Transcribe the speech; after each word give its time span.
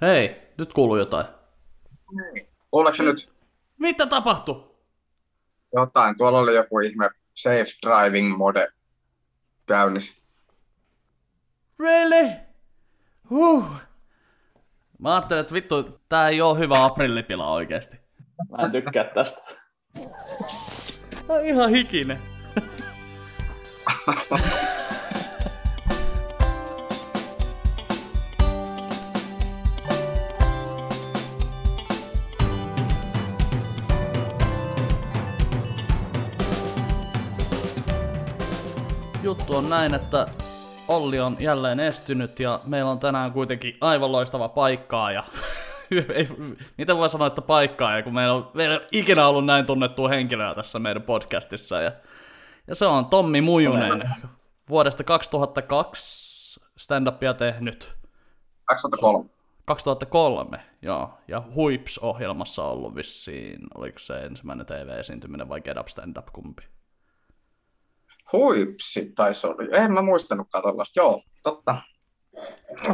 Hei, 0.00 0.42
nyt 0.58 0.72
kuuluu 0.72 0.96
jotain. 0.96 1.26
Kuuleeko 2.70 2.96
se 2.96 3.02
nyt 3.02 3.32
Mitä 3.78 4.06
tapahtui? 4.06 4.64
jotain? 5.74 6.16
Tuolla 6.16 6.38
oli 6.38 6.54
joku 6.54 6.78
ihme 6.78 7.10
safe 7.34 7.66
driving 7.86 8.36
mode 8.36 8.68
käynnissä. 9.66 10.22
Really? 11.78 12.30
Huh. 13.30 13.64
Mä 14.98 15.14
ajattelin, 15.14 15.40
että 15.40 15.54
vittu, 15.54 16.00
tää 16.08 16.28
ei 16.28 16.40
oo 16.40 16.54
hyvä 16.54 16.84
aprillipila 16.84 17.52
oikeesti. 17.52 17.96
Mä 18.50 18.64
en 18.64 18.72
tykkää 18.72 19.04
tästä. 19.04 19.50
Tää 21.26 21.36
on 21.36 21.46
ihan 21.46 21.70
hikinen. 21.70 22.18
Juttu 39.38 39.56
on 39.56 39.70
näin, 39.70 39.94
että 39.94 40.26
Olli 40.88 41.20
on 41.20 41.36
jälleen 41.40 41.80
estynyt 41.80 42.40
ja 42.40 42.60
meillä 42.66 42.90
on 42.90 42.98
tänään 42.98 43.32
kuitenkin 43.32 43.74
aivan 43.80 44.12
loistava 44.12 44.48
paikkaa 44.48 45.12
ja 45.12 45.24
ei, 46.14 46.28
mitä 46.78 46.96
voi 46.96 47.10
sanoa, 47.10 47.26
että 47.26 47.42
paikkaa, 47.42 47.96
ja 47.96 48.02
kun 48.02 48.14
meillä 48.14 48.34
on, 48.34 48.50
meillä 48.54 48.74
on 48.74 48.80
ikinä 48.92 49.28
ollut 49.28 49.46
näin 49.46 49.66
tunnettua 49.66 50.08
henkilöä 50.08 50.54
tässä 50.54 50.78
meidän 50.78 51.02
podcastissa 51.02 51.80
ja, 51.80 51.92
ja 52.66 52.74
se 52.74 52.86
on 52.86 53.06
Tommi 53.06 53.40
Mujunen, 53.40 54.10
vuodesta 54.68 55.04
2002 55.04 56.60
stand-upia 56.76 57.34
tehnyt, 57.34 57.94
2003. 58.64 59.28
2003, 59.66 60.60
joo, 60.82 61.18
ja 61.28 61.42
Huips-ohjelmassa 61.54 62.64
ollut 62.64 62.94
vissiin, 62.94 63.60
oliko 63.74 63.98
se 63.98 64.14
ensimmäinen 64.14 64.66
TV-esiintyminen 64.66 65.48
vai 65.48 65.60
Get 65.60 65.78
Up 65.78 65.88
Stand 65.88 66.16
Up, 66.16 66.26
kumpi? 66.32 66.62
Huipsi 68.32 69.12
taisi 69.14 69.46
olla. 69.46 69.76
En 69.76 69.92
mä 69.92 70.02
muistanutkaan 70.02 70.62
tollaista. 70.62 71.00
Joo, 71.00 71.22
totta. 71.42 71.76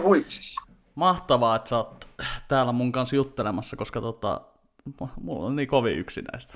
Huipsissa. 0.03 0.61
Mahtavaa, 0.95 1.57
että 1.57 1.69
sä 1.69 1.77
oot 1.77 2.09
täällä 2.49 2.73
mun 2.73 2.93
kanssa 2.93 3.17
juttelemassa, 3.17 3.77
koska 3.77 4.01
tota, 4.01 4.41
mulla 5.21 5.47
on 5.47 5.57
niin 5.57 5.69
kovin 5.69 5.99
yksinäistä. 5.99 6.55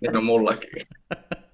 Niin 0.00 0.16
on 0.16 0.24
mullakin. 0.24 0.70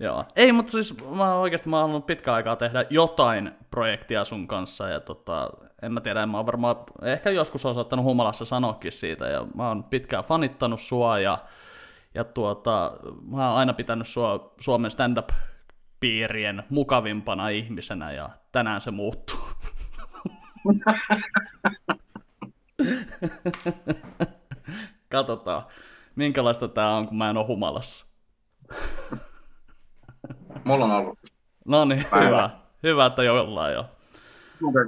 Joo. 0.00 0.24
Ei, 0.36 0.52
mutta 0.52 0.72
siis 0.72 0.94
mä 1.16 1.34
oikeasti 1.34 1.68
mä 1.68 1.76
oon 1.76 1.82
halunnut 1.82 2.06
pitkään 2.06 2.34
aikaa 2.34 2.56
tehdä 2.56 2.84
jotain 2.90 3.52
projektia 3.70 4.24
sun 4.24 4.48
kanssa 4.48 4.88
ja 4.88 5.00
tota, 5.00 5.50
en 5.82 5.92
mä 5.92 6.00
tiedä, 6.00 6.22
en 6.22 6.28
mä 6.28 6.36
oon 6.36 6.46
varmaan 6.46 6.76
ehkä 7.02 7.30
joskus 7.30 7.66
on 7.66 7.74
saattanut 7.74 8.04
humalassa 8.04 8.44
sanoakin 8.44 8.92
siitä 8.92 9.28
ja 9.28 9.46
mä 9.54 9.68
oon 9.68 9.84
pitkään 9.84 10.24
fanittanut 10.24 10.80
sua 10.80 11.18
ja, 11.18 11.38
ja 12.14 12.24
tuota, 12.24 12.92
mä 13.30 13.48
oon 13.48 13.58
aina 13.58 13.72
pitänyt 13.72 14.08
sua 14.08 14.54
Suomen 14.60 14.90
stand-up 14.90 15.28
piirien 16.00 16.62
mukavimpana 16.70 17.48
ihmisenä 17.48 18.12
ja 18.12 18.30
tänään 18.52 18.80
se 18.80 18.90
muuttuu. 18.90 19.38
Katsotaan, 25.08 25.62
minkälaista 26.16 26.68
tää 26.68 26.90
on, 26.96 27.08
kun 27.08 27.18
mä 27.18 27.30
en 27.30 27.36
oo 27.36 27.46
humalassa. 27.46 28.06
Mulla 30.64 30.84
on 30.84 30.90
ollut. 30.90 31.18
No 31.64 31.84
niin, 31.84 32.04
Päivä. 32.10 32.26
hyvä. 32.26 32.50
Hyvä, 32.82 33.06
että 33.06 33.22
jollain 33.22 33.74
jo. 33.74 33.84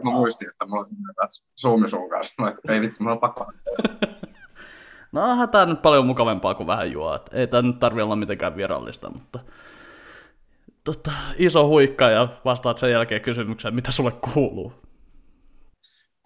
Mä 0.05 0.11
muistin, 0.11 0.49
että 0.49 0.67
mulla 0.67 0.87
on 1.23 1.29
Suomi 1.55 1.89
sun 1.89 2.11
kanssa. 2.11 2.35
Ei 2.69 2.81
vittu, 2.81 2.97
mulla 3.01 3.13
on 3.13 3.21
pakko. 3.21 3.47
No 5.13 5.31
onhan 5.31 5.51
tää 5.51 5.67
nyt 5.67 5.83
paljon 5.83 6.07
mukavempaa 6.07 6.55
kuin 6.55 6.67
vähän 6.67 6.93
juo. 6.93 7.15
Et 7.15 7.31
ei 7.33 7.47
tää 7.47 7.63
nyt 7.63 7.79
tarvi 7.79 8.03
olla 8.03 8.17
mitenkään 8.17 8.57
virallista, 8.57 9.11
mutta 9.11 9.39
tota, 10.85 11.13
iso 11.37 11.67
huikka 11.67 12.11
ja 12.11 12.29
vastaat 12.45 12.79
sen 12.79 12.91
jälkeen 12.91 13.21
kysymykseen, 13.21 13.75
mitä 13.75 13.93
sulle 13.93 14.13
kuuluu. 14.13 14.73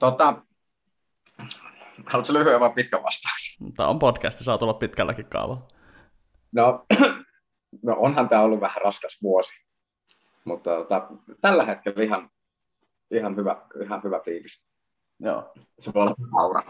Tota, 0.00 0.43
haluatko 2.06 2.33
lyhyen 2.33 2.61
vai 2.61 2.71
pitkä 2.71 3.03
vastaus? 3.03 3.59
Tää 3.77 3.88
on 3.88 3.99
podcasti, 3.99 4.44
saa 4.44 4.59
tulla 4.59 4.75
pitkälläkin 4.75 5.27
kaavalla. 5.27 5.69
No, 6.53 6.87
no 7.87 7.97
onhan 7.99 8.28
tämä 8.28 8.43
ollut 8.43 8.61
vähän 8.61 8.82
raskas 8.84 9.19
vuosi. 9.22 9.66
Mutta 10.44 10.71
tota, 10.71 11.09
tällä 11.41 11.65
hetkellä 11.65 12.03
ihan, 12.03 12.31
ihan, 13.11 13.37
hyvä, 13.37 13.56
ihan 13.82 14.03
hyvä 14.05 14.21
fiilis. 14.25 14.65
Joo. 15.21 15.53
Se 15.78 15.94
voi 15.94 16.03
olla 16.03 16.15
aura. 16.41 16.62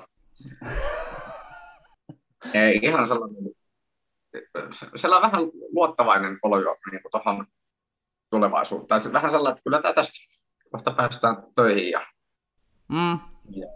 Ei, 2.55 2.79
ihan 2.83 3.07
sellainen, 3.07 3.45
sellainen 4.97 5.31
vähän 5.33 5.47
luottavainen 5.73 6.39
olo 6.43 6.61
jo 6.61 6.77
niin 6.91 7.01
tuohon 7.11 7.47
tulevaisuuteen. 8.31 8.89
Tai 8.89 9.01
se 9.01 9.13
vähän 9.13 9.31
sellainen, 9.31 9.53
että 9.59 9.63
kyllä 9.65 9.83
tästä 9.95 10.19
kohta 10.71 10.91
päästään 10.93 11.37
töihin 11.55 11.91
ja, 11.91 12.07
Mm. 12.89 13.19
ja 13.51 13.67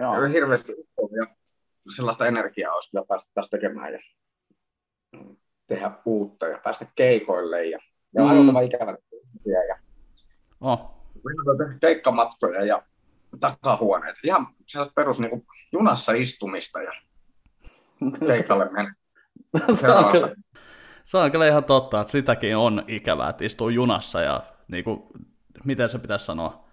Joo. 0.00 0.28
hirveästi 0.32 0.72
ja 1.20 1.26
sellaista 1.96 2.26
energiaa 2.26 2.74
olisi 2.74 2.90
kyllä 2.90 3.04
päästä 3.08 3.30
taas 3.34 3.50
tekemään 3.50 3.92
ja 3.92 3.98
tehdä 5.66 5.90
uutta 6.04 6.46
ja 6.46 6.58
päästä 6.64 6.86
keikoille 6.94 7.66
ja, 7.66 7.78
ja 8.14 8.22
Mm. 8.22 8.28
aivan 8.28 8.64
ikävä 8.64 8.96
ja 9.44 9.78
Oh. 10.60 10.90
keikkamatkoja 11.80 12.64
ja 12.64 12.82
takahuoneet. 13.40 14.16
Ihan 14.24 14.46
sellaista 14.66 14.92
perus 14.96 15.20
niin 15.20 15.30
kuin 15.30 15.46
junassa 15.72 16.12
istumista 16.12 16.82
ja 16.82 16.92
keikalle 18.26 18.70
mennä. 18.70 18.94
se, 19.72 19.88
on 19.88 20.12
kyllä, 20.12 20.34
se 21.04 21.18
on 21.18 21.30
kyllä 21.30 21.46
ihan 21.46 21.64
totta, 21.64 22.00
että 22.00 22.10
sitäkin 22.10 22.56
on 22.56 22.84
ikävää, 22.88 23.30
että 23.30 23.44
istuu 23.44 23.68
junassa 23.68 24.20
ja 24.20 24.42
niin 24.68 24.84
kuin, 24.84 25.02
miten 25.64 25.88
se 25.88 25.98
pitäisi 25.98 26.24
sanoa, 26.24 26.64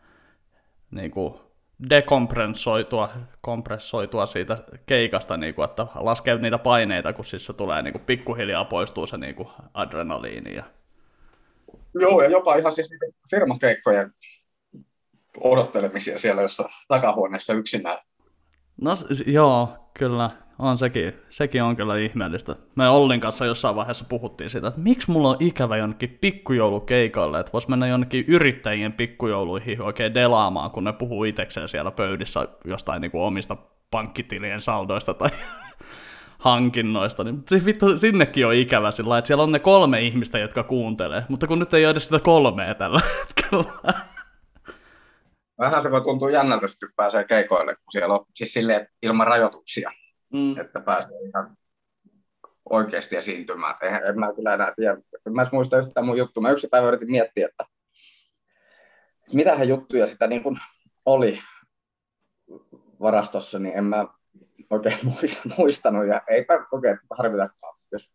niin 0.91 1.11
kuin, 1.11 1.33
dekompressoitua 1.89 3.09
kompressoitua 3.41 4.25
siitä 4.25 4.57
keikasta, 4.85 5.37
niin 5.37 5.55
kuin, 5.55 5.69
että 5.69 5.87
laskee 5.95 6.37
niitä 6.37 6.57
paineita, 6.57 7.13
kun 7.13 7.25
siis 7.25 7.45
se 7.45 7.53
tulee 7.53 7.81
niin 7.81 7.91
kuin, 7.91 8.03
pikkuhiljaa 8.05 8.65
poistuu 8.65 9.07
se 9.07 9.17
niin 9.17 9.35
kuin, 9.35 9.47
adrenaliini. 9.73 10.55
Ja... 10.55 10.63
Joo, 11.99 12.21
ja 12.21 12.29
jopa 12.29 12.55
ihan 12.55 12.73
siis 12.73 12.89
firmakeikkojen 13.29 14.13
odottelemisia 15.43 16.19
siellä 16.19 16.41
jossa 16.41 16.69
takahuoneessa 16.87 17.53
yksinään. 17.53 17.97
No 18.81 18.91
joo, 19.25 19.89
kyllä, 19.93 20.29
on 20.59 20.77
sekin, 20.77 21.13
sekin 21.29 21.63
on 21.63 21.75
kyllä 21.75 21.97
ihmeellistä. 21.97 22.55
Me 22.75 22.89
Ollin 22.89 23.19
kanssa 23.19 23.45
jossain 23.45 23.75
vaiheessa 23.75 24.05
puhuttiin 24.09 24.49
siitä, 24.49 24.67
että 24.67 24.79
miksi 24.79 25.11
mulla 25.11 25.29
on 25.29 25.37
ikävä 25.39 25.77
jonnekin 25.77 26.17
pikkujoulukeikalle, 26.21 27.39
että 27.39 27.53
vois 27.53 27.67
mennä 27.67 27.87
jonnekin 27.87 28.25
yrittäjien 28.27 28.93
pikkujouluihin 28.93 29.81
oikein 29.81 30.13
delaamaan, 30.13 30.71
kun 30.71 30.83
ne 30.83 30.93
puhuu 30.93 31.23
itekseen 31.23 31.67
siellä 31.67 31.91
pöydissä 31.91 32.47
jostain 32.65 33.01
niin 33.01 33.11
kuin 33.11 33.21
omista 33.21 33.57
pankkitilien 33.91 34.59
saldoista 34.59 35.13
tai 35.13 35.29
hankinnoista, 36.39 37.23
niin 37.23 37.43
se 37.47 37.65
vittu, 37.65 37.97
sinnekin 37.97 38.47
on 38.47 38.53
ikävä 38.53 38.91
sillä 38.91 39.17
että 39.17 39.27
siellä 39.27 39.43
on 39.43 39.51
ne 39.51 39.59
kolme 39.59 40.01
ihmistä, 40.01 40.39
jotka 40.39 40.63
kuuntelee, 40.63 41.23
mutta 41.29 41.47
kun 41.47 41.59
nyt 41.59 41.73
ei 41.73 41.85
ole 41.85 41.91
edes 41.91 42.05
sitä 42.05 42.19
kolmea 42.19 42.75
tällä 42.75 43.01
hetkellä. 43.19 43.93
Vähän 45.59 45.81
se 45.81 45.91
voi 45.91 46.01
tuntua 46.01 46.31
jännältä, 46.31 46.65
kun 46.79 46.89
pääsee 46.95 47.23
keikoille, 47.23 47.75
kun 47.75 47.91
siellä 47.91 48.13
on 48.13 48.25
siis 48.33 48.53
silleen 48.53 48.87
ilman 49.01 49.27
rajoituksia, 49.27 49.91
Mm. 50.33 50.59
että 50.59 50.79
pääsee 50.81 51.17
ihan 51.27 51.57
oikeasti 52.69 53.15
esiintymään. 53.15 53.75
Eihän, 53.81 54.05
en 54.07 54.19
mä 54.19 54.33
kyllä 54.33 54.53
enää 54.53 54.73
tiedä. 54.75 54.97
En 55.27 55.33
mä 55.33 55.45
muista 55.51 55.77
yhtään 55.77 56.05
mun 56.05 56.17
juttu. 56.17 56.41
Mä 56.41 56.51
yksi 56.51 56.67
päivä 56.67 56.87
yritin 56.87 57.11
miettiä, 57.11 57.47
että 57.47 57.65
mitähän 59.33 59.67
juttuja 59.69 60.07
sitä 60.07 60.27
niin 60.27 60.43
kuin 60.43 60.57
oli 61.05 61.39
varastossa, 63.01 63.59
niin 63.59 63.77
en 63.77 63.83
mä 63.83 64.07
oikein 64.69 64.97
muista- 65.09 65.55
muistanut. 65.57 66.07
Ja 66.07 66.21
eipä 66.29 66.67
oikein 66.71 66.97
harvitakaan, 67.17 67.75
jos 67.91 68.11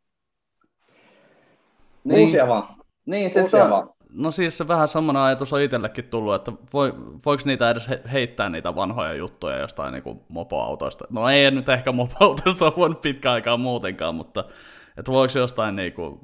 Niin. 2.05 2.21
uusia 2.21 2.49
vaan. 2.49 2.77
Niin, 3.07 3.31
Uusia 3.37 3.71
vaan. 3.71 3.91
No 4.15 4.31
siis 4.31 4.59
se 4.59 4.69
vähän 4.69 4.89
semmoinen 4.89 5.23
ajatus 5.23 5.53
on 5.53 5.61
itsellekin 5.61 6.05
tullut, 6.05 6.35
että 6.35 6.53
voi, 6.73 6.93
voiko 7.27 7.43
niitä 7.47 7.71
edes 7.71 7.89
he- 7.89 8.03
heittää 8.13 8.49
niitä 8.49 8.75
vanhoja 8.75 9.15
juttuja 9.15 9.59
jostain 9.59 9.93
niin 9.93 10.21
mopoautoista. 10.29 11.05
No 11.15 11.29
ei 11.29 11.51
nyt 11.51 11.69
ehkä 11.69 11.93
mopoautoista 11.93 12.73
voinut 12.77 13.01
pitkään 13.01 13.35
aikaa 13.35 13.57
muutenkaan, 13.57 14.15
mutta 14.15 14.45
että 14.99 15.13
voiko 15.13 15.39
jostain 15.39 15.77
niin 15.77 15.93
kuin, 15.93 16.19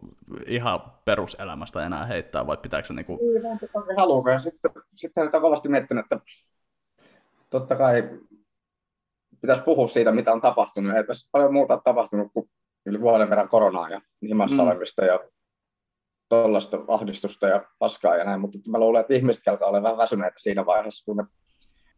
ihan 0.46 0.80
peruselämästä 1.04 1.86
enää 1.86 2.04
heittää 2.06 2.46
vai 2.46 2.56
pitääkö 2.56 2.86
se 2.86 2.94
niin 2.94 3.06
kuin... 3.06 3.18
haluuko. 3.96 4.30
Ja 4.30 4.38
sitten, 4.38 4.70
sitten 4.94 5.26
sitä 5.26 5.40
kovasti 5.40 5.68
miettinyt, 5.68 6.04
että 6.04 6.20
totta 7.50 7.76
kai 7.76 8.10
pitäisi 9.40 9.62
puhua 9.62 9.86
siitä, 9.86 10.12
mitä 10.12 10.32
on 10.32 10.40
tapahtunut. 10.40 10.96
Ei 10.96 11.04
tässä 11.04 11.28
paljon 11.32 11.52
muuta 11.52 11.74
ole 11.74 11.80
tapahtunut 11.84 12.32
kuin 12.32 12.50
yli 12.86 13.00
vuoden 13.00 13.30
verran 13.30 13.48
koronaa 13.48 13.90
ja 13.90 14.00
himassa 14.28 14.56
Mm. 14.56 14.62
mm. 14.62 14.68
olevista 14.68 15.04
ja 15.04 15.20
tuollaista 16.28 16.78
ahdistusta 16.88 17.48
ja 17.48 17.64
paskaa 17.78 18.16
ja 18.16 18.24
näin, 18.24 18.40
mutta 18.40 18.58
mä 18.70 18.78
luulen, 18.78 19.00
että 19.00 19.14
ihmiset 19.14 19.48
alkaa 19.48 19.68
olla 19.68 19.82
vähän 19.82 19.98
väsyneitä 19.98 20.38
siinä 20.38 20.66
vaiheessa, 20.66 21.04
kun 21.04 21.16
ne... 21.16 21.24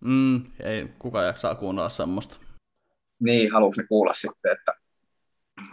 Mm, 0.01 0.43
ei 0.63 0.89
kuka 0.99 1.23
jaksaa 1.23 1.55
kuunnella 1.55 1.89
semmoista. 1.89 2.37
Niin, 3.21 3.53
halusi 3.53 3.81
ne 3.81 3.87
kuulla 3.89 4.15
sitten, 4.15 4.53
että 4.53 4.75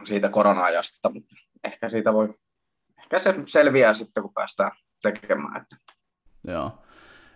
siitä 0.04 0.30
korona-ajasta, 0.30 1.09
mutta 1.13 1.36
ehkä 1.63 1.89
siitä 1.89 2.13
voi, 2.13 2.33
ehkä 3.00 3.19
se 3.19 3.36
selviää 3.45 3.94
sitten, 3.94 4.24
kun 4.24 4.33
päästään 4.33 4.71
tekemään. 5.04 5.62
Että... 5.62 5.75
Joo. 6.48 6.83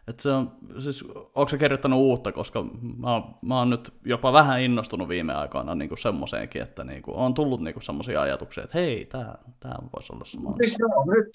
Et 0.07 0.19
se 0.19 0.31
on, 0.31 0.57
siis, 0.79 1.03
onko 1.11 1.47
se 1.47 1.57
kirjoittanut 1.57 1.99
uutta, 1.99 2.31
koska 2.31 2.63
mä, 2.97 3.21
mä 3.41 3.57
oon 3.57 3.69
nyt 3.69 3.93
jopa 4.05 4.33
vähän 4.33 4.61
innostunut 4.61 5.09
viime 5.09 5.33
aikoina 5.33 5.75
niin 5.75 5.97
semmoiseenkin, 5.97 6.61
että 6.61 6.83
niin 6.83 7.01
kuin, 7.01 7.17
on 7.17 7.33
tullut 7.33 7.61
niin 7.61 7.81
semmoisia 7.81 8.21
ajatuksia, 8.21 8.63
että 8.63 8.77
hei, 8.77 9.05
tämä 9.05 9.35
tää 9.59 9.79
voisi 9.93 10.13
olla 10.13 10.25
semmoinen. 10.25 10.69
Siis 10.69 10.79
joo, 10.79 11.05
nyt, 11.05 11.27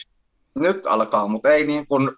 nyt 0.55 0.87
alkaa, 0.87 1.29
mutta 1.29 1.49
ei 1.49 1.67
niin 1.67 1.87
kuin, 1.87 2.11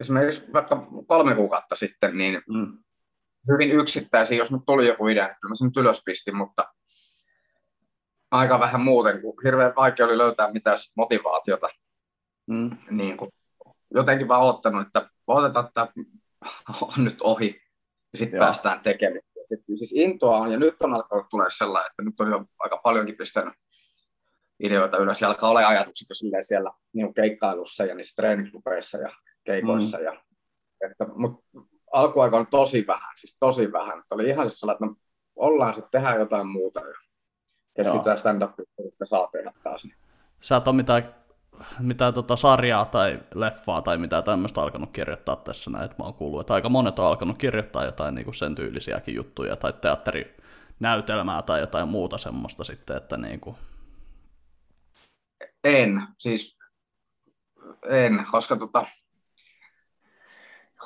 esimerkiksi 0.00 0.42
vaikka 0.52 0.86
kolme 1.06 1.34
kuukautta 1.34 1.74
sitten, 1.74 2.18
niin 2.18 2.42
mm. 2.48 2.78
hyvin 3.52 3.72
yksittäisiä, 3.72 4.38
jos 4.38 4.52
nyt 4.52 4.62
tuli 4.66 4.88
joku 4.88 5.08
idea, 5.08 5.26
kyllä 5.26 5.48
mä 5.48 5.54
sen 5.54 5.66
nyt 5.66 5.76
ylös 5.76 6.02
pistin, 6.04 6.36
mutta 6.36 6.64
aika 8.30 8.60
vähän 8.60 8.80
muuten, 8.80 9.20
kun 9.22 9.34
hirveän 9.44 9.72
vaikea 9.76 10.06
oli 10.06 10.18
löytää 10.18 10.52
mitään 10.52 10.78
motivaatiota. 10.96 11.68
Mm. 12.46 12.70
Niin 12.90 13.16
kuin, 13.16 13.30
jotenkin 13.94 14.28
vaan 14.28 14.42
ottanut, 14.42 14.86
että 14.86 15.10
otetaan, 15.36 15.66
että 15.66 15.88
on 16.82 17.04
nyt 17.04 17.22
ohi, 17.22 17.60
ja 18.12 18.18
sitten 18.18 18.38
päästään 18.38 18.80
tekemään. 18.80 19.20
Siis 19.76 19.92
intoa 19.96 20.36
on, 20.36 20.52
ja 20.52 20.58
nyt 20.58 20.82
on 20.82 20.94
alkanut 20.94 21.26
tulee 21.30 21.46
sellainen, 21.50 21.90
että 21.90 22.02
nyt 22.02 22.20
on 22.20 22.30
jo 22.30 22.44
aika 22.58 22.80
paljonkin 22.84 23.16
pistänyt 23.16 23.54
ideoita 24.60 24.98
ylös, 24.98 25.20
ja 25.20 25.28
alkaa 25.28 25.50
olla 25.50 25.68
ajatukset 25.68 26.06
jo 26.10 26.42
siellä 26.42 26.70
niin 26.92 27.14
keikkailussa 27.14 27.84
ja 27.84 27.94
niissä 27.94 28.16
treeniklubeissa 28.16 28.98
ja 28.98 29.10
keikoissa. 29.44 29.98
Mm. 29.98 30.04
Ja, 30.04 30.22
että, 30.80 31.06
mutta 31.14 31.42
alkuaika 31.92 32.36
on 32.36 32.46
tosi 32.46 32.86
vähän, 32.86 33.12
siis 33.16 33.36
tosi 33.40 33.72
vähän. 33.72 33.98
Että 33.98 34.14
oli 34.14 34.28
ihan 34.28 34.48
siis 34.48 34.60
sellainen, 34.60 34.90
että 34.90 35.00
me 35.00 35.06
ollaan 35.36 35.74
sitten 35.74 36.02
tehdä 36.02 36.14
jotain 36.14 36.46
muuta 36.46 36.80
ja 36.80 36.94
keskitytään 37.76 38.18
stand-upiin, 38.18 38.88
että 38.92 39.04
saa 39.04 39.28
tehdä 39.32 39.52
taas. 39.62 39.84
Niin. 39.84 39.96
Sä 40.40 40.62
ole 40.66 40.76
mitään 40.76 41.14
mitä 41.80 42.12
tota 42.12 42.36
sarjaa 42.36 42.84
tai 42.84 43.20
leffaa 43.34 43.82
tai 43.82 43.98
mitä 43.98 44.22
tämmöistä 44.22 44.60
alkanut 44.60 44.90
kirjoittaa 44.92 45.36
tässä 45.36 45.70
näin, 45.70 45.84
että 45.84 45.96
mä 45.98 46.04
oon 46.04 46.14
kuullut, 46.14 46.40
että 46.40 46.54
aika 46.54 46.68
monet 46.68 46.98
on 46.98 47.06
alkanut 47.06 47.38
kirjoittaa 47.38 47.84
jotain 47.84 48.14
niin 48.14 48.24
kuin 48.24 48.34
sen 48.34 48.54
tyylisiäkin 48.54 49.14
juttuja 49.14 49.56
tai 49.56 49.72
teatterinäytelmää 49.72 51.42
tai 51.42 51.60
jotain 51.60 51.88
muuta 51.88 52.18
semmoista 52.18 52.64
sitten, 52.64 52.96
että 52.96 53.16
niin 53.16 53.40
kuin... 53.40 53.56
En, 55.64 56.02
siis 56.18 56.58
en, 57.88 58.24
koska 58.30 58.56
tota, 58.56 58.86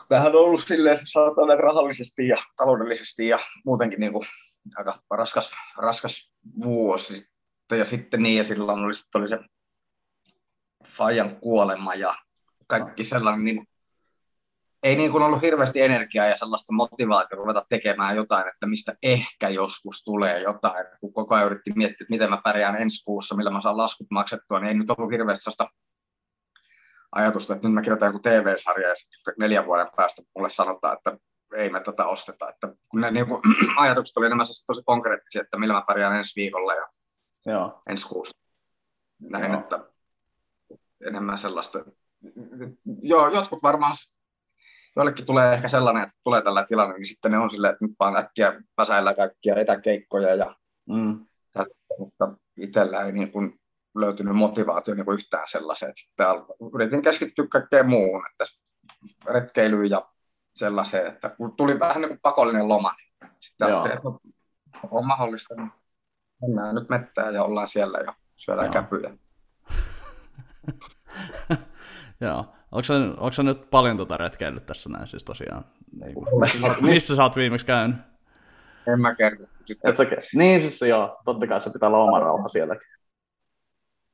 tämähän 0.09 0.37
on 0.37 0.43
ollut 0.43 0.65
silleen, 0.65 0.99
sanotaan 1.05 1.59
rahallisesti 1.59 2.29
ja 2.29 2.37
taloudellisesti 2.57 3.29
ja 3.29 3.39
muutenkin 3.65 4.01
niin 4.01 4.13
kuin 4.13 4.27
aika 4.77 5.03
raskas, 5.11 5.51
raskas 5.77 6.35
vuosi. 6.63 7.33
Ja 7.71 7.85
sitten 7.85 8.23
niin, 8.23 8.37
ja 8.37 8.45
silloin 8.45 8.85
oli, 8.85 8.93
oli 9.15 9.29
se 9.29 9.39
Fajan 10.93 11.37
kuolema 11.37 11.95
ja 11.95 12.15
kaikki 12.67 13.05
sellainen, 13.05 13.45
niin 13.45 13.69
ei 14.83 14.97
niin 14.97 15.13
kuin 15.13 15.23
ollut 15.23 15.43
hirveästi 15.43 15.81
energiaa 15.81 16.27
ja 16.27 16.37
sellaista 16.37 16.73
motivaatiota 16.73 17.43
ruveta 17.43 17.65
tekemään 17.69 18.17
jotain, 18.17 18.49
että 18.49 18.67
mistä 18.67 18.95
ehkä 19.03 19.49
joskus 19.49 20.05
tulee 20.05 20.41
jotain. 20.41 20.87
Kun 21.01 21.13
koko 21.13 21.35
ajan 21.35 21.47
yritti 21.47 21.73
miettiä, 21.77 22.05
että 22.05 22.15
miten 22.15 22.31
mä 22.31 22.41
pärjään 22.45 22.77
ensi 22.77 23.05
kuussa, 23.05 23.37
millä 23.37 23.51
mä 23.51 23.61
saan 23.61 23.77
laskut 23.77 24.07
maksettua, 24.11 24.61
niin 24.61 24.69
ei 24.69 24.75
nyt 24.75 24.91
ollut 24.91 25.13
hirveästi 25.13 25.43
sellaista 25.43 25.69
ajatusta, 27.13 27.55
että 27.55 27.69
nyt 27.69 27.75
mä 27.75 27.83
kirjoitan 27.83 28.07
joku 28.07 28.19
TV-sarja 28.19 28.89
ja 28.89 28.95
sitten 28.95 29.35
neljän 29.39 29.67
vuoden 29.67 29.89
päästä 29.97 30.23
mulle 30.37 30.51
sanotaan, 30.51 30.97
että 30.97 31.19
ei 31.57 31.71
me 31.71 31.81
tätä 31.81 32.05
osteta. 32.05 32.49
Että 32.49 32.69
kun 32.89 33.01
ne 33.01 33.11
niin 33.11 33.27
kuin, 33.27 33.43
ajatukset 33.77 34.17
oli 34.17 34.27
enemmän 34.27 34.47
tosi 34.67 34.83
konkreettisia, 34.87 35.43
että 35.43 35.59
millä 35.59 35.75
mä 35.75 35.85
pärjään 35.87 36.17
ensi 36.17 36.41
viikolla 36.41 36.75
ja 36.75 36.89
Joo. 37.47 37.83
ensi 37.89 38.09
kuussa. 38.09 38.39
Näin, 39.21 39.53
Joo. 39.53 39.61
että 39.61 39.92
enemmän 41.07 41.39
sellaista. 41.39 41.85
Joo, 43.03 43.29
jotkut 43.29 43.63
varmaan, 43.63 43.95
joillekin 44.97 45.27
tulee 45.27 45.55
ehkä 45.55 45.69
sellainen, 45.69 46.03
että 46.03 46.17
tulee 46.25 46.43
tällä 46.43 46.65
tilanne, 46.69 46.95
niin 46.95 47.07
sitten 47.07 47.33
ne 47.33 47.39
on 47.39 47.51
silleen, 47.51 47.73
että 47.73 47.85
nyt 47.85 47.97
vaan 48.01 48.17
äkkiä 48.17 48.63
väsäillä 48.79 49.15
kaikkia 49.15 49.57
etäkeikkoja 49.57 50.35
ja 50.35 50.57
mm. 50.89 51.27
mutta 51.99 52.35
itsellä 52.57 53.01
ei 53.01 53.13
niin 53.13 53.33
kuin 53.33 53.61
löytynyt 53.95 54.37
motivaatio 54.37 54.95
niin 54.95 55.05
kuin 55.05 55.15
yhtään 55.15 55.49
sellaiseen. 55.49 55.93
Sitten 55.95 56.27
yritin 56.75 57.03
keskittyä 57.03 57.47
kaikkeen 57.51 57.89
muuhun, 57.89 58.23
että 58.31 58.45
retkeilyyn 59.27 59.91
ja 59.91 60.09
sellaiseen, 60.53 61.07
että 61.07 61.29
kun 61.29 61.57
tuli 61.57 61.81
vähän 61.81 62.01
niin 62.01 62.09
kuin 62.09 62.21
pakollinen 62.23 62.69
loma, 62.69 62.93
niin 62.93 63.31
sitten 63.41 63.67
ajattelin, 63.67 63.97
että 63.97 64.09
on 64.91 65.07
mahdollista, 65.07 65.55
niin 65.55 65.71
mennään 66.43 66.75
nyt 66.75 66.89
mettään 66.89 67.35
ja 67.35 67.45
ollaan 67.45 67.69
siellä 67.69 67.99
ja 67.99 68.15
syödään 68.37 68.67
Joo. 68.67 68.73
käpyjä. 68.73 69.17
Joo. 72.21 72.47
Onko 72.73 72.83
se, 72.83 72.95
onko 72.95 73.33
se 73.33 73.43
nyt 73.43 73.71
paljon 73.71 73.97
tuota 73.97 74.17
retkeillyt 74.17 74.67
tässä 74.67 74.89
näin 74.89 75.07
siis 75.07 75.25
tosiaan? 75.25 75.65
Niin 76.01 76.15
kuin, 76.15 76.27
missä 76.81 77.17
sä 77.17 77.23
oot 77.23 77.37
viimeksi 77.37 77.67
käynyt? 77.67 77.97
En 78.87 79.01
mä 79.01 79.15
kerro. 79.15 79.47
Et 79.85 79.97
sä 79.97 80.05
niin 80.35 80.61
siis 80.61 80.81
joo, 80.81 81.21
totta 81.25 81.47
kai 81.47 81.61
se 81.61 81.71
pitää 81.71 81.89
olla 81.89 82.05
oma 82.05 82.19
rauha 82.19 82.49
sielläkin. 82.49 82.89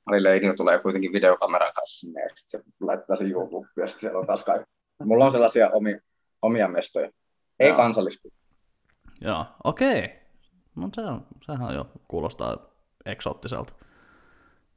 Oli 0.06 0.22
Leinio 0.22 0.54
tulee 0.56 0.78
kuitenkin 0.78 1.12
videokameran 1.12 1.72
kanssa 1.72 2.00
sinne 2.00 2.22
ja 2.22 2.28
sitten 2.34 2.60
se 2.60 2.70
laittaa 2.80 3.16
sen 3.16 3.30
YouTube 3.30 3.66
ja 3.76 3.86
sitten 3.86 4.00
siellä 4.00 4.18
on 4.18 4.26
taas 4.26 4.44
kaikki. 4.44 4.70
Mulla 5.04 5.24
on 5.24 5.32
sellaisia 5.32 5.70
omia, 5.70 5.98
omia 6.42 6.68
mestoja. 6.68 7.10
Ei 7.60 7.72
kansalliskuva. 7.72 8.34
Joo, 9.20 9.46
okei. 9.64 10.04
Okay. 10.04 10.08
No 10.76 10.88
se 10.92 11.00
on, 11.00 11.26
sehän 11.46 11.74
jo 11.74 11.90
kuulostaa 12.08 12.56
eksoottiselta. 13.06 13.72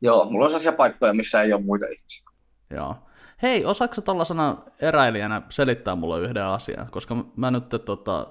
Joo, 0.01 0.25
mulla 0.25 0.45
on 0.45 0.51
sellaisia 0.51 0.71
paikkoja, 0.71 1.13
missä 1.13 1.41
ei 1.41 1.53
ole 1.53 1.61
muita 1.61 1.85
ihmisiä. 1.85 2.29
Joo. 2.69 2.95
Hei, 3.41 3.65
osaatko 3.65 4.01
tällaisena 4.01 4.57
eräilijänä 4.81 5.41
selittää 5.49 5.95
mulle 5.95 6.21
yhden 6.21 6.45
asian? 6.45 6.87
Koska 6.91 7.25
mä 7.35 7.51
nyt 7.51 7.69
tota, 7.85 8.27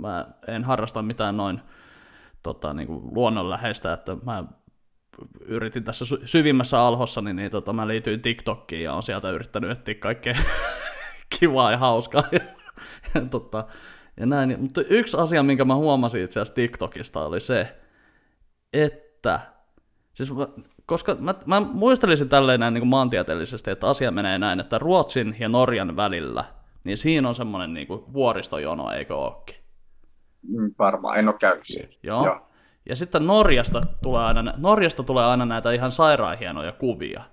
mä 0.00 0.26
en 0.48 0.64
harrasta 0.64 1.02
mitään 1.02 1.36
noin 1.36 1.60
tota, 2.42 2.74
niin 2.74 2.86
kuin 2.86 3.14
luonnonläheistä, 3.14 3.92
että 3.92 4.16
mä 4.24 4.44
yritin 5.40 5.84
tässä 5.84 6.04
syvimmässä 6.24 6.80
alhossa, 6.80 7.20
niin, 7.20 7.36
niin 7.36 7.50
tota, 7.50 7.72
mä 7.72 7.88
liityin 7.88 8.22
TikTokkiin 8.22 8.82
ja 8.82 8.92
on 8.92 9.02
sieltä 9.02 9.30
yrittänyt 9.30 9.70
etsiä 9.70 9.94
kaikkea 9.94 10.34
kivaa 11.38 11.70
ja 11.70 11.78
hauskaa. 11.78 12.22
Ja, 12.32 12.40
ja, 13.14 13.20
tota, 13.30 13.66
ja 14.20 14.26
näin. 14.26 14.56
Mutta 14.60 14.80
yksi 14.88 15.16
asia, 15.16 15.42
minkä 15.42 15.64
mä 15.64 15.74
huomasin 15.74 16.22
itse 16.22 16.40
asiassa 16.40 16.54
TikTokista 16.54 17.26
oli 17.26 17.40
se, 17.40 17.76
että 18.72 19.40
siis 20.14 20.30
koska 20.86 21.16
mä, 21.20 21.34
mä 21.46 21.60
muistelisin 21.60 22.28
tälleen 22.28 22.60
näin 22.60 22.74
niin 22.74 22.80
kuin 22.80 22.88
maantieteellisesti, 22.88 23.70
että 23.70 23.88
asia 23.88 24.10
menee 24.10 24.38
näin, 24.38 24.60
että 24.60 24.78
Ruotsin 24.78 25.36
ja 25.38 25.48
Norjan 25.48 25.96
välillä, 25.96 26.44
niin 26.84 26.96
siinä 26.96 27.28
on 27.28 27.34
semmoinen 27.34 27.74
niin 27.74 27.86
kuin 27.86 28.12
vuoristojono, 28.12 28.90
eikö 28.90 29.16
ookin? 29.16 29.56
Mm, 30.48 30.74
varmaan, 30.78 31.18
en 31.18 31.28
ole 31.28 31.36
käynyt 31.38 31.66
siinä. 31.66 31.88
Joo. 32.02 32.26
Joo. 32.26 32.48
Ja 32.88 32.96
sitten 32.96 33.26
Norjasta 33.26 33.80
tulee 34.02 34.24
aina, 34.24 34.54
Norjasta 34.56 35.02
tulee 35.02 35.24
aina 35.24 35.46
näitä 35.46 35.72
ihan 35.72 35.90
sairaan 35.90 36.38
hienoja 36.38 36.72
kuvia. 36.72 37.24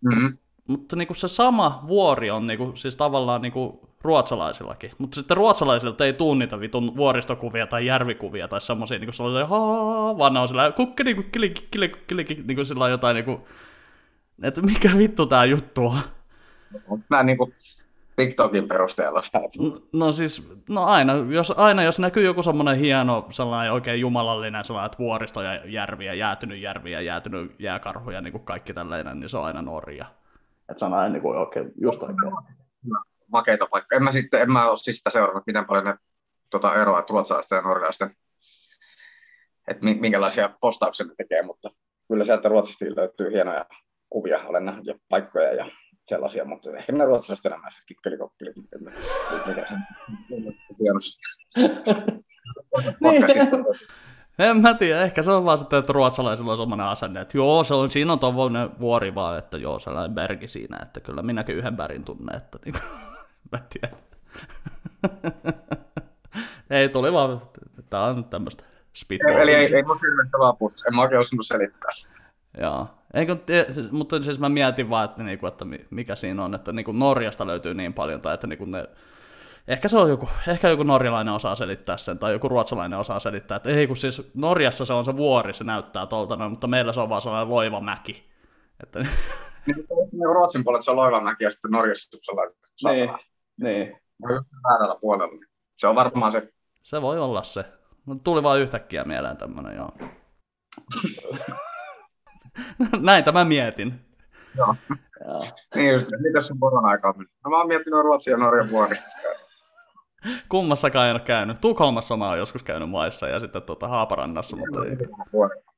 Mm-hmm. 0.00 0.38
Mutta 0.68 0.96
niin 0.96 1.06
kuin 1.06 1.16
se 1.16 1.28
sama 1.28 1.84
vuori 1.88 2.30
on 2.30 2.46
niin 2.46 2.58
kuin, 2.58 2.76
siis 2.76 2.96
tavallaan 2.96 3.42
niin 3.42 3.52
kuin 3.52 3.78
ruotsalaisillakin. 4.02 4.92
Mutta 4.98 5.14
sitten 5.14 5.36
ruotsalaisilta 5.36 6.04
ei 6.04 6.12
tuu 6.12 6.34
niitä 6.34 6.60
vitun 6.60 6.96
vuoristokuvia 6.96 7.66
tai 7.66 7.86
järvikuvia 7.86 8.48
tai 8.48 8.60
semmoisia 8.60 8.98
niin 8.98 9.12
sellaisia, 9.12 9.46
haa, 9.46 10.18
vaan 10.18 10.34
ne 10.34 10.40
on 10.40 10.48
sillä 10.48 10.72
kukkeli, 10.72 11.14
kukkeli, 11.14 11.50
kukkeli, 11.50 11.88
kukkeli, 11.88 12.24
niin 12.24 12.56
kuin 12.56 12.66
sillä 12.66 12.88
jotain 12.88 13.14
niin 13.14 13.24
kuin, 13.24 13.40
että 14.42 14.62
mikä 14.62 14.90
vittu 14.98 15.26
tää 15.26 15.44
juttu 15.44 15.86
on. 15.86 15.98
Mä 17.10 17.22
niin 17.22 17.38
kuin 17.38 17.54
TikTokin 18.16 18.68
perusteella 18.68 19.20
no, 19.58 19.78
no 19.92 20.12
siis, 20.12 20.48
no 20.68 20.84
aina 20.84 21.12
jos, 21.12 21.50
aina 21.50 21.82
jos 21.82 21.98
näkyy 21.98 22.24
joku 22.24 22.42
semmoinen 22.42 22.78
hieno, 22.78 23.26
sellainen 23.30 23.72
oikein 23.72 24.00
jumalallinen 24.00 24.64
sellainen, 24.64 24.86
että 24.86 24.98
vuoristo 24.98 25.42
ja 25.42 25.66
järviä, 25.66 26.14
jäätynyt 26.14 26.60
järviä, 26.60 27.00
jäätynyt 27.00 27.54
jääkarhuja, 27.58 28.20
niin 28.20 28.32
kuin 28.32 28.44
kaikki 28.44 28.74
tällainen, 28.74 29.20
niin 29.20 29.28
se 29.28 29.38
on 29.38 29.44
aina 29.44 29.62
Norja. 29.62 30.06
Että 30.68 30.78
se 30.78 30.84
on 30.84 30.94
aina 30.94 31.12
niin 31.12 31.22
kuin 31.22 31.38
oikein, 31.38 31.72
just 31.80 32.02
oikein 32.02 32.32
makeita 33.32 33.66
paikkoja. 33.70 33.96
En 33.96 34.02
mä, 34.02 34.12
sitten, 34.12 34.40
en 34.40 34.52
mä 34.52 34.68
ole 34.68 34.76
siis 34.76 34.96
sitä 34.96 35.10
seurannut, 35.10 35.46
miten 35.46 35.64
paljon 35.64 35.84
ne 35.84 35.96
tuota, 36.50 36.82
eroa 36.82 37.04
ruotsalaisten 37.10 37.56
ja 37.56 37.62
norjalaisten, 37.62 38.16
että 39.68 39.84
minkälaisia 39.84 40.50
postauksia 40.60 41.06
ne 41.06 41.14
tekee, 41.16 41.42
mutta 41.42 41.70
kyllä 42.08 42.24
sieltä 42.24 42.48
Ruotsista 42.48 42.84
löytyy 42.96 43.32
hienoja 43.32 43.66
kuvia, 44.10 44.38
olen 44.46 44.64
nähnyt 44.64 44.86
jo 44.86 44.94
paikkoja 45.08 45.54
ja 45.54 45.70
sellaisia, 46.04 46.44
mutta 46.44 46.76
ehkä 46.76 46.92
ne 46.92 47.04
ruotsalaiset 47.04 47.46
enemmän 47.46 47.72
se 47.72 47.78
kikkeli-kokkeli. 47.86 48.52
Niin. 53.00 53.22
En 54.38 54.56
mä 54.56 54.74
tiedä, 54.74 55.02
ehkä 55.02 55.22
se 55.22 55.30
on 55.30 55.44
vaan 55.44 55.58
sitten, 55.58 55.78
että 55.78 55.92
ruotsalaisilla 55.92 56.50
on 56.50 56.58
semmoinen 56.58 56.86
asenne, 56.86 57.20
että 57.20 57.38
joo, 57.38 57.64
se 57.64 57.74
on, 57.74 57.90
siinä 57.90 58.12
on 58.12 58.18
tuommoinen 58.18 58.78
vuori 58.78 59.14
vaan, 59.14 59.38
että 59.38 59.58
joo, 59.58 59.78
sellainen 59.78 60.14
bergi 60.14 60.48
siinä, 60.48 60.78
että 60.82 61.00
kyllä 61.00 61.22
minäkin 61.22 61.56
yhden 61.56 61.76
värin 61.76 62.04
tunne, 62.04 62.36
että 62.36 62.58
niin 62.64 62.72
kuin, 62.72 62.82
mä 63.52 63.58
tiedän. 63.72 63.98
ei, 66.70 66.88
tuli 66.88 67.12
vaan, 67.12 67.42
tää 67.90 68.04
on 68.04 68.24
tämmöistä 68.24 68.64
spitball. 68.94 69.36
Eli 69.36 69.54
ei, 69.54 69.74
ei 69.74 69.82
mun 69.82 69.98
silmästä 69.98 70.38
vaan 70.38 70.56
en 70.88 70.94
mä 70.94 71.02
oikein 71.02 71.20
osannut 71.20 71.46
selittää 71.46 71.90
sitä. 71.94 72.20
Joo. 72.60 72.88
Eikö, 73.14 73.36
mutta 73.90 74.22
siis 74.22 74.38
mä 74.38 74.48
mietin 74.48 74.90
vaan, 74.90 75.04
että, 75.04 75.22
niinku, 75.22 75.46
että 75.46 75.64
mikä 75.90 76.14
siinä 76.14 76.44
on, 76.44 76.54
että 76.54 76.72
niinku 76.72 76.92
Norjasta 76.92 77.46
löytyy 77.46 77.74
niin 77.74 77.92
paljon, 77.92 78.20
tai 78.20 78.34
että 78.34 78.46
niinku 78.46 78.64
ne 78.64 78.88
Ehkä 79.68 79.88
se 79.88 79.98
on 79.98 80.08
joku, 80.08 80.28
ehkä 80.48 80.68
joku 80.68 80.82
norjalainen 80.82 81.34
osaa 81.34 81.54
selittää 81.54 81.96
sen, 81.96 82.18
tai 82.18 82.32
joku 82.32 82.48
ruotsalainen 82.48 82.98
osaa 82.98 83.18
selittää, 83.18 83.56
että 83.56 83.70
ei 83.70 83.86
kun 83.86 83.96
siis 83.96 84.22
Norjassa 84.34 84.84
se 84.84 84.92
on 84.92 85.04
se 85.04 85.16
vuori, 85.16 85.52
se 85.52 85.64
näyttää 85.64 86.06
tolta, 86.06 86.36
no, 86.36 86.48
mutta 86.48 86.66
meillä 86.66 86.92
se 86.92 87.00
on 87.00 87.08
vaan 87.08 87.22
sellainen 87.22 87.50
loiva 87.50 87.80
mäki. 87.80 88.30
Että... 88.82 88.98
Niin, 89.66 89.86
Ruotsin 90.34 90.64
puolella 90.64 90.82
se 90.82 90.90
on 90.90 90.96
loiva 90.96 91.20
mäki, 91.20 91.44
ja 91.44 91.50
sitten 91.50 91.70
Norjassa 91.70 92.10
se 92.10 92.16
on 92.16 92.24
sellainen 92.24 92.56
Niin, 92.84 93.10
niin. 93.60 94.00
Väärällä 94.68 94.96
puolella. 95.00 95.44
Se 95.76 95.86
on 95.86 95.94
varmaan 95.94 96.32
se. 96.32 96.52
Se 96.82 97.02
voi 97.02 97.18
olla 97.18 97.42
se. 97.42 97.64
No, 98.06 98.14
tuli 98.24 98.42
vaan 98.42 98.60
yhtäkkiä 98.60 99.04
mieleen 99.04 99.36
tämmönen, 99.36 99.76
joo. 99.76 99.90
Näitä 103.00 103.32
mä 103.32 103.44
mietin. 103.44 104.00
Joo. 104.56 104.74
joo. 105.26 105.40
Niin 105.74 105.92
just, 105.92 106.06
mitäs 106.18 106.46
sun 106.46 106.60
korona-aikaa 106.60 107.14
No 107.44 107.50
mä 107.50 107.58
oon 107.58 107.68
miettinyt 107.68 108.02
Ruotsin 108.02 108.30
ja 108.30 108.36
Norjan 108.36 108.70
vuori. 108.70 108.96
Kummassakaan 110.48 111.08
en 111.08 111.14
ole 111.14 111.20
käynyt. 111.20 111.60
Tukholmassa 111.60 112.16
mä 112.16 112.28
oon 112.28 112.38
joskus 112.38 112.62
käynyt 112.62 112.90
maissa 112.90 113.28
ja 113.28 113.40
sitten 113.40 113.62
tuota 113.62 113.88
Haaparannassa. 113.88 114.56
Mutta 114.56 114.84
ei. 114.84 114.96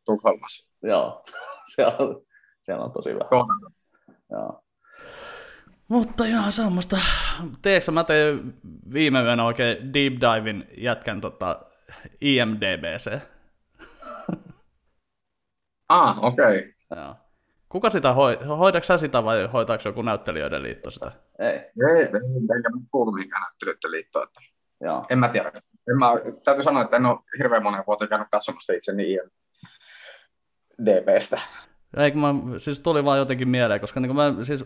Tukholmassa. 0.04 0.68
Joo, 0.82 1.24
siellä 1.74 1.96
on, 1.98 2.22
siellä 2.62 2.84
on 2.84 2.92
tosi 2.92 3.10
hyvä. 3.10 3.24
Joo. 4.30 4.62
Mutta 5.88 6.26
joo, 6.26 6.50
semmoista. 6.50 6.96
Tiedätkö, 7.62 7.92
mä 7.92 8.04
tein 8.04 8.54
viime 8.92 9.22
yönä 9.22 9.44
oikein 9.44 9.94
deep 9.94 10.12
divin 10.12 10.68
jätkän 10.76 11.20
tota 11.20 11.62
IMDBC. 12.20 13.20
ah, 15.88 16.24
okei. 16.24 16.58
Okay. 16.58 16.72
Joo. 16.96 17.14
Kuka 17.68 17.90
sitä 17.90 18.12
hoi, 18.12 18.38
hoidaanko 18.48 18.84
sä 18.84 18.96
sitä 18.96 19.24
vai 19.24 19.48
hoitaako 19.52 19.82
joku 19.88 20.02
näyttelijöiden 20.02 20.62
liitto 20.62 20.90
sitä? 20.90 21.12
Ei. 21.38 21.48
Ei, 21.48 21.70
ei 21.90 22.04
enkä 22.56 22.70
kuulu 22.90 23.12
mihinkään 23.12 23.42
näyttelijöiden 23.42 23.90
liittoon. 23.90 24.24
Että 24.24 24.40
Joo. 24.80 25.04
En 25.10 25.18
mä 25.18 25.28
tiedä. 25.28 25.52
En 25.90 25.98
mä, 25.98 26.06
täytyy 26.44 26.62
sanoa, 26.62 26.82
että 26.82 26.96
en 26.96 27.06
ole 27.06 27.18
hirveän 27.38 27.62
monen 27.62 27.84
vuoteen 27.86 28.08
käynyt 28.08 28.28
katsomassa 28.30 28.72
itseni 28.72 29.18
DBstä. 30.84 31.40
Eikö 31.96 32.18
mä, 32.18 32.34
siis 32.58 32.80
tuli 32.80 33.04
vaan 33.04 33.18
jotenkin 33.18 33.48
mieleen, 33.48 33.80
koska 33.80 34.00
niin 34.00 34.16
mä, 34.16 34.34
siis, 34.42 34.64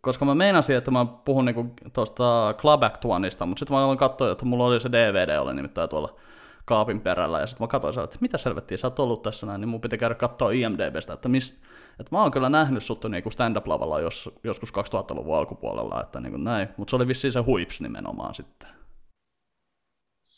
koska 0.00 0.24
mä 0.24 0.34
meinasin, 0.34 0.76
että 0.76 0.90
mä 0.90 1.04
puhun 1.04 1.44
niin 1.44 1.74
tuosta 1.92 2.54
Club 2.58 2.82
Act 2.82 3.04
Oneista, 3.04 3.46
mutta 3.46 3.58
sitten 3.58 3.76
mä 3.76 3.84
aloin 3.84 3.98
katsoa, 3.98 4.32
että 4.32 4.44
mulla 4.44 4.64
oli 4.64 4.80
se 4.80 4.92
DVD 4.92 5.38
oli 5.38 5.54
nimittäin 5.54 5.88
tuolla 5.88 6.16
kaapin 6.64 7.00
perällä, 7.00 7.40
ja 7.40 7.46
sitten 7.46 7.64
mä 7.64 7.68
katsoin, 7.68 8.04
että 8.04 8.18
mitä 8.20 8.38
selvettiä 8.38 8.76
sä 8.76 8.86
oot 8.86 8.98
ollut 8.98 9.22
tässä 9.22 9.46
näin, 9.46 9.60
niin 9.60 9.68
mun 9.68 9.80
pitää 9.80 9.98
käydä 9.98 10.14
katsoa 10.14 10.50
IMDBstä, 10.50 11.12
että 11.12 11.28
mis, 11.28 11.60
että 12.00 12.08
mä 12.10 12.22
oon 12.22 12.30
kyllä 12.30 12.48
nähnyt 12.48 12.82
sut 12.82 13.04
niinku 13.04 13.30
stand-up-lavalla 13.30 14.00
jos, 14.00 14.30
joskus 14.44 14.72
2000-luvun 14.72 15.38
alkupuolella, 15.38 16.00
että 16.02 16.20
niinku 16.20 16.38
näin, 16.38 16.68
mutta 16.76 16.90
se 16.90 16.96
oli 16.96 17.08
vissiin 17.08 17.32
se 17.32 17.40
huips 17.40 17.80
nimenomaan 17.80 18.34
sitten. 18.34 18.68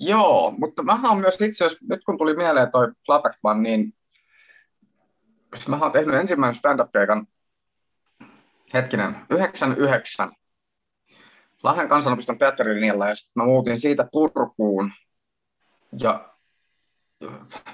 Joo, 0.01 0.55
mutta 0.59 0.83
mä 0.83 1.01
oon 1.05 1.19
myös 1.19 1.41
itse 1.41 1.65
asiassa, 1.65 1.87
nyt 1.89 2.05
kun 2.05 2.19
tuli 2.19 2.37
mieleen 2.37 2.71
toi 2.71 2.93
Clapbackman, 3.07 3.63
niin 3.63 3.95
siis 5.55 5.69
mä 5.69 5.79
oon 5.79 5.93
tehnyt 5.93 6.15
ensimmäisen 6.15 6.59
stand-up-keikan, 6.59 7.27
hetkinen, 8.75 9.17
99 9.31 10.33
Lahden 11.65 11.89
kansanopiston 11.89 12.39
teatterilinjalla 12.39 13.09
ja 13.09 13.15
sitten 13.15 13.43
mä 13.43 13.45
muutin 13.45 13.79
siitä 13.79 14.09
Turkuun. 14.13 14.93
Ja 16.01 16.35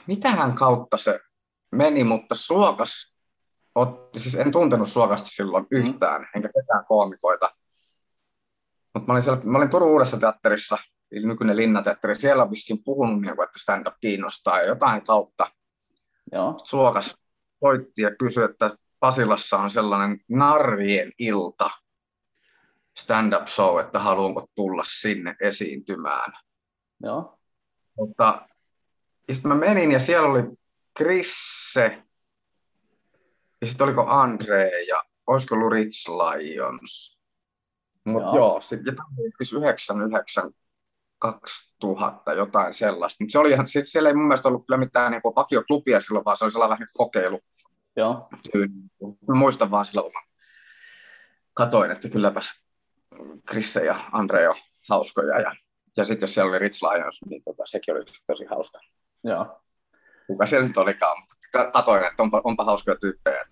mitähän 0.06 0.54
kautta 0.54 0.96
se 0.96 1.20
meni, 1.72 2.04
mutta 2.04 2.34
Suokas 2.34 3.09
otti, 3.74 4.20
siis 4.20 4.34
en 4.34 4.52
tuntenut 4.52 4.88
Suokasta 4.88 5.28
silloin 5.28 5.66
mm. 5.70 5.78
yhtään, 5.78 6.28
enkä 6.36 6.48
ketään 6.48 6.84
koomikoita. 6.88 7.50
Mutta 8.94 9.06
mä 9.06 9.12
olin, 9.12 9.22
siellä, 9.22 9.40
mä 9.44 9.58
olin 9.58 9.70
Turun 9.70 9.90
uudessa 9.90 10.16
teatterissa, 10.16 10.78
eli 11.12 11.26
nykyinen 11.26 11.56
Linnateatteri, 11.56 12.14
siellä 12.14 12.42
on 12.42 12.50
vissiin 12.50 12.84
puhunut, 12.84 13.20
niin 13.20 13.36
kuin, 13.36 13.44
että 13.44 13.58
stand-up 13.58 13.94
kiinnostaa 14.00 14.58
ja 14.58 14.66
jotain 14.66 15.04
kautta. 15.04 15.46
Joo. 16.32 16.54
Suokas 16.64 17.16
soitti 17.64 18.02
ja 18.02 18.16
kysyi, 18.16 18.44
että 18.44 18.70
Pasilassa 19.00 19.58
on 19.58 19.70
sellainen 19.70 20.20
narvien 20.28 21.12
ilta 21.18 21.70
stand-up 22.98 23.46
show, 23.46 23.80
että 23.80 23.98
haluanko 23.98 24.46
tulla 24.54 24.82
sinne 24.86 25.36
esiintymään. 25.40 26.32
Joo. 27.02 27.38
Mutta 27.98 28.46
sitten 29.32 29.48
mä 29.48 29.54
menin 29.54 29.92
ja 29.92 30.00
siellä 30.00 30.28
oli 30.28 30.42
Krisse, 30.96 32.02
ja 33.60 33.66
sitten 33.66 33.84
oliko 33.84 34.06
Andre 34.06 34.84
ja 34.84 35.02
olisiko 35.26 35.54
ollut 35.54 35.72
Rich 35.72 36.08
Lions. 36.08 37.20
Mutta 38.04 38.28
joo, 38.28 38.36
joo 38.36 38.60
sitten 38.60 38.96
siis 39.38 39.52
99 39.52 40.50
2000, 41.18 42.32
jotain 42.32 42.74
sellaista. 42.74 43.24
Mutta 43.24 43.32
se 43.32 43.38
oli 43.38 43.50
ihan, 43.50 43.68
sit 43.68 43.88
siellä 43.88 44.08
ei 44.08 44.14
mun 44.14 44.28
mielestä 44.28 44.48
ollut 44.48 44.66
kyllä 44.66 44.78
mitään 44.78 45.12
niin 45.12 45.22
vakioklubia 45.36 46.00
silloin, 46.00 46.24
vaan 46.24 46.36
se 46.36 46.44
oli 46.44 46.50
sellainen 46.50 46.74
vähän 46.78 46.88
kokeilu. 46.96 47.40
Joo. 47.96 48.28
Mä 49.28 49.34
muistan 49.34 49.70
vaan 49.70 49.84
silloin, 49.84 50.04
kun 50.04 50.12
mä 50.12 50.30
katoin, 51.54 51.90
että 51.90 52.08
kylläpäs 52.08 52.64
Krisse 53.46 53.84
ja 53.84 54.04
Andre 54.12 54.48
on 54.48 54.56
hauskoja. 54.88 55.40
Ja, 55.40 55.52
ja 55.96 56.04
sitten 56.04 56.26
jos 56.26 56.34
siellä 56.34 56.50
oli 56.50 56.58
Rich 56.58 56.82
Lions, 56.82 57.20
niin 57.30 57.42
tota, 57.42 57.62
sekin 57.66 57.94
oli 57.94 58.04
tosi 58.26 58.44
hauska. 58.44 58.80
Joo. 59.24 59.62
Kuka 60.30 60.46
se 60.46 60.60
nyt 60.62 60.78
olikaan, 60.78 61.16
mutta 61.20 61.70
katoin, 61.72 62.04
että 62.04 62.22
onpa, 62.22 62.40
onpa 62.44 62.64
hauskoja 62.64 62.96
tyyppejä. 62.96 63.44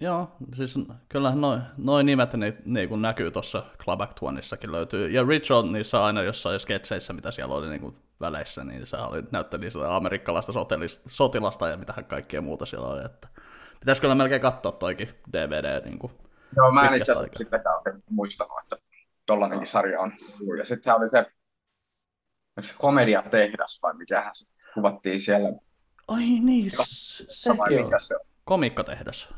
Joo, 0.00 0.36
siis 0.54 0.74
kyllähän 1.08 1.40
noin 1.40 1.62
noi 1.76 2.04
nimet 2.04 2.32
niin, 2.34 2.56
niin 2.64 2.88
kuin 2.88 3.02
näkyy 3.02 3.30
tuossa 3.30 3.64
Club 3.84 4.00
Act 4.00 4.18
löytyy. 4.66 5.08
Ja 5.08 5.24
Richard 5.28 5.66
niissä 5.66 6.04
aina 6.04 6.22
jossain 6.22 6.60
sketseissä, 6.60 7.12
mitä 7.12 7.30
siellä 7.30 7.54
oli 7.54 7.68
niin 7.68 7.80
kuin 7.80 7.96
väleissä, 8.20 8.64
niin 8.64 8.86
se 8.86 8.96
oli, 8.96 9.22
näytteli 9.30 9.70
sitä 9.70 9.96
amerikkalaista 9.96 10.52
sotilasta 11.06 11.68
ja 11.68 11.76
mitähän 11.76 12.04
kaikkea 12.04 12.40
muuta 12.40 12.66
siellä 12.66 12.88
oli. 12.88 13.04
Että 13.04 13.28
pitäisi 13.80 14.00
kyllä 14.00 14.14
melkein 14.14 14.42
katsoa 14.42 14.72
toikin 14.72 15.08
DVD. 15.32 15.84
Niin 15.84 15.98
kuin 15.98 16.12
Joo, 16.56 16.72
mä 16.72 16.88
en 16.88 16.94
itse 16.94 17.12
asiassa 17.12 17.38
sitäkään 17.38 18.02
muistanut, 18.10 18.58
että 18.62 18.76
tollainenkin 19.26 19.66
sarja 19.66 20.00
on. 20.00 20.12
Ja 20.58 20.64
sitten 20.64 20.94
oli 20.94 21.08
se, 21.08 21.26
se 22.60 22.74
komediatehdas 22.78 23.78
vai 23.82 23.94
mikähän 23.94 24.32
se 24.34 24.52
kuvattiin 24.74 25.20
siellä. 25.20 25.48
Ai 26.08 26.24
niin, 26.24 26.70
sekin 27.28 27.84
on. 27.84 28.00
Se 28.00 28.14
on? 28.14 28.20
Komikkatehdas. 28.44 29.34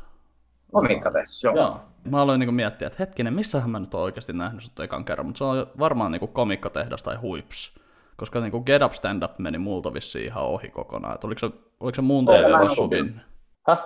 Komikkatehdas, 0.71 1.43
joo. 1.43 1.55
joo. 1.55 1.81
Mä 2.03 2.21
aloin 2.21 2.39
niinku 2.39 2.51
miettiä, 2.51 2.87
että 2.87 2.97
hetkinen, 2.99 3.33
missähän 3.33 3.69
mä 3.69 3.79
nyt 3.79 3.93
oon 3.93 4.03
oikeasti 4.03 4.33
nähnyt 4.33 4.63
sut 4.63 4.79
ekan 4.79 5.05
kerran, 5.05 5.25
mutta 5.25 5.37
se 5.37 5.43
on 5.43 5.67
varmaan 5.79 6.11
niinku 6.11 6.27
komikkatehdas 6.27 7.03
tai 7.03 7.15
huips. 7.15 7.75
Koska 8.17 8.39
niinku 8.39 8.61
Get 8.61 8.81
Up 8.81 8.93
Stand 8.93 9.23
Up 9.23 9.39
meni 9.39 9.57
multa 9.57 9.93
vissiin 9.93 10.25
ihan 10.25 10.43
ohi 10.43 10.69
kokonaan. 10.69 11.15
Et 11.15 11.23
oliko 11.23 11.39
se, 11.39 11.49
oliko 11.79 11.95
se 11.95 12.01
muun 12.01 12.25
TV 12.25 12.75
subin? 12.75 13.21
Häh? 13.67 13.79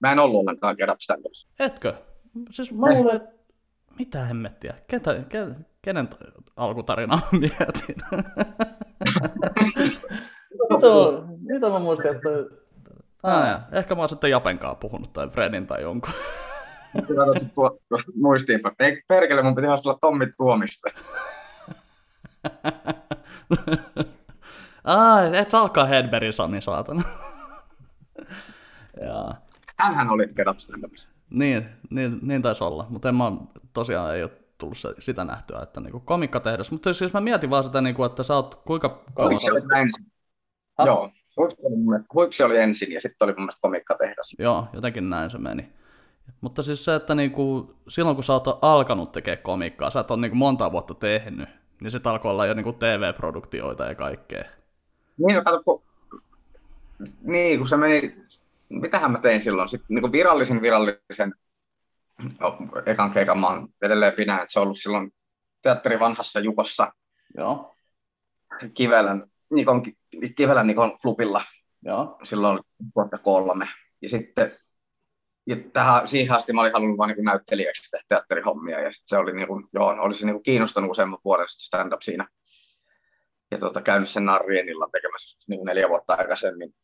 Mä 0.00 0.12
en 0.12 0.18
ollut 0.18 0.40
ollenkaan 0.40 0.74
Get 0.78 0.90
Up 0.90 1.00
Stand 1.00 1.24
Upissa. 1.24 1.48
Etkö? 1.58 1.94
Siis 2.50 2.72
mä 2.72 2.94
luulen, 2.94 3.16
että 3.16 3.28
mitä 3.98 4.24
hemmettiä? 4.24 4.74
Ketä, 4.86 5.22
ke, 5.28 5.46
kenen 5.82 6.08
alkutarina 6.56 7.18
mietin? 7.32 7.96
mitä, 10.70 10.86
mitä 11.40 11.70
mä 11.70 11.78
muistin, 11.78 12.16
että 12.16 12.28
Ah, 13.24 13.48
ja. 13.48 13.60
Ehkä 13.72 13.94
mä 13.94 14.02
oon 14.02 14.08
sitten 14.08 14.30
Japenkaan 14.30 14.76
puhunut 14.76 15.12
tai 15.12 15.28
Fredin 15.28 15.66
tai 15.66 15.82
jonkun. 15.82 16.12
Hyvä, 17.08 17.24
tuo 17.54 17.78
muistiinpa. 18.14 18.72
Ei 18.78 19.02
perkele, 19.08 19.42
mun 19.42 19.54
piti 19.54 19.68
olla 19.68 19.98
Tommi 20.00 20.26
Tuomista. 20.36 20.88
ah, 24.84 25.34
et 25.34 25.50
sä 25.50 25.58
alkaa 25.58 25.84
Hedbergin 25.84 26.32
Sami, 26.32 26.60
saatana. 26.60 27.02
ja. 29.06 29.34
Hänhän 29.78 30.10
oli 30.10 30.26
Get 30.26 30.46
Niin, 31.30 31.68
niin, 31.90 32.18
niin 32.22 32.42
taisi 32.42 32.64
olla, 32.64 32.86
mutta 32.88 33.08
en 33.08 33.14
mä 33.14 33.32
tosiaan 33.72 34.16
ei 34.16 34.22
ole 34.22 34.30
tullut 34.58 34.78
se, 34.78 34.94
sitä 34.98 35.24
nähtyä, 35.24 35.60
että 35.62 35.80
niinku 35.80 36.00
komikkatehdas. 36.00 36.70
Mutta 36.70 36.92
siis 36.92 37.12
mä 37.12 37.20
mietin 37.20 37.50
vaan 37.50 37.64
sitä, 37.64 37.80
niinku, 37.80 38.04
että 38.04 38.22
sä 38.22 38.34
oot 38.34 38.54
kuinka 38.54 39.04
kauan... 39.14 39.32
Joo, 40.78 41.10
Huipsi 42.14 42.42
oli 42.42 42.58
ensin 42.58 42.92
ja 42.92 43.00
sitten 43.00 43.26
oli 43.26 43.32
mun 43.32 43.42
mielestä 43.42 43.60
komikkatehdas. 43.62 44.34
Joo, 44.38 44.66
jotenkin 44.72 45.10
näin 45.10 45.30
se 45.30 45.38
meni. 45.38 45.72
Mutta 46.40 46.62
siis 46.62 46.84
se, 46.84 46.94
että 46.94 47.14
niinku, 47.14 47.74
silloin 47.88 48.16
kun 48.16 48.24
sä 48.24 48.32
oot 48.32 48.58
alkanut 48.62 49.12
tekemään 49.12 49.42
komikkaa, 49.42 49.90
sä 49.90 50.00
et 50.00 50.10
ole 50.10 50.20
niinku 50.20 50.36
monta 50.36 50.72
vuotta 50.72 50.94
tehnyt, 50.94 51.48
niin 51.80 51.90
se 51.90 52.00
alkoi 52.04 52.30
olla 52.30 52.46
jo 52.46 52.54
niinku 52.54 52.72
TV-produktioita 52.72 53.84
ja 53.84 53.94
kaikkea. 53.94 54.44
Niin, 55.18 55.36
no 55.36 55.44
kato, 55.44 55.62
kun 55.62 55.82
niin, 57.22 57.58
kun 57.58 57.66
se 57.66 57.76
meni, 57.76 58.16
mitähän 58.68 59.12
mä 59.12 59.18
tein 59.18 59.40
silloin, 59.40 59.68
sitten 59.68 59.94
niin 59.94 60.12
virallisen 60.12 60.62
virallisen 60.62 61.34
no, 62.40 62.58
ekan 62.86 63.10
keikan 63.10 63.38
mä 63.38 63.46
oon 63.46 63.68
edelleen 63.82 64.12
pidän, 64.12 64.38
että 64.38 64.52
se 64.52 64.58
on 64.58 64.62
ollut 64.62 64.78
silloin 64.78 65.14
teatteri 65.62 66.00
vanhassa 66.00 66.40
Jukossa. 66.40 66.92
Joo. 67.36 67.76
Kivelän 68.74 69.30
Nikon, 69.50 69.82
Kivelän 70.36 70.66
Nikon 70.66 70.98
klubilla 70.98 71.42
Joo. 71.82 72.18
silloin 72.22 72.60
vuotta 72.96 73.18
kolme. 73.18 73.68
Ja 74.02 74.08
sitten 74.08 74.52
ja 75.46 75.56
tähän, 75.72 76.08
siihen 76.08 76.36
asti 76.36 76.52
mä 76.52 76.60
olin 76.60 76.72
halunnut 76.72 76.98
vain 76.98 77.16
niin 77.16 77.24
näyttelijäksi 77.24 77.90
tehdä 77.90 78.04
teatterihommia, 78.08 78.80
ja 78.80 78.90
se 78.92 79.18
oli, 79.18 79.32
niin 79.32 79.48
kuin, 79.48 79.68
joo, 79.72 79.88
olisi 79.88 80.26
niin 80.26 80.34
kuin 80.34 80.42
kiinnostanut 80.42 80.90
useamman 80.90 81.18
vuoden 81.24 81.46
stand-up 81.48 82.02
siinä. 82.02 82.28
Ja 83.50 83.58
tuota, 83.58 83.82
käynyt 83.82 84.08
sen 84.08 84.24
Narrienilla 84.24 84.88
tekemässä 84.92 85.46
niin 85.48 85.58
kuin 85.58 85.66
neljä 85.66 85.88
vuotta 85.88 86.14
aikaisemmin. 86.14 86.74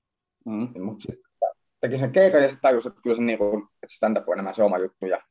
Mm. 0.46 0.82
Mutta 0.84 1.02
sitten 1.02 1.30
teki 1.80 1.96
sen 1.96 2.12
keikan 2.12 2.42
ja 2.42 2.48
sitten 2.48 2.62
tajusin, 2.62 2.90
että 2.90 3.02
kyllä 3.02 3.16
se, 3.16 3.22
niin 3.22 3.38
kuin, 3.38 3.62
että 3.62 3.94
stand-up 3.96 4.28
on 4.28 4.32
enemmän 4.32 4.54
se 4.54 4.62
oma 4.62 4.78
juttu. 4.78 5.06
Ja, 5.06 5.22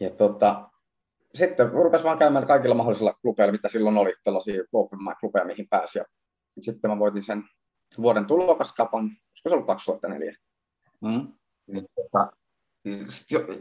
ja 0.00 0.10
tuota, 0.10 0.70
sitten 1.34 1.70
rupesi 1.70 2.04
vaan 2.04 2.18
käymään 2.18 2.46
kaikilla 2.46 2.74
mahdollisilla 2.74 3.14
klubeilla, 3.22 3.52
mitä 3.52 3.68
silloin 3.68 3.96
oli, 3.96 4.14
tällaisia 4.24 4.62
open 4.72 4.98
klubeja, 5.20 5.44
mihin 5.44 5.68
pääsi. 5.68 5.98
Ja 5.98 6.04
sitten 6.62 6.90
mä 6.90 6.98
voitin 6.98 7.22
sen 7.22 7.44
vuoden 8.02 8.26
tulokaskapan, 8.26 9.08
koska 9.08 9.48
se 9.48 9.54
ollut 9.54 9.66
2004. 9.66 10.36
Mm. 11.00 11.32
Niin, 11.66 11.86
tota, 11.94 12.32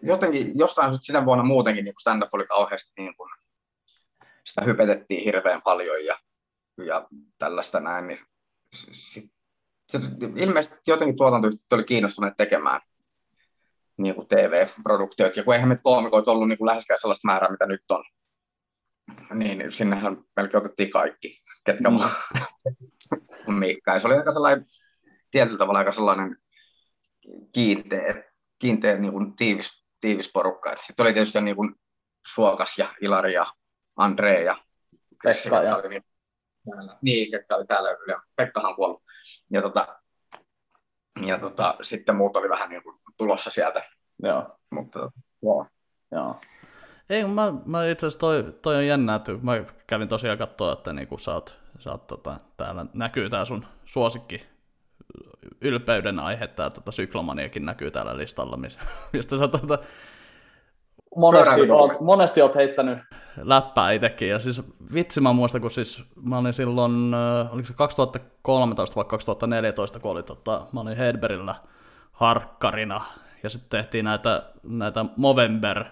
jotenkin 0.04 0.52
jostain 0.58 0.90
syystä 0.90 1.06
sinä 1.06 1.26
vuonna 1.26 1.44
muutenkin 1.44 1.86
niin 1.86 1.94
stand-up 2.00 2.34
oli 2.34 2.46
kauheasti 2.46 2.94
niin 2.98 3.16
kuin, 3.18 3.30
sitä 4.44 4.62
hypetettiin 4.66 5.24
hirveän 5.24 5.62
paljon 5.62 6.06
ja, 6.06 6.20
ja 6.86 7.08
tällaista 7.38 7.80
näin, 7.80 8.08
niin 8.08 8.20
sit, 8.74 9.32
sit, 9.90 10.02
ilmeisesti 10.36 10.78
jotenkin 10.88 11.18
tuotantoyhtiöt 11.18 11.74
oli 11.74 11.84
kiinnostuneet 11.84 12.34
tekemään 12.38 12.82
niin 13.98 14.16
kuin 14.16 14.28
TV-produktioit, 14.28 15.38
ja 15.38 15.44
kun 15.44 15.54
eihän 15.54 15.70
meitä 15.70 15.84
koomikoita 15.84 16.32
ollut 16.32 16.48
niin 16.48 16.58
kuin 16.58 16.66
läheskään 16.66 17.00
sellaista 17.00 17.28
määrää, 17.28 17.52
mitä 17.52 17.66
nyt 17.66 17.84
on, 17.90 18.04
niin 19.34 19.72
sinnehän 19.72 20.18
melkein 20.36 20.66
otettiin 20.66 20.90
kaikki, 20.90 21.42
ketkä 21.66 21.90
mm. 23.48 23.54
Miikka. 23.54 23.92
Ja 23.92 24.00
se 24.00 24.08
oli 24.08 24.16
aika 24.16 24.32
sellainen, 24.32 24.66
tietyllä 25.32 25.58
tavalla 25.58 25.80
aika 25.80 25.92
sellainen 25.92 26.38
kiinteä, 27.52 28.24
kiinteä 28.60 28.98
niin 28.98 29.12
kuin 29.12 29.36
tiivis, 29.36 29.86
tiivis 30.02 30.32
porukka. 30.34 30.76
Sitten 30.76 31.04
oli 31.04 31.14
tietysti 31.14 31.42
niin 31.42 31.56
kuin 31.56 31.76
Suokas 32.28 32.78
ja 32.78 32.94
Ilari 33.02 33.34
ja 33.34 33.46
Andre 33.98 34.44
ja 34.44 34.58
Pekka. 35.24 35.64
Ja... 35.64 35.76
Oli 35.76 35.90
niin, 35.90 36.04
niin, 37.02 37.32
ketkä 37.32 37.56
oli 37.56 37.66
täällä 37.66 37.90
ja 38.08 38.22
Pekkahan 38.36 38.76
kuollut. 38.76 39.04
Ja, 39.50 39.62
tota, 39.62 40.02
ja 41.26 41.38
tota, 41.38 41.76
sitten 41.82 42.16
muut 42.16 42.38
oli 42.38 42.50
vähän 42.50 42.70
niin 42.70 42.84
kuin 42.84 43.00
tulossa 43.18 43.52
sieltä. 43.52 43.84
Joo. 44.24 44.58
Mutta 44.70 45.12
joo. 45.44 45.66
Joo. 46.12 46.42
Ei, 47.10 47.26
mä, 47.26 47.54
mä 47.66 47.86
itse 47.86 48.08
asiassa 48.08 48.20
toi, 48.20 48.54
toi 48.62 48.76
on 48.76 48.88
jännä, 48.88 49.16
että 49.16 49.32
mä 49.42 49.64
kävin 49.88 50.08
tosiaan 50.08 50.38
katsoa, 50.38 50.74
että 50.74 50.94
niinku 50.94 51.18
sä 51.18 51.34
oot, 51.34 51.56
sä 51.80 51.92
oot 51.92 52.08
tota, 52.08 52.40
täällä 52.58 52.86
näkyy 52.94 53.30
tää 53.30 53.46
sun 53.46 53.66
suosikki 53.86 54.46
ylpeyden 55.62 56.20
aihe, 56.20 56.48
tää 56.48 56.70
tota, 56.70 56.92
syklomaniakin 56.92 57.66
näkyy 57.66 57.92
täällä 57.92 58.18
listalla, 58.18 58.58
mistä 59.14 59.38
sä 59.38 59.48
tota, 59.48 59.80
monesti 61.16 61.72
oot, 61.72 62.00
monesti 62.00 62.42
oot 62.42 62.56
heittänyt 62.56 63.00
läppää 63.38 63.92
itsekin. 63.92 64.30
Ja 64.30 64.40
siis 64.40 64.62
vitsi 64.94 65.22
mä 65.22 65.34
muistan, 65.34 65.62
kun 65.62 65.72
siis 65.72 66.04
mä 66.16 66.38
olin 66.38 66.54
silloin, 66.54 67.14
äh, 67.14 67.54
oliko 67.54 67.68
se 67.68 67.74
2013 67.74 68.96
vai 68.96 69.06
2014, 69.06 70.00
kun 70.00 70.12
oli, 70.12 70.24
tota, 70.24 70.68
mä 70.72 70.80
olin 70.80 70.98
Hedberillä 70.98 71.56
harkkarina. 72.12 73.02
Ja 73.44 73.50
sitten 73.50 73.80
tehtiin 73.80 74.06
näitä, 74.06 74.44
näitä 74.64 75.06
Movember 75.18 75.86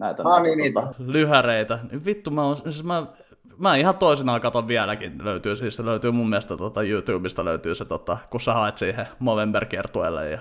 näitä, 0.00 0.22
ah, 0.24 0.42
näitä 0.42 0.56
niin, 0.56 0.74
tota, 0.74 0.94
lyhäreitä. 0.98 1.78
Niin 1.90 2.04
vittu, 2.04 2.30
mä, 2.30 2.42
siis 2.54 2.84
mä, 2.84 3.06
mä 3.56 3.76
ihan 3.76 3.98
toisinaan 3.98 4.40
katon 4.40 4.68
vieläkin, 4.68 5.24
löytyy 5.24 5.56
siis 5.56 5.78
löytyy 5.78 6.10
mun 6.10 6.28
mielestä 6.28 6.56
tota, 6.56 6.82
YouTubesta 6.82 7.44
löytyy 7.44 7.74
se, 7.74 7.84
tota, 7.84 8.18
kun 8.30 8.40
sä 8.40 8.54
haet 8.54 8.78
siihen 8.78 9.06
Movember-kiertueelle. 9.18 10.30
Ja, 10.30 10.38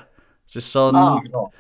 siis 0.48 0.72
se 0.74 0.80
on, 0.80 0.96
ah, 0.96 1.22
no 1.34 1.52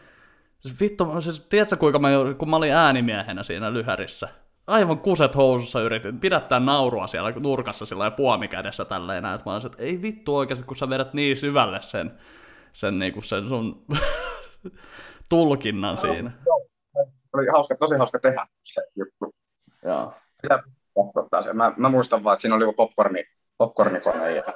Siis 0.60 0.80
vittu, 0.80 1.22
siis 1.22 1.40
tiedätkö 1.50 1.78
kuinka 1.78 2.00
mä, 2.00 2.10
kun 2.38 2.50
mä 2.50 2.56
olin 2.56 2.74
äänimiehenä 2.74 3.44
siinä 3.44 3.74
lyhärissä, 3.74 4.30
aivan 4.68 5.00
kuset 5.00 5.36
housussa 5.36 5.82
yritin 5.82 6.20
pidättää 6.20 6.60
naurua 6.60 7.08
siellä 7.08 7.34
nurkassa 7.44 7.86
sillä 7.86 8.04
ja 8.04 8.12
puomi 8.12 8.48
kädessä 8.48 8.86
tälleen 8.86 9.24
näin, 9.24 9.40
mä 9.46 9.54
olisin, 9.54 9.72
että 9.72 9.84
ei 9.84 10.02
vittu 10.02 10.36
oikeasti, 10.36 10.66
kun 10.66 10.78
sä 10.78 10.90
vedät 10.90 11.14
niin 11.14 11.38
syvälle 11.38 11.82
sen, 11.82 12.12
sen, 12.74 13.00
niin 13.00 13.14
kuin 13.14 13.24
sen 13.24 13.48
sun 13.48 13.86
tulkinnan 15.30 15.98
siinä. 15.98 16.32
Oli 17.34 17.48
hauska, 17.54 17.76
tosi 17.76 17.96
hauska 17.96 18.20
tehdä 18.20 18.48
se 18.64 18.82
juttu. 18.96 19.36
Joo. 19.84 20.14
Mä, 21.54 21.74
mä 21.78 21.90
muistan 21.90 22.24
vaan, 22.24 22.34
että 22.34 22.42
siinä 22.42 22.56
oli 22.56 22.64
joku 22.64 22.74
popcorni, 22.74 23.26
popcornikone 23.58 24.32
ja 24.32 24.44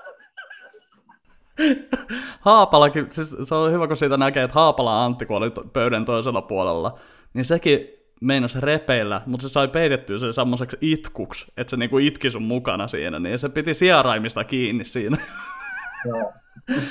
Haapalakin, 2.39 3.11
siis 3.11 3.37
se 3.43 3.55
on 3.55 3.71
hyvä, 3.71 3.87
kun 3.87 3.97
siitä 3.97 4.17
näkee, 4.17 4.43
että 4.43 4.53
Haapala 4.53 5.05
Antti, 5.05 5.25
kun 5.25 5.37
oli 5.37 5.51
pöydän 5.73 6.05
toisella 6.05 6.41
puolella, 6.41 6.99
niin 7.33 7.45
sekin 7.45 7.87
meinasi 8.21 8.59
repeillä, 8.61 9.21
mutta 9.25 9.47
se 9.47 9.51
sai 9.51 9.67
peitettyä 9.67 10.17
sen 10.17 10.33
semmoiseksi 10.33 10.77
itkuksi, 10.81 11.51
että 11.57 11.71
se 11.71 11.77
niinku 11.77 11.97
itki 11.97 12.31
sun 12.31 12.43
mukana 12.43 12.87
siinä, 12.87 13.19
niin 13.19 13.39
se 13.39 13.49
piti 13.49 13.73
sijaraimista 13.73 14.43
kiinni 14.43 14.85
siinä. 14.85 15.17
Joo. 16.05 16.33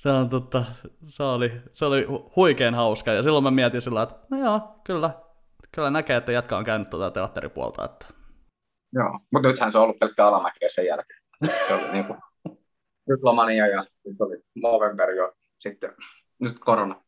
se, 0.00 0.08
on, 0.08 0.28
totta, 0.28 0.64
se, 1.06 1.22
oli, 1.22 1.52
se 1.72 1.84
oli 1.84 2.06
huikein 2.36 2.74
hauska, 2.74 3.12
ja 3.12 3.22
silloin 3.22 3.44
mä 3.44 3.50
mietin 3.50 3.82
sillä, 3.82 4.02
että 4.02 4.14
no 4.30 4.38
joo, 4.38 4.80
kyllä, 4.84 5.10
kyllä 5.72 5.90
näkee, 5.90 6.16
että 6.16 6.32
jatka 6.32 6.56
on 6.56 6.64
käynyt 6.64 6.90
tuota 6.90 7.10
teatteripuolta. 7.10 7.84
Että... 7.84 8.06
Joo, 8.92 9.18
mutta 9.32 9.48
nythän 9.48 9.72
se 9.72 9.78
on 9.78 9.84
ollut 9.84 9.98
pelkkä 9.98 10.26
alamäkiä 10.26 10.68
sen 10.68 10.86
jälkeen. 10.86 11.20
Se 11.68 11.74
oli 11.74 11.92
niin 11.92 12.04
kuin 12.04 12.18
Ryklomania 13.08 13.66
ja 13.66 13.82
sitten 13.82 14.26
oli 14.26 14.36
Movember 14.54 15.10
jo 15.10 15.32
sitten, 15.58 15.94
nyt 16.38 16.58
korona. 16.58 17.02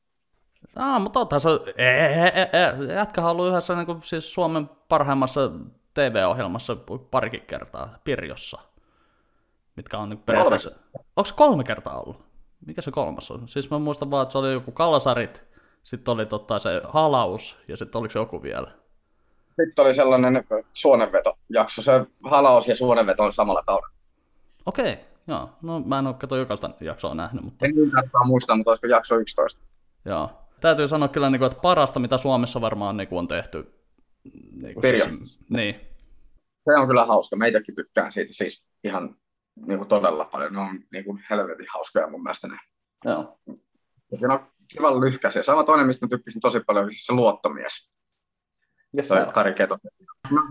Ah, 0.77 1.03
mutta 1.03 1.21
totta, 1.21 1.39
se 1.39 1.49
e, 1.77 1.87
e, 1.87 2.51
e, 2.53 2.95
jätkähän 2.95 3.31
on 3.31 3.37
ollut 3.37 3.51
yhdessä 3.51 3.75
niin 3.75 3.87
kuin, 3.87 4.03
siis 4.03 4.35
Suomen 4.35 4.71
parhaimmassa 4.89 5.51
TV-ohjelmassa 5.95 6.77
parikin 7.11 7.47
kertaa, 7.47 7.99
Pirjossa, 8.05 8.61
mitkä 9.77 9.99
on 9.99 10.09
niin 10.09 10.19
periaatteessa... 10.19 10.71
Onko 11.17 11.25
se 11.25 11.35
kolme 11.35 11.65
kertaa 11.65 12.01
ollut? 12.01 12.32
Mikä 12.67 12.83
se 12.83 12.91
kolmas 12.91 13.31
on? 13.31 13.49
Siis 13.49 13.71
mä 13.71 13.79
muistan 13.79 14.11
vaan, 14.11 14.23
että 14.23 14.33
se 14.33 14.39
oli 14.39 14.53
joku 14.53 14.73
Kalasarit, 14.73 15.43
sitten 15.83 16.13
oli 16.13 16.27
totta 16.27 16.59
se 16.59 16.83
halaus, 16.85 17.57
ja 17.69 17.77
sitten 17.77 17.99
oliko 17.99 18.13
se 18.13 18.19
joku 18.19 18.43
vielä? 18.43 18.71
Sitten 19.49 19.85
oli 19.85 19.95
sellainen 19.95 20.45
suonenveto-jakso. 20.75 21.83
Se 21.83 21.93
halaus 22.25 22.69
ja 22.69 22.77
suonenveto 22.77 23.25
on 23.25 23.33
samalla 23.33 23.63
kaudella. 23.67 23.95
Okei, 24.67 24.93
okay. 24.93 25.05
Joo, 25.27 25.51
no 25.63 25.81
mä 25.81 25.99
en 25.99 26.07
ole 26.07 26.15
kato 26.15 26.37
jokaista 26.37 26.71
jaksoa 26.81 27.15
nähnyt. 27.15 27.45
Mutta... 27.45 27.67
En 27.67 27.73
tarkkaan 27.95 28.27
muista, 28.27 28.57
mutta 28.57 28.71
olisiko 28.71 28.87
jakso 28.87 29.17
11. 29.17 29.63
Joo. 30.05 30.31
Täytyy 30.61 30.89
sanoa 30.89 31.09
kyllä, 31.09 31.31
niin 31.31 31.43
että 31.43 31.61
parasta, 31.63 32.01
mitä 32.01 32.19
Suomessa 32.19 32.61
varmaan 32.61 32.97
niin 32.97 33.09
on 33.11 33.29
tehty. 33.29 33.75
Niin, 34.53 34.75
siis, 34.81 35.41
niin. 35.49 35.75
Se 36.65 36.79
on 36.79 36.87
kyllä 36.87 37.05
hauska. 37.05 37.37
Meitäkin 37.37 37.75
tykkään 37.75 38.13
siitä 38.13 38.33
siis 38.33 38.65
ihan 38.85 39.17
niin 39.67 39.79
kuin 39.79 39.89
todella 39.89 40.25
paljon. 40.25 40.53
Ne 40.53 40.61
on 40.61 40.81
niin 40.93 41.05
kuin 41.05 41.25
helvetin 41.31 41.67
hauskoja 41.75 42.11
mun 42.11 42.23
mielestä 42.23 42.49
ne. 42.49 42.59
Joo. 43.05 43.39
Ja 44.21 44.29
on 44.33 44.47
kiva 44.69 45.01
lyhkäisiä. 45.01 45.43
Sama 45.43 45.65
toinen, 45.65 45.87
mistä 45.87 46.07
mä 46.07 46.09
tykkäsin 46.09 46.41
tosi 46.41 46.61
paljon, 46.61 46.91
siis 46.91 47.07
se 47.07 47.13
luottomies. 47.13 47.93
Yes, 48.97 49.09
Toi 49.09 49.27
Kari 49.35 49.55
Keto. 49.55 49.79
No, 50.31 50.41
10-12 50.41 50.45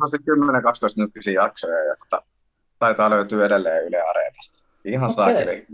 minuuttisia 0.95 1.43
jaksoja 1.43 1.85
ja 1.85 1.95
tota, 1.95 2.23
taitaa 2.79 3.09
löytyä 3.09 3.45
edelleen 3.45 3.87
Yle 3.87 4.01
Areenasta. 4.01 4.63
Ihan 4.85 5.11
okay. 5.11 5.15
saakeli. 5.15 5.67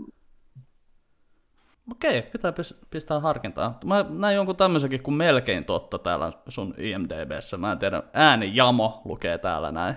Okei, 1.92 2.22
pitää 2.22 2.52
pistää 2.90 3.20
harkintaa. 3.20 3.78
Mä 3.84 4.04
näin 4.08 4.36
jonkun 4.36 4.56
tämmöisenkin 4.56 5.02
kuin 5.02 5.14
melkein 5.14 5.64
totta 5.64 5.98
täällä 5.98 6.32
sun 6.48 6.74
IMDBssä. 6.78 7.56
Mä 7.56 7.72
en 7.72 7.78
tiedä, 7.78 8.02
ääni 8.12 8.56
Jamo 8.56 9.02
lukee 9.04 9.38
täällä 9.38 9.72
näin. 9.72 9.94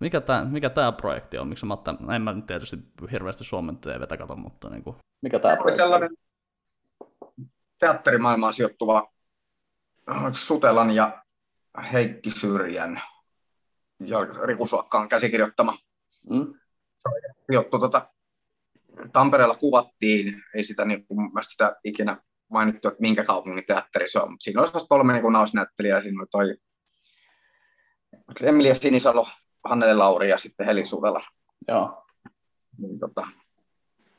Mikä 0.00 0.20
tämä 0.20 0.44
mikä 0.44 0.70
tää 0.70 0.92
projekti 0.92 1.38
on? 1.38 1.48
Miksi 1.48 1.66
mä 1.66 1.74
otan, 1.74 2.10
en 2.14 2.22
mä 2.22 2.32
nyt 2.32 2.46
tietysti 2.46 2.76
hirveästi 3.12 3.44
Suomen 3.44 3.78
TVtä 3.78 4.16
kato, 4.16 4.36
mutta 4.36 4.70
niin 4.70 4.84
kuin, 4.84 4.96
mikä 5.22 5.38
tämä 5.38 5.56
projekti 5.56 5.76
sellainen 5.76 6.10
teatterimaailmaan 7.78 8.54
sijoittuva 8.54 9.12
Sutelan 10.34 10.90
ja 10.90 11.22
Heikki 11.92 12.30
Syrjän 12.30 13.02
ja 14.00 14.18
Riku 14.24 14.66
Suokkaan 14.66 15.08
käsikirjoittama. 15.08 15.78
Mm. 16.30 16.54
Juttu 17.52 17.78
tota, 17.78 18.10
Tampereella 19.12 19.54
kuvattiin, 19.54 20.42
ei 20.54 20.64
sitä, 20.64 20.84
niin 20.84 21.06
kuin, 21.06 21.30
sitä 21.42 21.76
ikinä 21.84 22.22
mainittu, 22.48 22.88
että 22.88 23.00
minkä 23.00 23.24
kaupungin 23.24 23.66
teatteri 23.66 24.08
se 24.08 24.18
on, 24.18 24.30
mutta 24.30 24.44
siinä 24.44 24.60
olisi 24.60 24.86
kolme 24.88 25.12
niin 25.12 25.32
nausnäyttelijää, 25.32 26.00
siinä 26.00 26.20
oli 26.20 26.28
toi 26.30 26.56
Emilia 28.48 28.74
Sinisalo, 28.74 29.26
Hannele 29.68 29.94
Lauri 29.94 30.30
ja 30.30 30.38
sitten 30.38 30.66
Heli 30.66 30.84
Suvela. 30.84 31.20
Joo. 31.68 32.06
Niin, 32.78 32.98
tota, 32.98 33.28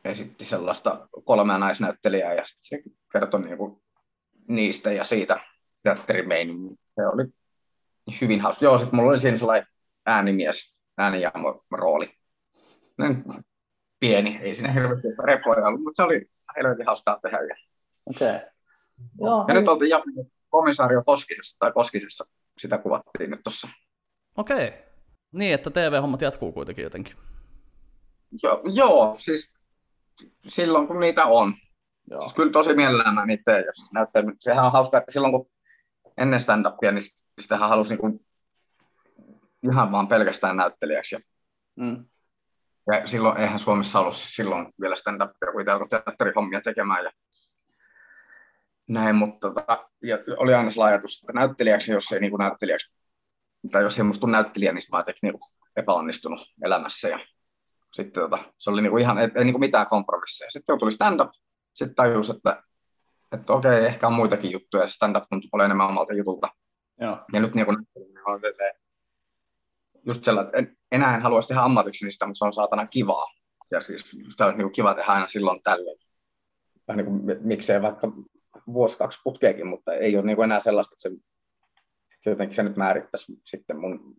esitti 0.05 0.45
sellaista 0.45 1.07
kolmea 1.23 1.57
naisnäyttelijää 1.57 2.33
ja 2.33 2.45
sitten 2.45 2.83
se 2.83 2.89
kertoi 3.13 3.41
niinku 3.41 3.81
niistä 4.47 4.91
ja 4.91 5.03
siitä 5.03 5.39
teatterimeiningin. 5.83 6.79
Se 6.95 7.07
oli 7.07 7.25
hyvin 8.21 8.41
hauska. 8.41 8.65
Joo, 8.65 8.77
sitten 8.77 8.95
mulla 8.95 9.11
oli 9.11 9.19
siinä 9.19 9.37
sellainen 9.37 9.67
äänimies, 10.05 10.77
äänijaamo 10.97 11.63
rooli. 11.71 12.09
Pieni, 13.99 14.39
ei 14.41 14.55
siinä 14.55 14.71
hirveästi 14.71 15.07
repoja 15.23 15.67
ollut, 15.67 15.81
mutta 15.81 15.95
se 15.95 16.03
oli 16.03 16.25
helvetin 16.57 16.85
hauskaa 16.85 17.19
tehdä. 17.21 17.37
Okei. 18.05 18.35
Okay. 18.35 18.39
Joo, 19.21 19.45
ja 19.47 19.53
nyt 19.53 19.67
oltiin 19.67 19.91
komisario 20.49 21.01
Foskisessa 21.05 21.59
tai 21.59 21.71
Koskisessa, 21.71 22.25
sitä 22.59 22.77
kuvattiin 22.77 23.29
nyt 23.29 23.39
tuossa. 23.43 23.67
Okei. 24.37 24.67
Okay. 24.67 24.88
Niin, 25.31 25.53
että 25.53 25.69
TV-hommat 25.69 26.21
jatkuu 26.21 26.51
kuitenkin 26.51 26.83
jotenkin. 26.83 27.15
Jo, 28.43 28.61
joo, 28.73 29.15
siis 29.17 29.53
silloin 30.47 30.87
kun 30.87 30.99
niitä 30.99 31.25
on. 31.25 31.53
Joo. 32.09 32.21
Siis 32.21 32.33
kyllä 32.33 32.51
tosi 32.51 32.73
mielellään 32.73 33.15
mä 33.15 33.25
niitä 33.25 33.43
teen. 33.45 33.63
Siis 33.73 33.93
näyttää, 33.93 34.23
sehän 34.39 34.65
on 34.65 34.71
hauska, 34.71 34.97
että 34.97 35.11
silloin 35.11 35.33
kun 35.33 35.49
ennen 36.17 36.39
stand-upia, 36.39 36.91
niin 36.91 37.03
sitähän 37.41 37.69
halusi 37.69 37.95
niin 37.95 38.25
ihan 39.63 39.91
vaan 39.91 40.07
pelkästään 40.07 40.57
näyttelijäksi. 40.57 41.17
Mm. 41.75 42.05
Ja 42.91 43.07
silloin 43.07 43.37
eihän 43.37 43.59
Suomessa 43.59 43.99
ollut 43.99 44.15
siis 44.15 44.35
silloin 44.35 44.67
vielä 44.81 44.95
stand-upia, 44.95 45.51
kun 45.51 45.61
itse 45.61 46.01
teatterihommia 46.05 46.61
tekemään. 46.61 47.03
Ja 47.03 47.11
näin, 48.87 49.15
mutta 49.15 49.47
tota, 49.47 49.89
ja 50.03 50.17
oli 50.37 50.53
aina 50.53 50.69
sellainen 50.69 50.93
ajatus, 50.93 51.21
että 51.23 51.33
näyttelijäksi, 51.33 51.91
jos 51.91 52.11
ei 52.11 52.19
niin 52.19 52.31
kuin 52.31 52.39
näyttelijäksi, 52.39 52.91
tai 53.71 53.83
jos 53.83 53.97
ei 53.97 54.03
musta 54.03 54.27
näyttelijä, 54.27 54.73
niin 54.73 54.83
mä 54.91 54.97
oon 54.97 55.05
niin 55.21 55.33
epäonnistunut 55.75 56.39
elämässä. 56.63 57.09
Ja 57.09 57.19
sitten 57.93 58.23
tota, 58.23 58.39
se 58.57 58.69
oli 58.69 58.81
niin 58.81 58.91
kuin 58.91 59.01
ihan, 59.01 59.17
ei, 59.17 59.29
ei 59.35 59.43
niin 59.43 59.53
kuin 59.53 59.59
mitään 59.59 59.87
kompromisseja. 59.89 60.51
Sitten 60.51 60.79
tuli 60.79 60.91
stand-up, 60.91 61.29
sitten 61.73 61.95
tajus, 61.95 62.29
että, 62.29 62.63
että 63.31 63.53
okei, 63.53 63.85
ehkä 63.85 64.07
on 64.07 64.13
muitakin 64.13 64.51
juttuja, 64.51 64.83
ja 64.83 64.87
stand-up 64.87 65.23
tuntuu 65.29 65.49
paljon 65.51 65.65
enemmän 65.65 65.87
omalta 65.87 66.13
jutulta. 66.13 66.47
Joo. 67.01 67.25
Ja 67.33 67.39
nyt 67.39 67.55
niin 67.55 67.65
kuin, 67.65 67.77
on 68.25 68.41
just 70.05 70.23
sellainen, 70.23 70.51
että 70.55 70.75
enää 70.91 71.15
en 71.15 71.21
haluaisi 71.21 71.47
tehdä 71.47 71.61
ammatiksi 71.61 72.05
niistä, 72.05 72.25
mutta 72.25 72.37
se 72.37 72.45
on 72.45 72.53
saatana 72.53 72.87
kivaa. 72.87 73.25
Ja 73.71 73.81
siis 73.81 74.01
sitä 74.29 74.45
on 74.45 74.57
niin 74.57 74.71
kiva 74.71 74.93
tehdä 74.93 75.11
aina 75.11 75.27
silloin 75.27 75.63
tällöin. 75.63 75.99
Vähän 76.87 77.05
niin 77.05 77.05
kuin, 77.05 77.37
miksei 77.47 77.81
vaikka 77.81 78.11
vuosi 78.73 78.97
kaksi 78.97 79.19
putkeekin, 79.23 79.67
mutta 79.67 79.93
ei 79.93 80.15
ole 80.15 80.25
niin 80.25 80.35
kuin 80.35 80.43
enää 80.43 80.59
sellaista, 80.59 80.93
että 80.93 81.17
se, 81.17 81.25
se 82.21 82.29
jotenkin 82.29 82.55
se 82.55 82.63
nyt 82.63 82.77
määrittäisi 82.77 83.39
sitten 83.43 83.79
mun 83.79 84.15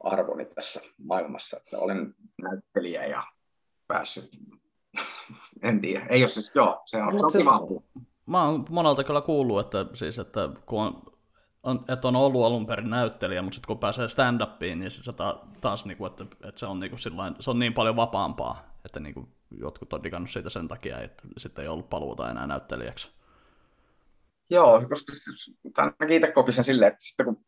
arvoni 0.00 0.44
tässä 0.44 0.80
maailmassa, 0.98 1.56
että 1.56 1.78
olen 1.78 2.14
näyttelijä 2.42 3.06
ja 3.06 3.22
päässyt, 3.88 4.30
en 5.62 5.80
tiedä, 5.80 6.06
ei 6.06 6.22
ole 6.22 6.28
siis, 6.28 6.52
joo, 6.54 6.82
se 6.84 7.02
on, 7.02 7.18
se 7.18 7.24
on 7.24 7.30
siis, 7.30 7.44
kiva. 7.44 7.60
Mä 8.26 8.44
oon 8.44 8.64
monelta 8.70 9.04
kyllä 9.04 9.20
kuullut, 9.20 9.60
että, 9.60 9.86
siis, 9.94 10.18
että 10.18 10.48
kun 10.66 10.82
on, 10.82 11.02
on, 11.62 11.84
että 11.88 12.08
on 12.08 12.16
ollut 12.16 12.44
alun 12.44 12.66
perin 12.66 12.90
näyttelijä, 12.90 13.42
mutta 13.42 13.54
sitten 13.54 13.66
kun 13.66 13.78
pääsee 13.78 14.06
stand-upiin, 14.08 14.78
niin 14.78 14.90
se 14.90 15.12
ta, 15.12 15.40
taas, 15.60 15.86
niin 15.86 15.98
kuin, 15.98 16.10
että, 16.10 16.24
että 16.24 16.58
se, 16.58 16.66
on, 16.66 16.80
niin 16.80 16.90
kuin 16.90 17.00
sillain, 17.00 17.34
se 17.40 17.50
on 17.50 17.58
niin 17.58 17.74
paljon 17.74 17.96
vapaampaa, 17.96 18.80
että 18.84 19.00
niin 19.00 19.14
kuin, 19.14 19.28
jotkut 19.50 19.92
on 19.92 20.02
digannut 20.02 20.30
siitä 20.30 20.48
sen 20.48 20.68
takia, 20.68 21.00
että 21.00 21.22
sitten 21.38 21.62
ei 21.62 21.68
ollut 21.68 21.90
paluuta 21.90 22.30
enää 22.30 22.46
näyttelijäksi. 22.46 23.15
Joo, 24.50 24.82
koska 24.88 25.12
ainakin 25.76 26.16
itse 26.16 26.32
koki 26.32 26.52
sen 26.52 26.64
silleen, 26.64 26.92
että 26.92 27.04
sitten 27.04 27.26
kun 27.26 27.44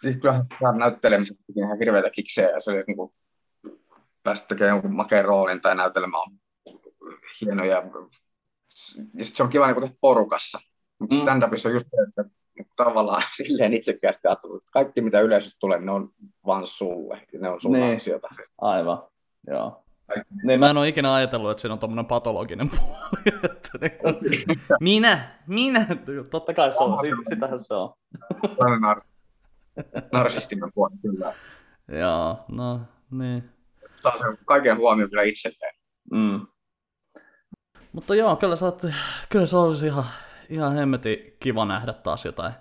siis 0.00 0.16
kyllähän 0.16 0.78
näyttelemisestä 0.78 1.44
ihan 1.56 1.78
hirveitä 1.78 2.10
kiksejä 2.10 2.50
ja 2.50 2.60
se 2.60 2.84
niin 2.86 2.96
kuin, 2.96 3.14
päästä 4.22 4.48
tekemään 4.48 4.74
jonkun 4.74 4.96
makeen 4.96 5.24
roolin 5.24 5.60
tai 5.60 5.76
näytelemään 5.76 6.38
hienoja. 7.40 7.82
Ja 9.14 9.24
sitten 9.24 9.36
se 9.36 9.42
on 9.42 9.48
kiva 9.48 9.66
niin 9.66 9.80
tehdä 9.80 9.94
porukassa. 10.00 10.58
Mutta 10.98 11.16
mm. 11.16 11.22
stand-upissa 11.22 11.68
on 11.68 11.72
just 11.72 11.86
se, 11.90 11.96
että 12.08 12.34
tavallaan 12.76 13.22
silleen 13.42 13.74
itsekkäästi 13.74 14.28
ajattelut, 14.28 14.56
että 14.56 14.72
kaikki 14.72 15.00
mitä 15.00 15.20
yleisöstä 15.20 15.56
tulee, 15.60 15.80
ne 15.80 15.92
on 15.92 16.10
vaan 16.46 16.66
sulle. 16.66 17.26
Ja 17.32 17.38
ne 17.38 17.48
on 17.48 17.60
sun 17.60 17.72
niin. 17.72 17.92
ansiota. 17.92 18.28
Aivan, 18.58 19.02
joo. 19.46 19.83
Niin, 20.42 20.60
mä 20.60 20.70
en 20.70 20.76
ole 20.76 20.88
ikinä 20.88 21.14
ajatellut, 21.14 21.50
että 21.50 21.60
siinä 21.60 21.72
on 21.72 21.78
tommonen 21.78 22.06
patologinen 22.06 22.70
puoli. 22.70 23.38
Että 23.44 23.78
niin, 23.80 24.60
minä, 24.80 25.28
minä, 25.46 25.86
totta 26.30 26.54
kai 26.54 26.72
se 26.72 26.78
on, 26.82 26.98
sitähän 27.28 27.58
se 27.58 27.74
on. 27.74 27.94
narsistinen 30.12 30.72
puoli 30.74 30.94
kyllä. 31.02 31.34
Joo, 31.88 32.44
no 32.48 32.80
niin. 33.10 33.50
Taas 34.02 34.20
on 34.22 34.36
kaiken 34.44 34.76
huomioon 34.76 35.10
kyllä 35.10 35.22
itselleen. 35.22 35.74
Mm. 36.12 36.46
Mutta 37.92 38.14
joo, 38.14 38.36
kyllä, 38.36 38.56
sä 38.56 38.64
oot, 38.64 38.82
kyllä 39.28 39.46
se 39.46 39.56
olisi 39.56 39.86
ihan, 39.86 40.04
ihan 40.48 40.74
hemmetin 40.74 41.36
kiva 41.40 41.64
nähdä 41.64 41.92
taas 41.92 42.24
jotain, 42.24 42.52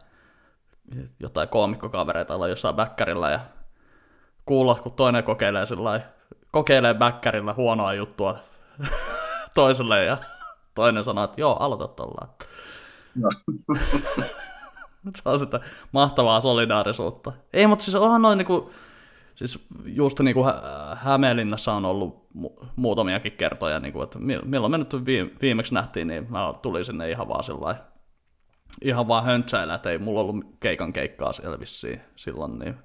jotain 1.19 1.49
koomikkokavereita 1.49 2.35
olla 2.35 2.47
jossain 2.47 2.75
bäkkärillä 2.75 3.31
ja 3.31 3.39
kuulla, 4.45 4.75
kun 4.75 4.93
toinen 4.93 5.23
kokeilee 5.23 5.65
sellainen, 5.65 6.07
kokeilee 6.53 6.93
bäkkärillä 6.93 7.53
huonoa 7.53 7.93
juttua 7.93 8.39
toiselle 9.53 10.05
ja 10.05 10.17
toinen 10.75 11.03
sanoo, 11.03 11.23
että 11.23 11.41
joo, 11.41 11.57
aloita 11.59 11.87
tuolla. 11.87 12.29
No. 13.15 13.29
se 15.15 15.29
on 15.29 15.39
sitä 15.39 15.59
mahtavaa 15.91 16.41
solidaarisuutta. 16.41 17.31
Ei, 17.53 17.67
mutta 17.67 17.83
siis 17.83 17.95
onhan 17.95 18.21
noin 18.21 18.37
niinku, 18.37 18.71
siis 19.35 19.65
just 19.85 20.19
niinku 20.19 20.43
Hä- 20.43 20.61
Hämeenlinnassa 20.95 21.73
on 21.73 21.85
ollut 21.85 22.27
mu- 22.37 22.65
muutamiakin 22.75 23.31
kertoja, 23.31 23.79
niinku, 23.79 24.01
että 24.01 24.19
milloin 24.45 24.71
me 24.71 24.77
nyt 24.77 24.93
viimeksi 25.41 25.73
nähtiin, 25.73 26.07
niin 26.07 26.31
mä 26.31 26.53
tulin 26.61 26.85
sinne 26.85 27.09
ihan 27.09 27.27
vaan 27.27 27.43
sillä 27.43 27.75
ihan 28.81 29.07
vaan 29.07 29.25
höntsäillä, 29.25 29.75
että 29.75 29.89
ei 29.89 29.97
mulla 29.97 30.21
ollut 30.21 30.45
keikan 30.59 30.93
keikkaa 30.93 31.33
siellä 31.33 31.59
vissiin 31.59 32.01
silloin, 32.15 32.59
niin, 32.59 32.75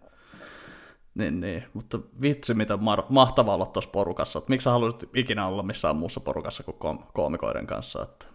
niin, 1.18 1.40
niin. 1.40 1.64
mutta 1.74 1.98
vitsi 2.22 2.54
mitä 2.54 2.74
mar- 2.74 3.07
mahtavaa 3.09 3.54
olla 3.54 3.66
tuossa 3.66 3.90
porukassa, 3.90 4.38
että 4.38 4.50
miksi 4.50 4.64
sä 4.64 4.70
haluaisit 4.70 5.11
ikinä 5.14 5.46
olla 5.46 5.62
missään 5.62 5.96
muussa 5.96 6.20
porukassa 6.20 6.62
kuin 6.62 6.78
kom- 6.78 7.07
koomikoiden 7.14 7.66
kanssa, 7.66 8.02
että... 8.02 8.26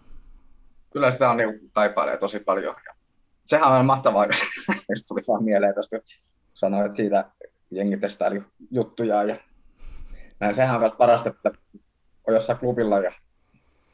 Kyllä 0.93 1.11
sitä 1.11 1.29
on 1.29 1.37
niin 1.37 1.71
taipailee 1.73 2.17
tosi 2.17 2.39
paljon, 2.39 2.75
ja 2.85 2.95
sehän 3.45 3.73
on 3.73 3.85
mahtavaa, 3.85 4.25
jos 4.89 5.05
tuli 5.07 5.21
vaan 5.27 5.43
mieleen 5.43 5.73
tuosta, 5.73 5.97
sanoit 6.53 6.95
siitä 6.95 7.31
jengi 7.71 7.97
testaili 7.97 8.43
juttuja 8.71 9.23
ja 9.23 9.37
näin. 10.39 10.55
Sehän 10.55 10.75
on 10.75 10.81
myös 10.81 10.93
parasta, 10.93 11.29
että 11.29 11.51
on 12.27 12.33
jossain 12.33 12.59
klubilla 12.59 12.99
ja 12.99 13.11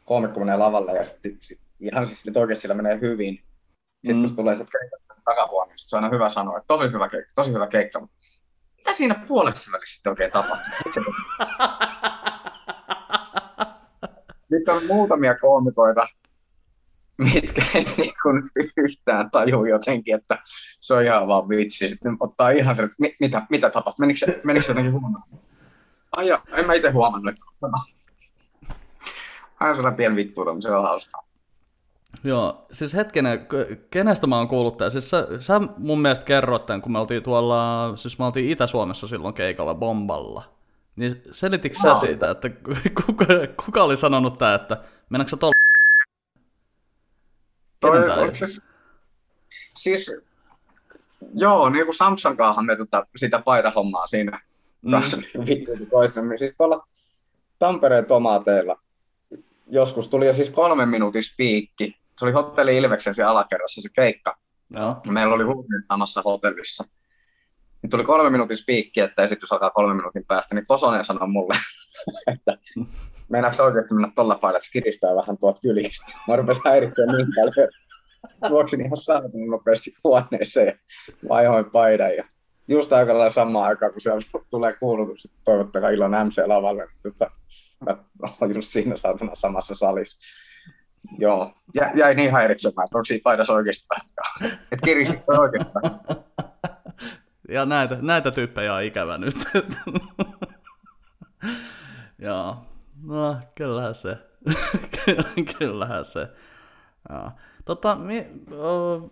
koomikko 0.06 0.40
menee 0.40 0.58
lavalle 0.58 0.92
ja 0.92 1.04
sitten 1.04 1.38
sit, 1.42 1.60
ihan 1.80 2.08
siis 2.08 2.22
sit 2.22 2.38
oikeasti 2.38 2.62
sillä 2.62 2.76
menee 2.76 3.00
hyvin. 3.02 3.36
Sitten 3.92 4.16
mm. 4.18 4.28
kun 4.28 4.36
tulee 4.36 4.56
se 4.56 4.66
takavuonna, 5.26 5.72
niin 5.72 5.80
se 5.80 5.98
on 5.98 6.04
aina 6.04 6.16
hyvä 6.16 6.30
sanoa, 6.30 6.58
että 6.58 6.68
tosi 6.68 6.92
hyvä 6.92 7.10
keikka, 7.10 7.32
tosi 7.36 7.54
hyvä 7.54 7.68
keikka. 7.68 8.08
Mitä 8.80 8.94
siinä 8.94 9.26
puolessa 9.28 9.72
välissä 9.72 9.96
sitten 9.96 10.10
oikein 10.10 10.32
tapahtuu? 10.32 10.66
Nyt 14.52 14.70
on 14.70 14.86
muutamia 14.86 15.38
koomikoita, 15.38 16.08
mitkä 17.18 17.66
ei 17.76 17.86
niin 17.98 18.14
kuin 18.24 18.42
yhtään 18.78 19.32
taju 19.32 19.66
jotenkin, 19.66 20.16
että 20.16 20.38
se 20.82 20.94
on 20.94 21.04
ihan 21.04 21.28
vaan 21.28 21.50
vitsi. 21.50 21.90
Sitten 21.90 22.18
ottaa 22.20 22.50
ihan 22.50 22.76
se, 22.76 22.84
että 22.84 22.96
mitä, 23.20 23.42
mitä 23.50 23.70
tapahtui, 23.70 24.04
menikö 24.04 24.20
se, 24.20 24.42
menikö 24.44 24.66
se 24.66 24.72
jotenkin 24.72 24.92
huonoa? 24.94 25.22
Ai 26.12 26.28
ja, 26.28 26.42
en 26.54 26.68
mä 26.68 26.74
itse 26.74 26.90
huomannut. 26.90 27.36
Aina 29.60 29.74
sellainen 29.76 29.98
pieni 29.98 30.16
vittuura, 30.16 30.54
mutta 30.54 30.70
se 30.70 30.76
on 30.76 30.84
hauskaa. 30.84 31.29
Joo, 32.24 32.66
siis 32.72 32.94
hetkinen, 32.94 33.48
kenestä 33.90 34.28
mä 34.28 34.38
oon 34.38 34.48
kuullut 34.48 34.78
tämän? 34.78 34.92
Siis 34.92 35.10
sä, 35.10 35.28
sä 35.40 35.60
mun 35.78 36.02
mielestä 36.02 36.26
kerroit 36.26 36.66
tämän, 36.66 36.82
kun 36.82 36.92
me 36.92 37.00
oltiin 37.00 37.24
tuolla, 37.24 37.92
siis 37.98 38.20
me 38.20 38.26
oltiin 38.26 38.52
Itä-Suomessa 38.52 39.08
silloin 39.08 39.34
keikalla 39.34 39.76
Bomballa. 39.76 40.44
Niin 40.96 41.22
selititkö 41.32 41.80
sä 41.82 41.96
siitä, 41.96 42.32
että 42.32 42.50
kuka, 43.06 43.26
kuka 43.66 43.84
oli 43.84 43.98
sanonut 43.98 44.38
tämä, 44.38 44.56
että 44.56 44.84
mennäänkö 45.10 45.30
sä 45.30 45.38
tuolla 45.38 45.54
Toi, 47.80 48.10
onko 48.10 48.36
se, 48.36 48.46
siis, 49.76 50.12
joo, 51.34 51.70
niin 51.70 51.86
kuin 51.86 51.96
Samsan 51.96 52.38
kanssa 52.38 52.62
me 52.62 52.76
tota, 52.76 53.08
sitä 53.16 53.40
paidahommaa 53.40 54.08
siinä 54.08 54.40
mm. 54.82 54.92
niin 55.46 55.66
toisemme. 55.92 56.38
Siis 56.38 56.56
tuolla 56.58 56.88
Tampereen 57.60 58.06
tomaateilla 58.06 58.80
joskus 59.70 60.08
tuli 60.08 60.28
jo 60.28 60.34
siis 60.34 60.50
kolmen 60.50 60.90
minuutin 60.90 61.24
spiikki. 61.24 61.99
Se 62.20 62.26
oli 62.26 62.32
hotelli 62.32 62.78
Ilveksen 62.78 63.16
siellä 63.16 63.32
alakerrassa 63.32 63.82
se 63.82 63.90
keikka. 63.94 64.38
Joo. 64.76 64.96
Meillä 65.10 65.36
oli 65.36 65.44
huumin 65.44 65.84
samassa 65.92 66.22
hotellissa. 66.22 66.84
Niin 67.82 67.90
tuli 67.90 68.04
kolme 68.04 68.30
minuutin 68.30 68.58
spiikki, 68.58 69.00
että 69.00 69.24
esitys 69.24 69.52
alkaa 69.52 69.70
kolmen 69.70 69.96
minuutin 69.96 70.26
päästä, 70.28 70.56
niin 70.56 70.66
Kosonen 70.68 71.06
sanoi 71.06 71.28
mulle, 71.28 71.56
että 72.34 72.58
meinaatko 73.30 73.64
oikeasti 73.64 73.94
mennä 73.94 74.12
tuolla 74.16 74.36
paidalla, 74.36 74.58
että 74.58 74.66
se 74.66 74.72
kiristää 74.72 75.16
vähän 75.16 75.38
tuolta 75.38 75.62
kylistä. 75.62 76.06
Mä 76.28 76.36
rupesin 76.36 76.64
häirittyä 76.66 77.06
niin 77.06 77.28
paljon, 77.36 77.70
juoksin 78.50 78.86
ihan 78.86 78.98
saatana 78.98 79.46
nopeasti 79.50 79.94
huoneeseen 80.04 80.80
ja 81.08 81.30
vaihoin 81.30 81.72
paidan. 81.72 82.16
Ja 82.16 82.24
just 82.68 82.94
aika 82.94 83.14
lailla 83.14 83.30
samaan 83.30 83.68
aikaan, 83.68 83.92
kun 83.92 84.02
siellä 84.02 84.22
tulee 84.50 84.74
kuulutus, 84.74 85.26
että 85.26 85.38
toivottakaa 85.44 85.90
ilon 85.90 86.28
MC 86.28 86.48
lavalle. 86.48 86.86
Niin 86.86 87.14
tota, 87.14 87.32
Mä 87.86 87.98
olin 88.42 88.56
just 88.56 88.68
siinä 88.68 88.98
saatana 88.98 89.36
samassa 89.36 89.76
salissa. 89.76 90.20
Joo, 91.18 91.54
Jä, 91.76 91.92
jäi 91.96 92.16
niin 92.16 92.32
häiritsemään, 92.32 92.86
että 92.86 92.98
onko 92.98 93.06
siinä 93.06 93.22
paidassa 93.24 93.54
oikeasti 93.54 93.88
Että 94.46 94.86
kiristi 94.86 95.18
oikeasti 95.28 95.72
Ja 97.50 97.66
näitä, 97.66 97.98
näitä 98.02 98.32
tyyppejä 98.32 98.74
on 98.74 98.84
ikävä 98.84 99.18
nyt. 99.18 99.36
Joo, 102.20 102.58
no 103.04 103.38
kyllähän 103.56 103.96
se. 103.96 104.18
kyllähän 105.58 106.06
se. 106.06 106.28
Ja. 107.10 107.32
Tota, 107.66 107.96
mi, 107.96 108.28
o, 108.56 109.12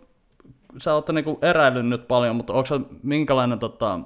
sä 0.78 0.93
oot 0.93 1.10
niinku 1.10 1.39
eräillyt 1.41 1.86
nyt 1.86 2.08
paljon, 2.08 2.36
mutta 2.36 2.54
onko 2.54 2.80
minkälainen 3.04 3.60
tota, 3.60 4.00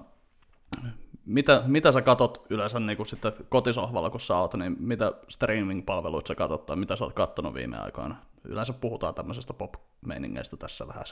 mitä, 1.32 1.64
mitä 1.66 1.92
sä 1.92 2.02
katot 2.02 2.46
yleensä 2.50 2.80
niin 2.80 2.98
kuin 2.98 3.08
sitten 3.08 3.34
kotisohvalla, 3.50 4.10
kun 4.10 4.20
sä 4.20 4.38
oot, 4.38 4.54
niin 4.54 4.76
mitä 4.80 5.12
streaming-palveluita 5.30 6.28
sä 6.28 6.36
katot 6.36 6.66
tai 6.66 6.78
mitä 6.78 6.96
sä 6.96 7.04
oot 7.04 7.14
kattonut 7.14 7.54
viime 7.54 7.78
aikoina? 7.78 8.16
Yleensä 8.44 8.74
puhutaan 8.74 9.16
tämmöisestä 9.16 9.54
pop-meiningeistä 9.54 10.58
tässä 10.58 10.88
vähän. 10.88 11.04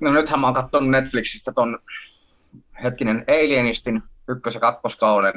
No 0.00 0.12
nythän 0.12 0.40
mä 0.40 0.46
oon 0.46 0.54
katsonut 0.54 0.90
Netflixistä 0.90 1.52
ton 1.52 1.78
hetkinen 2.82 3.24
Alienistin 3.28 4.02
ykkös- 4.28 4.54
ja 4.54 4.60
kakkoskauden. 4.60 5.34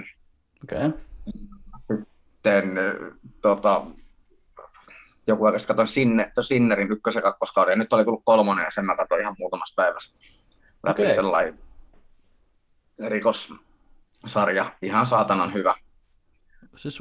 Okei. 0.64 0.86
Okay. 0.86 1.00
Sitten 2.34 2.74
tota, 3.42 3.86
joku 5.28 5.46
aika 5.46 5.58
katsoin 5.68 5.88
Sinne, 5.88 6.32
Sinnerin 6.42 6.92
ykkös- 6.92 7.16
ja 7.16 7.22
kakkoskauden, 7.22 7.72
ja 7.72 7.78
nyt 7.78 7.94
oli 7.94 8.06
tullut 8.06 8.24
kolmonen, 8.26 8.66
ja 8.66 8.72
sen 8.72 8.86
mä 8.86 8.96
katsoin 8.96 9.22
ihan 9.22 9.36
muutamassa 9.40 9.82
päivässä 9.84 10.16
läpi 10.84 11.02
okay. 11.02 11.16
sellainen 11.16 11.69
rikossarja. 13.08 14.72
Ihan 14.82 15.06
saatanan 15.06 15.54
hyvä. 15.54 15.76
Siis 16.76 17.00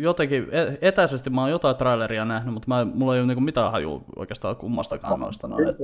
jotenkin, 0.00 0.48
e-, 0.50 0.88
etäisesti 0.88 1.30
mä 1.30 1.40
oon 1.40 1.50
jotain 1.50 1.76
traileria 1.76 2.24
nähnyt, 2.24 2.54
mutta 2.54 2.68
mä, 2.68 2.84
mulla 2.84 3.14
ei 3.14 3.20
ole 3.20 3.26
niinku 3.26 3.40
mitään 3.40 3.72
haju 3.72 4.04
oikeastaan 4.16 4.56
kummastakaan 4.56 5.20
noista. 5.20 5.48
No, 5.48 5.56
että... 5.58 5.82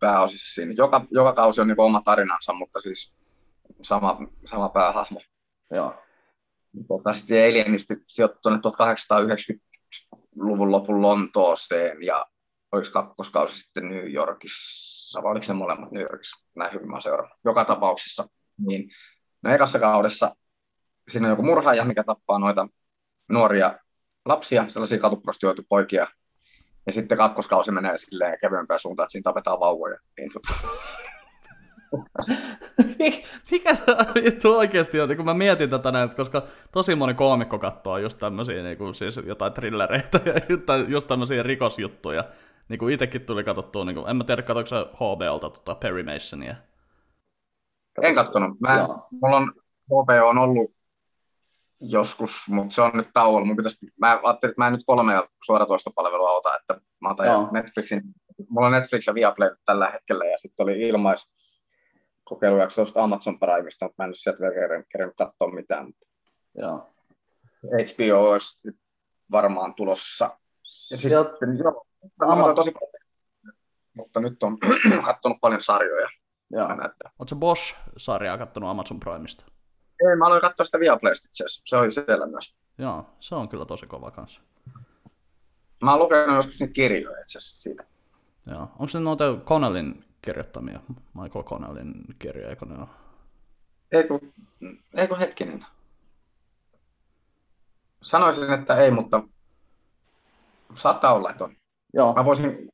Pääosissa 0.00 0.54
siinä. 0.54 0.74
Joka, 0.76 1.06
joka 1.10 1.32
kausi 1.32 1.60
on 1.60 1.66
niinku 1.66 1.82
oma 1.82 2.00
tarinansa, 2.00 2.52
mutta 2.52 2.80
siis 2.80 3.14
sama, 3.82 4.18
sama 4.44 4.68
päähahmo. 4.68 5.20
Joo. 5.70 5.94
Tota, 6.88 7.12
sitten 7.12 7.50
Alienisti 7.50 7.94
sijoittui 8.06 8.40
tuonne 8.42 8.60
1890-luvun 8.60 10.72
lopun 10.72 11.02
Lontooseen 11.02 12.02
ja 12.02 12.26
oliko 12.72 12.88
kakkoskausi 12.92 13.58
sitten 13.58 13.88
New 13.88 14.12
Yorkissa, 14.12 14.93
vai 15.22 15.30
oliko 15.30 15.46
ne 15.48 15.54
molemmat 15.54 15.92
New 15.92 16.02
Yorkissa, 16.02 16.46
näin 16.56 16.72
hyvin 16.72 16.90
mä 16.90 17.00
seurannut. 17.00 17.38
Joka 17.44 17.64
tapauksessa, 17.64 18.24
niin 18.66 18.90
no 19.42 19.54
ekassa 19.54 19.78
kaudessa 19.78 20.36
siinä 21.08 21.26
on 21.26 21.30
joku 21.30 21.42
murhaaja, 21.42 21.84
mikä 21.84 22.04
tappaa 22.04 22.38
noita 22.38 22.68
nuoria 23.28 23.78
lapsia, 24.26 24.64
sellaisia 24.68 24.98
katuprostioitu 24.98 25.62
poikia, 25.68 26.06
ja 26.86 26.92
sitten 26.92 27.18
kakkoskausi 27.18 27.70
menee 27.70 27.98
silleen 27.98 28.38
kevyempään 28.40 28.80
suuntaan, 28.80 29.04
että 29.04 29.12
siinä 29.12 29.22
tapetaan 29.22 29.60
vauvoja. 29.60 29.98
Niin, 30.18 30.30
tota... 30.32 30.68
Mikä 33.50 33.74
se 33.74 33.84
vittu 34.14 34.52
oikeasti 34.52 35.00
on, 35.00 35.16
kun 35.16 35.24
mä 35.24 35.34
mietin 35.34 35.70
tätä 35.70 35.92
näin, 35.92 36.16
koska 36.16 36.42
tosi 36.72 36.94
moni 36.94 37.14
koomikko 37.14 37.58
katsoo 37.58 37.98
just 37.98 38.18
tämmöisiä 38.18 38.62
niin 38.62 38.78
kuin, 38.78 38.94
siis 38.94 39.16
jotain 39.26 39.52
trillereitä 39.52 40.20
ja 40.24 40.34
just 40.88 41.08
tämmöisiä 41.08 41.42
rikosjuttuja. 41.42 42.24
Niin 42.68 42.78
kuin 42.78 42.94
itsekin 42.94 43.26
tuli 43.26 43.44
katsottua, 43.44 43.84
niin 43.84 43.94
kuin, 43.94 44.08
en 44.08 44.16
mä 44.16 44.24
tiedä, 44.24 44.42
katsoiko 44.42 44.68
se 44.68 44.76
HBOlta 44.76 45.50
tota 45.50 45.74
Perry 45.74 46.02
Masonia. 46.02 46.54
En 48.02 48.14
katsonut. 48.14 48.60
Mä, 48.60 48.88
mulla 49.22 49.36
on 49.36 49.52
HBO 49.86 50.28
on 50.28 50.38
ollut 50.38 50.74
joskus, 51.80 52.48
mutta 52.48 52.74
se 52.74 52.82
on 52.82 52.90
nyt 52.94 53.08
tauolla. 53.12 53.46
Mun 53.46 53.56
pitäisi, 53.56 53.86
mä 54.00 54.20
ajattelin, 54.24 54.50
että 54.50 54.60
mä 54.60 54.66
en 54.66 54.72
nyt 54.72 54.84
kolmea 54.86 55.28
suoratoistopalvelua 55.44 56.30
ota, 56.30 56.56
että 56.56 56.80
mä 57.00 57.10
otan 57.10 57.26
Joo. 57.26 57.48
Netflixin. 57.52 58.02
Mulla 58.48 58.66
on 58.66 58.72
Netflix 58.72 59.06
ja 59.06 59.14
Viaplay 59.14 59.56
tällä 59.64 59.90
hetkellä 59.90 60.24
ja 60.24 60.38
sitten 60.38 60.64
oli 60.64 60.80
ilmais 60.80 61.32
kokeilujakso 62.24 62.74
tuosta 62.74 63.02
Amazon 63.02 63.38
Primeista, 63.38 63.84
mutta 63.84 64.02
mä 64.02 64.04
en 64.04 64.10
nyt 64.10 64.18
sieltä 64.18 64.40
vielä 64.40 64.82
kerännyt 64.92 65.16
katsoa 65.16 65.50
mitään. 65.54 65.92
Joo. 66.54 66.90
HBO 67.62 68.30
olisi 68.30 68.70
varmaan 69.30 69.74
tulossa. 69.74 70.24
Ja 70.90 70.96
sitten, 70.96 71.10
joo, 71.12 71.86
Ama... 72.20 72.54
tosi 72.54 72.72
mutta 73.94 74.20
nyt 74.20 74.42
on 74.42 74.58
katsonut 75.06 75.40
paljon 75.40 75.60
sarjoja. 75.60 76.08
Joo. 76.50 76.68
Oletko 77.18 77.36
Bosch-sarjaa 77.36 78.38
katsonut 78.38 78.70
Amazon 78.70 79.00
Primeista? 79.00 79.44
Ei, 80.08 80.16
mä 80.16 80.26
aloin 80.26 80.40
katsoa 80.40 80.66
sitä 80.66 80.80
Viaplaysta 80.80 81.28
itse 81.28 81.44
asiassa. 81.44 81.62
Se 81.66 81.76
oli 81.76 81.90
siellä 81.90 82.26
myös. 82.26 82.56
Joo, 82.78 83.06
se 83.20 83.34
on 83.34 83.48
kyllä 83.48 83.66
tosi 83.66 83.86
kova 83.86 84.10
kanssa. 84.10 84.40
Mä 85.82 85.90
oon 85.90 86.00
lukenut 86.00 86.36
joskus 86.36 86.60
niitä 86.60 86.72
kirjoja 86.72 87.20
itse 87.20 87.38
asiassa 87.38 87.60
siitä. 87.60 87.84
Joo. 88.46 88.60
Onko 88.60 88.88
se 88.88 89.00
noita 89.00 89.24
Connellin 89.44 90.04
kirjoittamia? 90.22 90.80
Michael 91.14 91.44
Connellin 91.44 91.92
kirjoja, 92.18 92.48
eikö 92.48 92.66
ne 92.66 92.78
ole? 92.78 92.86
Eikö, 93.92 94.18
eikö 94.94 95.16
hetkinen? 95.16 95.66
Sanoisin, 98.02 98.52
että 98.52 98.76
ei, 98.76 98.90
mutta 98.90 99.22
saattaa 100.74 101.14
olla, 101.14 101.30
että 101.30 101.44
on. 101.44 101.56
Joo. 101.94 102.14
Mä 102.14 102.24
voisin 102.24 102.68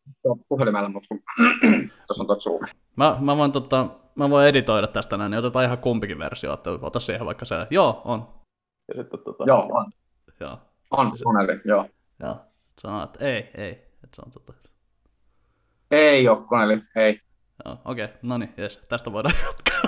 puhelimella, 0.48 0.88
mutta 0.88 1.08
kun 1.08 1.20
tuossa 2.06 2.22
on 2.22 2.26
tuot 2.26 2.40
Zoom. 2.40 2.60
Mä, 2.96 3.16
mä, 3.20 3.36
voin, 3.36 3.52
tota, 3.52 3.86
mä 4.18 4.30
voin 4.30 4.46
editoida 4.46 4.86
tästä 4.86 5.16
näin, 5.16 5.30
niin 5.30 5.38
otetaan 5.38 5.64
ihan 5.64 5.78
kumpikin 5.78 6.18
versio, 6.18 6.52
että 6.52 6.70
ota 6.70 7.00
siihen 7.00 7.26
vaikka 7.26 7.44
se, 7.44 7.66
joo, 7.70 8.02
on. 8.04 8.28
Ja 8.88 9.02
sitten, 9.02 9.20
tota, 9.24 9.44
joo, 9.46 9.68
on. 9.72 9.92
Joo. 10.40 10.58
On, 10.90 11.12
Koneli, 11.24 11.60
joo. 11.64 11.86
Joo, 12.22 12.36
sanoo, 12.82 13.04
että 13.04 13.24
ei, 13.24 13.50
ei, 13.54 13.70
että 13.70 14.16
se 14.16 14.22
on 14.26 14.32
tota. 14.32 14.52
Ei 15.90 16.28
ole 16.28 16.38
Koneli, 16.46 16.82
ei. 16.96 17.20
Joo, 17.64 17.78
okei, 17.84 18.04
okay, 18.04 18.16
no 18.22 18.38
niin, 18.38 18.54
jes, 18.56 18.76
tästä 18.88 19.12
voidaan 19.12 19.34
jatkaa. 19.46 19.80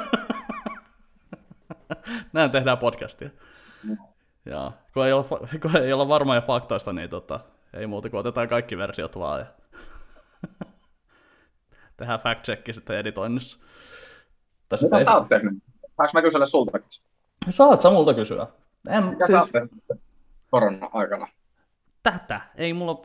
Näin 2.32 2.50
tehdään 2.50 2.78
podcastia. 2.78 3.30
Mm. 3.82 3.96
Joo, 4.46 4.72
kun 4.94 5.06
ei 5.06 5.12
olla, 5.12 5.24
kun 5.62 5.76
ei 5.76 5.92
olla 5.92 6.08
varmoja 6.08 6.40
faktoista, 6.40 6.92
niin 6.92 7.10
tota, 7.10 7.40
ei 7.74 7.86
muuta 7.86 8.10
kuin 8.10 8.20
otetaan 8.20 8.48
kaikki 8.48 8.78
versiot 8.78 9.18
vaan 9.18 9.40
ja 9.40 9.46
tehdään 11.96 12.20
fact 12.20 12.44
check 12.44 12.74
sitten 12.74 12.98
editoinnissa. 12.98 13.58
Mitä 14.82 14.98
ei... 14.98 15.04
sä 15.04 15.14
oot 15.14 15.28
tehnyt? 15.28 15.54
Saanko 15.96 16.10
mä 16.14 16.22
kysellä 16.22 16.46
sulta? 16.46 16.78
Saat 17.50 17.80
sä 17.80 17.90
multa 17.90 18.14
kysyä. 18.14 18.46
En, 18.88 19.04
Mitä 19.04 19.26
siis... 19.26 19.70
korona-aikana? 20.50 21.28
Tätä. 22.02 22.40
Ei 22.54 22.72
mulla, 22.72 23.02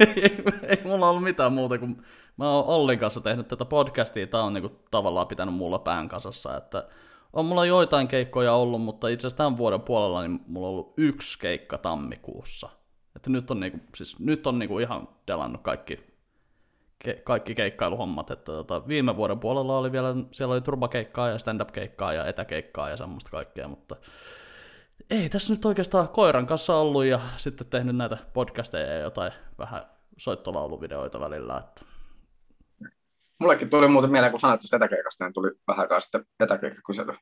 ei, 0.00 0.44
ei 0.68 0.80
mulla 0.84 1.10
ollut 1.10 1.22
mitään 1.22 1.52
muuta 1.52 1.78
kuin 1.78 2.02
mä 2.36 2.50
oon 2.50 2.64
Ollin 2.66 2.98
kanssa 2.98 3.20
tehnyt 3.20 3.48
tätä 3.48 3.64
podcastia. 3.64 4.26
Tää 4.26 4.42
on 4.42 4.54
niinku 4.54 4.80
tavallaan 4.90 5.26
pitänyt 5.26 5.54
mulla 5.54 5.78
pään 5.78 6.08
kasassa, 6.08 6.56
että 6.56 6.88
on 7.32 7.46
mulla 7.46 7.66
joitain 7.66 8.08
keikkoja 8.08 8.52
ollut, 8.52 8.82
mutta 8.82 9.08
itse 9.08 9.26
asiassa 9.26 9.36
tämän 9.36 9.56
vuoden 9.56 9.80
puolella 9.80 10.22
niin 10.22 10.40
mulla 10.46 10.66
on 10.68 10.72
ollut 10.72 10.94
yksi 10.96 11.38
keikka 11.38 11.78
tammikuussa. 11.78 12.68
Että 13.16 13.30
nyt 13.30 13.50
on, 13.50 13.60
niinku, 13.60 13.78
siis 13.94 14.18
nyt 14.18 14.46
on 14.46 14.58
niinku 14.58 14.78
ihan 14.78 15.08
delannut 15.26 15.62
kaikki, 15.62 16.00
ke, 16.98 17.14
kaikki 17.24 17.54
keikkailuhommat. 17.54 18.30
Että 18.30 18.52
tota, 18.52 18.88
viime 18.88 19.16
vuoden 19.16 19.40
puolella 19.40 19.78
oli 19.78 19.92
vielä, 19.92 20.14
siellä 20.32 20.52
oli 20.52 20.60
turbakeikkaa 20.60 21.28
ja 21.28 21.38
stand-up-keikkaa 21.38 22.12
ja 22.12 22.26
etäkeikkaa 22.26 22.90
ja 22.90 22.96
semmoista 22.96 23.30
kaikkea, 23.30 23.68
mutta 23.68 23.96
ei 25.10 25.28
tässä 25.28 25.52
nyt 25.52 25.64
oikeastaan 25.64 26.08
koiran 26.08 26.46
kanssa 26.46 26.76
ollut 26.76 27.04
ja 27.04 27.20
sitten 27.36 27.66
tehnyt 27.66 27.96
näitä 27.96 28.18
podcasteja 28.32 28.86
ja 28.86 28.98
jotain 28.98 29.32
vähän 29.58 29.82
soittolauluvideoita 30.18 31.20
välillä. 31.20 31.58
Että... 31.58 31.84
Mullekin 33.40 33.70
tuli 33.70 33.88
muuten 33.88 34.10
mieleen, 34.10 34.30
kun 34.30 34.40
sanoit 34.40 34.60
tuosta 34.60 34.76
etäkeikasta, 34.76 35.24
niin 35.24 35.32
tuli 35.32 35.50
vähän 35.68 35.82
aikaa 35.82 36.00
sitten 36.00 36.24
etäkeikkakysely. 36.40 37.12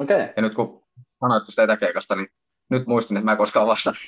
Okei. 0.00 0.16
Okay. 0.16 0.32
Ja 0.36 0.42
nyt 0.42 0.54
kun 0.54 0.84
sanoit 1.20 1.44
tuosta 1.44 1.62
etäkeikasta, 1.62 2.16
niin 2.16 2.28
nyt 2.68 2.86
muistin, 2.86 3.16
että 3.16 3.24
mä 3.24 3.32
en 3.32 3.38
koskaan 3.38 3.66
vastannut 3.66 4.00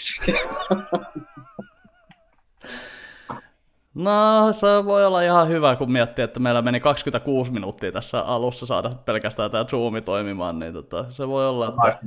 No, 3.94 4.52
se 4.52 4.66
voi 4.84 5.06
olla 5.06 5.22
ihan 5.22 5.48
hyvä, 5.48 5.76
kun 5.76 5.92
miettii, 5.92 6.22
että 6.22 6.40
meillä 6.40 6.62
meni 6.62 6.80
26 6.80 7.52
minuuttia 7.52 7.92
tässä 7.92 8.20
alussa 8.20 8.66
saada 8.66 8.90
pelkästään 9.04 9.50
tämä 9.50 9.64
Zoomi 9.64 10.00
toimimaan, 10.00 10.58
niin 10.58 10.72
tota, 10.72 11.10
se 11.10 11.28
voi 11.28 11.48
olla, 11.48 11.68
että... 11.68 12.06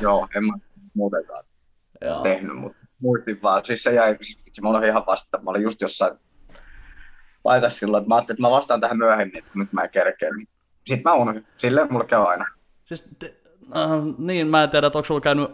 Joo, 0.00 0.28
en 0.36 0.44
mä 0.44 0.52
muutenkaan 0.94 1.44
Joo. 2.00 2.22
tehnyt, 2.22 2.56
mutta 2.56 2.78
muistin 3.00 3.42
vaan. 3.42 3.64
Siis 3.64 3.82
se 3.82 3.92
jäi, 3.92 4.18
se 4.52 4.62
mulla 4.62 4.78
oli 4.78 4.88
ihan 4.88 5.06
vasta, 5.06 5.38
mä 5.38 5.50
olin 5.50 5.62
just 5.62 5.80
jossain 5.80 6.18
paikassa 7.42 7.78
silloin, 7.78 8.02
että 8.02 8.08
mä 8.08 8.14
ajattelin, 8.14 8.36
että 8.36 8.42
mä 8.42 8.50
vastaan 8.50 8.80
tähän 8.80 8.98
myöhemmin, 8.98 9.38
että 9.38 9.50
nyt 9.54 9.72
mä 9.72 9.82
en 9.82 9.90
kerkeä. 9.90 10.30
Niin 10.30 10.48
Sitten 10.86 11.02
mä 11.04 11.14
unohdin. 11.14 11.46
Silleen 11.56 11.92
mulla 11.92 12.04
käy 12.04 12.22
aina. 12.22 12.46
Siis 12.84 13.08
te, 13.18 13.36
äh, 13.76 13.90
niin, 14.18 14.48
mä 14.48 14.62
en 14.62 14.70
tiedä, 14.70 14.86
että 14.86 14.98
onko 14.98 15.06
sulla 15.06 15.20
käynyt 15.20 15.50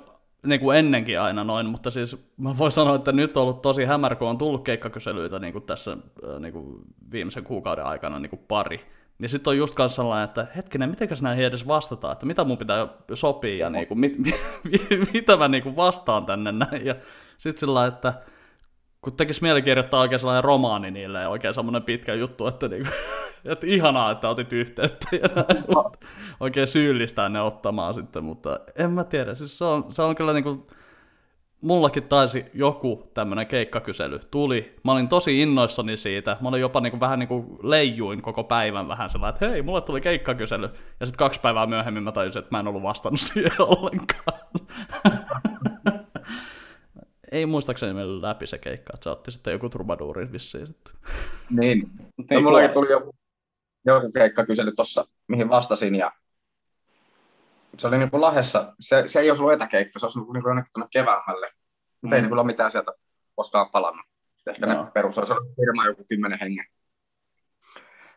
niin 0.47 0.61
kuin 0.61 0.79
ennenkin 0.79 1.21
aina 1.21 1.45
noin, 1.45 1.67
mutta 1.67 1.91
siis 1.91 2.17
mä 2.37 2.59
voin 2.59 2.73
sanoa, 2.73 2.95
että 2.95 3.13
nyt 3.13 3.37
on 3.37 3.43
ollut 3.43 3.63
tosi 3.63 3.85
hämär, 3.85 4.17
kun 4.17 4.29
on 4.29 4.39
tullut 4.39 4.65
keikkakyselyitä 4.65 5.39
niin 5.39 5.53
kuin 5.53 5.65
tässä 5.65 5.93
äh, 5.93 6.41
niin 6.41 6.53
kuin 6.53 6.79
viimeisen 7.13 7.45
kuukauden 7.45 7.85
aikana 7.85 8.19
niin 8.19 8.31
kuin 8.31 8.43
pari, 8.49 8.81
Ja 9.19 9.29
sitten 9.29 9.51
on 9.51 9.59
just 9.59 9.75
kanssa 9.75 9.97
sellainen, 9.97 10.25
että 10.25 10.47
hetkinen, 10.57 10.91
mitenkäs 10.91 11.23
näihin 11.23 11.45
edes 11.45 11.67
vastataan, 11.67 12.13
että 12.13 12.27
mitä 12.27 12.45
mun 12.45 12.59
pitää 12.59 12.89
sopia 13.15 13.57
ja 13.57 13.71
niinku, 13.71 13.95
mit, 13.95 14.19
mit, 14.25 14.35
mit, 14.65 15.13
mitä 15.13 15.37
mä 15.37 15.49
niinku 15.49 15.77
vastaan 15.77 16.27
tänne 16.27 16.53
näin. 16.53 16.87
Ja 16.87 16.95
sitten 17.39 17.61
sillä 17.61 17.87
että 17.87 18.15
kun 19.03 19.13
tekisi 19.13 19.43
mieli 19.43 19.63
kirjoittaa 19.63 20.01
oikein 20.01 20.19
sellainen 20.19 20.45
romaani 20.45 20.91
niille 20.91 21.21
ja 21.21 21.29
oikein 21.29 21.55
semmoinen 21.55 21.83
pitkä 21.83 22.15
juttu, 22.15 22.47
että, 22.47 22.69
niinku, 22.69 22.91
että 23.45 23.67
ihanaa, 23.67 24.11
että 24.11 24.29
otit 24.29 24.53
yhteyttä 24.53 25.09
ja 25.13 25.29
näin, 25.35 25.65
oikein 26.41 26.67
syyllistää 26.67 27.29
ne 27.29 27.41
ottamaan 27.41 27.95
sitten, 27.95 28.25
mutta 28.25 28.61
en 28.79 28.91
mä 28.91 29.05
tiedä, 29.05 29.35
siis 29.35 29.59
se 29.59 29.65
on, 29.65 29.85
se 29.89 30.03
on 30.03 30.15
kyllä 30.15 30.33
niinku, 30.33 30.67
mullakin 31.63 32.03
taisi 32.03 32.45
joku 32.55 33.11
tämmöinen 33.15 33.47
keikkakysely 33.47 34.21
tuli. 34.31 34.77
Mä 34.85 34.93
olin 34.93 35.09
tosi 35.09 35.43
innoissani 35.43 35.97
siitä. 35.97 36.37
Mä 36.41 36.49
olin 36.49 36.61
jopa 36.61 36.81
niinku, 36.81 37.01
vähän 37.01 37.19
niinku 37.19 37.59
leijuin 37.63 38.23
koko 38.23 38.45
päivän 38.45 38.89
vähän 38.89 39.11
sellainen, 39.11 39.35
että 39.35 39.49
hei, 39.49 39.63
mulle 39.63 39.81
tuli 39.81 40.01
keikkakysely. 40.01 40.71
Ja 41.01 41.07
sitten 41.07 41.19
kaksi 41.19 41.41
päivää 41.41 41.67
myöhemmin 41.67 42.03
mä 42.03 42.13
tajusin, 42.13 42.39
että 42.39 42.49
mä 42.51 42.61
en 42.61 42.69
ollut 42.69 42.83
vastannut 42.83 43.21
siihen 43.33 43.53
ollenkaan. 43.59 44.39
Ei 47.33 47.47
muistaakseni 47.47 47.93
meillä 47.93 48.29
läpi 48.29 48.47
se 48.47 48.59
keikka, 48.59 48.93
että 48.95 49.05
se 49.05 49.11
otti 49.11 49.31
sitten 49.31 49.53
joku 49.53 49.69
trubaduuri 49.69 50.33
vissiin 50.33 50.67
sitten. 50.67 50.95
Niin. 51.51 51.91
No, 52.31 52.41
mullakin 52.41 52.71
tuli 52.71 52.91
joku, 52.91 53.17
joku 53.87 54.11
keikkakysely 54.13 54.73
tuossa, 54.73 55.05
mihin 55.29 55.49
vastasin, 55.49 55.95
ja 55.95 56.13
se 57.79 57.89
oli 57.89 57.99
niin 57.99 58.11
kuin 58.11 58.21
Lahessa, 58.21 58.75
se, 58.81 59.05
se 59.07 59.21
ei 59.21 59.31
olisi 59.31 59.43
ollut 59.43 59.55
etäkeikka, 59.55 59.99
se 59.99 60.07
olisi 60.07 60.19
ollut 60.19 60.33
niin 60.33 60.43
kuin 60.43 60.51
jonnekin 60.51 60.73
tuonne 60.73 60.89
keväämälle, 60.91 61.51
mutta 62.03 62.15
mm. 62.15 62.17
ei 62.17 62.21
niin 62.21 62.29
kuin 62.29 62.39
ole 62.39 62.47
mitään 62.47 62.71
sieltä 62.71 62.93
koskaan 63.37 63.71
palannut. 63.71 64.07
Ehkä 64.47 64.67
no. 64.67 64.85
ne 64.85 64.91
perus 64.91 65.19
olisi 65.19 65.33
ollut 65.33 65.57
firma 65.57 65.87
joku 65.87 66.05
kymmenen 66.09 66.39
hengen 66.41 66.65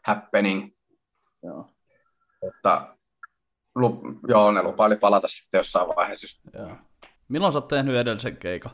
happening. 0.03 0.71
Joo. 1.43 1.69
Mutta 2.43 2.97
lup, 3.75 4.01
joo, 4.27 4.51
ne 4.51 4.63
lupaili 4.63 4.95
palata 4.95 5.27
sitten 5.27 5.59
jossain 5.59 5.87
vaiheessa. 5.87 6.49
Joo. 6.53 6.77
Milloin 7.27 7.53
sä 7.53 7.59
oot 7.59 7.67
tehnyt 7.67 7.95
edellisen 7.95 8.37
keikan? 8.37 8.71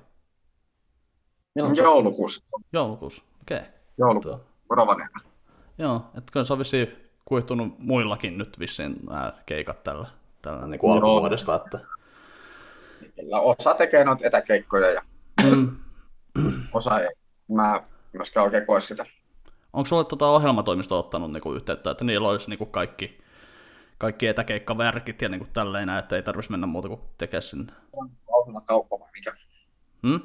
Milloin 1.58 1.78
Joulukuussa. 1.78 2.46
Joulukuussa, 2.74 3.24
okei. 3.42 3.58
Okay. 3.58 3.70
Joulukuussa, 3.98 4.40
Rovaniemellä. 4.70 5.30
Joo, 5.78 6.06
että 6.18 6.32
kyllä 6.32 6.44
se 6.44 6.54
on 6.54 6.60
vissiin 6.60 7.10
kuihtunut 7.26 7.80
muillakin 7.80 8.38
nyt 8.38 8.60
vissiin 8.60 8.96
nämä 9.10 9.34
keikat 9.46 9.84
tällä 9.84 10.08
tällä 10.42 10.68
niin 10.68 10.80
kuin 10.80 10.94
alkuvuodesta. 10.94 11.56
Että... 11.56 11.80
Osa 13.32 13.74
tekee 13.74 14.04
noita 14.04 14.28
etäkeikkoja 14.28 14.92
ja 14.92 15.02
mm. 15.52 15.78
osa 16.74 17.00
ei. 17.00 17.10
Mä 17.48 17.84
myöskään 18.14 18.44
oikein 18.44 18.66
koe 18.66 18.82
sitä. 18.82 19.06
Onko 19.74 19.88
sulle 19.88 20.06
tuota 20.06 20.28
ohjelmatoimisto 20.28 21.00
ottanut 21.00 21.32
niinku 21.32 21.54
yhteyttä, 21.54 21.92
että 21.92 22.06
niillä 22.06 22.30
olisi 22.30 22.50
niinku 22.50 22.66
kaikki, 22.66 23.18
kaikki 23.98 24.28
etäkeikkaverkit 24.28 25.22
ja 25.22 25.30
niinku 25.30 25.48
tälleen, 25.54 25.90
että 25.90 26.16
ei 26.16 26.24
tarvitsisi 26.24 26.52
mennä 26.52 26.68
muuta 26.68 26.88
kuin 26.88 27.02
tekemään 27.18 27.42
sinne? 27.42 27.74
Ohjelmakauppa 28.28 29.00
vai 29.00 29.10
mikä? 29.14 29.34
Hmm? 30.04 30.22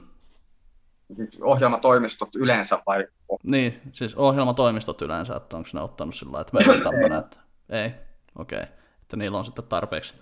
Ohjelmatoimistot 1.41 2.37
yleensä 2.37 2.79
vai? 2.87 3.07
Niin, 3.43 3.81
siis 3.93 4.15
ohjelmatoimistot 4.15 5.03
yleensä, 5.03 5.37
että 5.37 5.57
onko 5.57 5.69
ne 5.73 5.81
ottanut 5.81 6.15
sillä 6.15 6.41
että 6.41 6.57
meillä 6.57 6.73
on 6.73 6.83
tämmöinen, 6.83 7.19
että 7.19 7.37
ei, 7.69 7.95
okei. 8.39 8.61
Okay 8.61 8.83
että 9.13 9.17
niillä 9.17 9.39
on 9.39 9.45
sitten 9.45 9.65
tarpeeksi, 9.65 10.15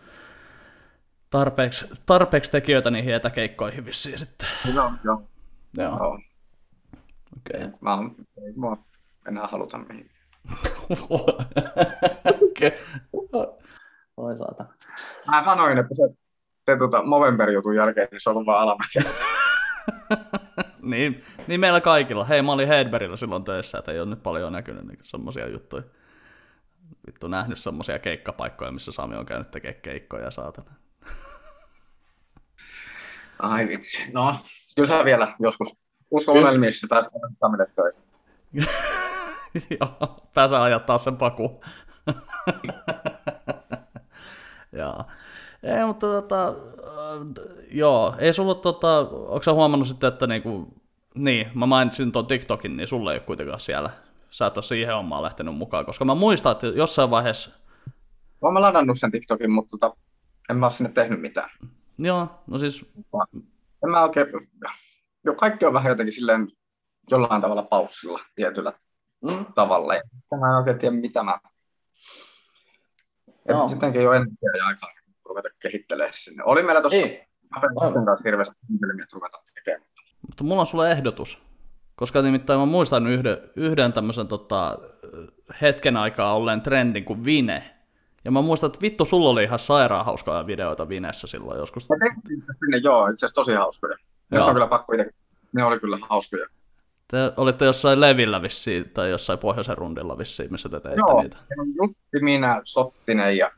tarpeeksi, 1.30 1.86
tarpeeksi 2.06 2.50
tekijöitä 2.50 2.90
niihin 2.90 3.14
etäkeikkoihin 3.14 3.84
vissiin 3.84 4.18
sitten. 4.18 4.48
Joo, 4.74 4.92
joo. 5.04 5.22
Joo. 5.76 5.96
joo. 5.98 6.20
Okei. 7.36 7.64
Okay. 7.64 7.78
Mä 7.80 7.94
on, 7.94 8.14
ei 8.46 8.52
mua 8.56 8.78
enää 9.28 9.46
haluta 9.46 9.78
mihin. 9.78 10.10
Okei. 12.50 12.78
Voi 14.16 14.36
saata. 14.36 14.64
Mä 15.26 15.42
sanoin, 15.42 15.78
että 15.78 15.94
se 15.94 16.02
te 16.64 16.76
tuota 16.76 17.02
Movember-jutun 17.02 17.76
jälkeen, 17.76 18.08
niin 18.10 18.20
se 18.20 18.30
on 18.30 18.36
ollut 18.36 18.46
vaan 18.46 18.62
alamäkeä. 18.62 19.12
niin, 20.82 21.24
niin 21.46 21.60
meillä 21.60 21.80
kaikilla. 21.80 22.24
Hei, 22.24 22.42
mä 22.42 22.52
olin 22.52 22.68
Hedberillä 22.68 23.16
silloin 23.16 23.44
töissä, 23.44 23.78
että 23.78 23.92
ei 23.92 24.00
ole 24.00 24.10
nyt 24.10 24.22
paljon 24.22 24.52
näkynyt 24.52 24.84
niin 24.84 24.98
semmoisia 25.02 25.48
juttuja 25.48 25.82
vittu 27.06 27.28
nähnyt 27.28 27.58
semmoisia 27.58 27.98
keikkapaikkoja, 27.98 28.72
missä 28.72 28.92
Sami 28.92 29.16
on 29.16 29.26
käynyt 29.26 29.50
tekemään 29.50 29.82
keikkoja, 29.82 30.30
saatana. 30.30 30.70
Ai 33.38 33.68
vitsi. 33.68 34.12
No, 34.12 34.36
kyllä 34.76 34.88
sä 34.88 35.04
vielä 35.04 35.34
joskus 35.38 35.78
usko 36.10 36.32
unelmissa 36.32 36.86
pääsee 36.90 37.10
Samille 37.40 37.66
töihin. 37.74 38.02
Joo, 39.80 40.16
pääsee 40.34 40.58
ajattaa 40.58 40.98
sen 40.98 41.16
paku. 41.16 41.60
joo. 44.72 45.04
Ei, 45.62 45.84
mutta 45.84 46.06
tota, 46.06 46.48
äh, 46.48 46.54
joo, 47.70 48.14
ei 48.18 48.32
sulla 48.32 48.54
tota, 48.54 48.98
onko 49.08 49.42
sä 49.42 49.52
huomannut 49.52 49.88
sitten, 49.88 50.08
että 50.08 50.26
niinku, 50.26 50.74
niin, 51.14 51.50
mä 51.54 51.66
mainitsin 51.66 52.12
tuon 52.12 52.26
TikTokin, 52.26 52.76
niin 52.76 52.88
sulle 52.88 53.12
ei 53.12 53.18
ole 53.18 53.26
kuitenkaan 53.26 53.60
siellä 53.60 53.90
sä 54.30 54.46
et 54.46 54.56
ole 54.56 54.64
siihen 54.64 54.96
omaan 54.96 55.22
lähtenyt 55.22 55.56
mukaan, 55.56 55.86
koska 55.86 56.04
mä 56.04 56.14
muistan, 56.14 56.52
että 56.52 56.66
jossain 56.66 57.10
vaiheessa... 57.10 57.50
Olen 58.40 58.54
mä 58.54 58.60
ladannut 58.60 58.98
sen 58.98 59.10
TikTokin, 59.10 59.50
mutta 59.50 59.78
tota, 59.78 59.96
en 60.50 60.56
mä 60.56 60.66
ole 60.66 60.72
sinne 60.72 60.92
tehnyt 60.92 61.20
mitään. 61.20 61.50
Joo, 61.98 62.42
no 62.46 62.58
siis... 62.58 62.86
En 63.84 63.90
mä 63.90 64.02
oikein... 64.02 64.26
Jo, 65.24 65.34
kaikki 65.34 65.66
on 65.66 65.72
vähän 65.72 65.90
jotenkin 65.90 66.12
silleen 66.12 66.48
jollain 67.10 67.42
tavalla 67.42 67.62
paussilla 67.62 68.20
tietyllä 68.34 68.72
mm. 69.24 69.46
tavalla. 69.54 69.92
Mä 70.40 70.50
en 70.50 70.56
oikein 70.56 70.78
tiedä, 70.78 70.96
mitä 70.96 71.22
mä... 71.22 71.38
No. 73.48 73.68
Jotenkin 73.70 74.02
jo 74.02 74.12
ennen 74.12 74.36
ja 74.58 74.66
aikaa 74.66 74.90
ruveta 75.30 75.48
kehittelemään 75.58 76.12
sinne. 76.14 76.44
Oli 76.44 76.62
meillä 76.62 76.80
tuossa... 76.80 77.06
Mä 77.06 78.04
kanssa 78.04 78.28
hirveästi 78.28 78.56
että 79.02 79.14
ruveta 79.14 79.38
tekemään. 79.54 79.90
Mutta 80.26 80.44
mulla 80.44 80.60
on 80.60 80.66
sulle 80.66 80.92
ehdotus. 80.92 81.42
Koska 81.96 82.22
nimittäin 82.22 82.60
mä 82.60 82.66
muistan 82.66 83.06
yhden, 83.06 83.38
yhden 83.56 83.92
tämmöisen 83.92 84.28
tota, 84.28 84.78
hetken 85.60 85.96
aikaa 85.96 86.34
olleen 86.34 86.60
trendin 86.60 87.04
kuin 87.04 87.24
Vine. 87.24 87.76
Ja 88.24 88.30
mä 88.30 88.42
muistan, 88.42 88.68
että 88.68 88.80
vittu, 88.80 89.04
sulla 89.04 89.30
oli 89.30 89.42
ihan 89.44 89.58
sairaan 89.58 90.04
hauskoja 90.04 90.46
videoita 90.46 90.88
Vinessä 90.88 91.26
silloin 91.26 91.58
joskus. 91.58 91.88
Mä 91.88 91.96
tehtiin 92.08 92.44
sinne, 92.58 92.76
joo, 92.76 93.06
itse 93.06 93.18
asiassa 93.26 93.34
tosi 93.34 93.54
hauskoja. 93.54 93.96
Ne 94.30 94.40
on 94.40 94.52
kyllä 94.52 94.66
pakko 94.66 94.92
itse. 94.92 95.10
Ne 95.52 95.64
oli 95.64 95.80
kyllä 95.80 95.98
hauskoja. 96.10 96.46
Te 97.08 97.16
olitte 97.36 97.64
jossain 97.64 98.00
Levillä 98.00 98.42
vissiin, 98.42 98.90
tai 98.90 99.10
jossain 99.10 99.38
pohjoisen 99.38 99.78
rundilla 99.78 100.18
vissiin, 100.18 100.52
missä 100.52 100.68
te 100.68 100.80
teitte 100.80 101.00
joo, 101.08 101.22
niitä. 101.22 101.36
Joo, 101.76 101.88
minä, 102.20 102.60
Sottinen 102.64 103.36
ja 103.36 103.48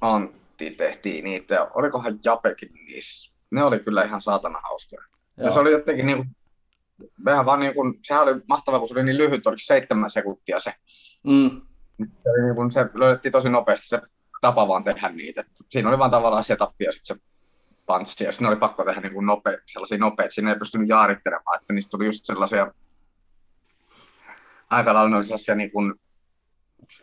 Antti 0.00 0.38
tehtiin 0.76 1.24
niitä. 1.24 1.68
Olikohan 1.74 2.18
Japekin 2.24 2.74
niissä? 2.74 3.34
Ne 3.50 3.62
oli 3.62 3.78
kyllä 3.78 4.02
ihan 4.02 4.22
saatana 4.22 4.60
hauskoja. 4.62 5.02
Joo. 5.36 5.44
Ja 5.46 5.50
se 5.50 5.60
oli 5.60 5.72
jotenkin 5.72 6.06
niin 6.06 6.16
kuin 6.16 6.36
mehän 7.18 7.46
vaan 7.46 7.60
niin 7.60 7.74
kuin, 7.74 7.98
sehän 8.02 8.22
oli 8.22 8.40
mahtavaa, 8.48 8.78
kun 8.78 8.88
se 8.88 8.94
oli 8.94 9.02
niin 9.02 9.18
lyhyt, 9.18 9.46
oliko 9.46 9.58
seitsemän 9.58 10.10
sekuntia 10.10 10.58
se. 10.58 10.74
Mm. 11.24 11.60
Se, 11.98 12.30
oli 12.30 12.42
niin 12.44 12.54
kuin, 12.54 12.70
se 12.70 12.86
löydettiin 12.94 13.32
tosi 13.32 13.50
nopeasti 13.50 13.88
se 13.88 14.00
tapa 14.40 14.68
vaan 14.68 14.84
tehdä 14.84 15.08
niitä. 15.08 15.44
Siinä 15.68 15.88
oli 15.88 15.98
vaan 15.98 16.10
tavallaan 16.10 16.44
setup 16.44 16.80
ja 16.80 16.92
sitten 16.92 17.16
se 17.16 17.22
panssi, 17.86 18.24
ja 18.24 18.32
sitten 18.32 18.48
oli 18.48 18.56
pakko 18.56 18.84
tehdä 18.84 19.00
niin 19.00 19.12
kuin 19.12 19.26
nope, 19.26 19.58
sellaisia 19.66 19.98
nopeita, 19.98 20.34
siinä 20.34 20.52
ei 20.52 20.58
pystynyt 20.58 20.88
jaarittelemaan, 20.88 21.58
että 21.60 21.72
niistä 21.72 21.90
tuli 21.90 22.04
just 22.04 22.24
sellaisia, 22.24 22.72
aika 24.70 24.94
lailla 24.94 25.16
oli 25.16 25.24
sellaisia 25.24 25.54
niin 25.54 25.70
kuin, 25.70 25.94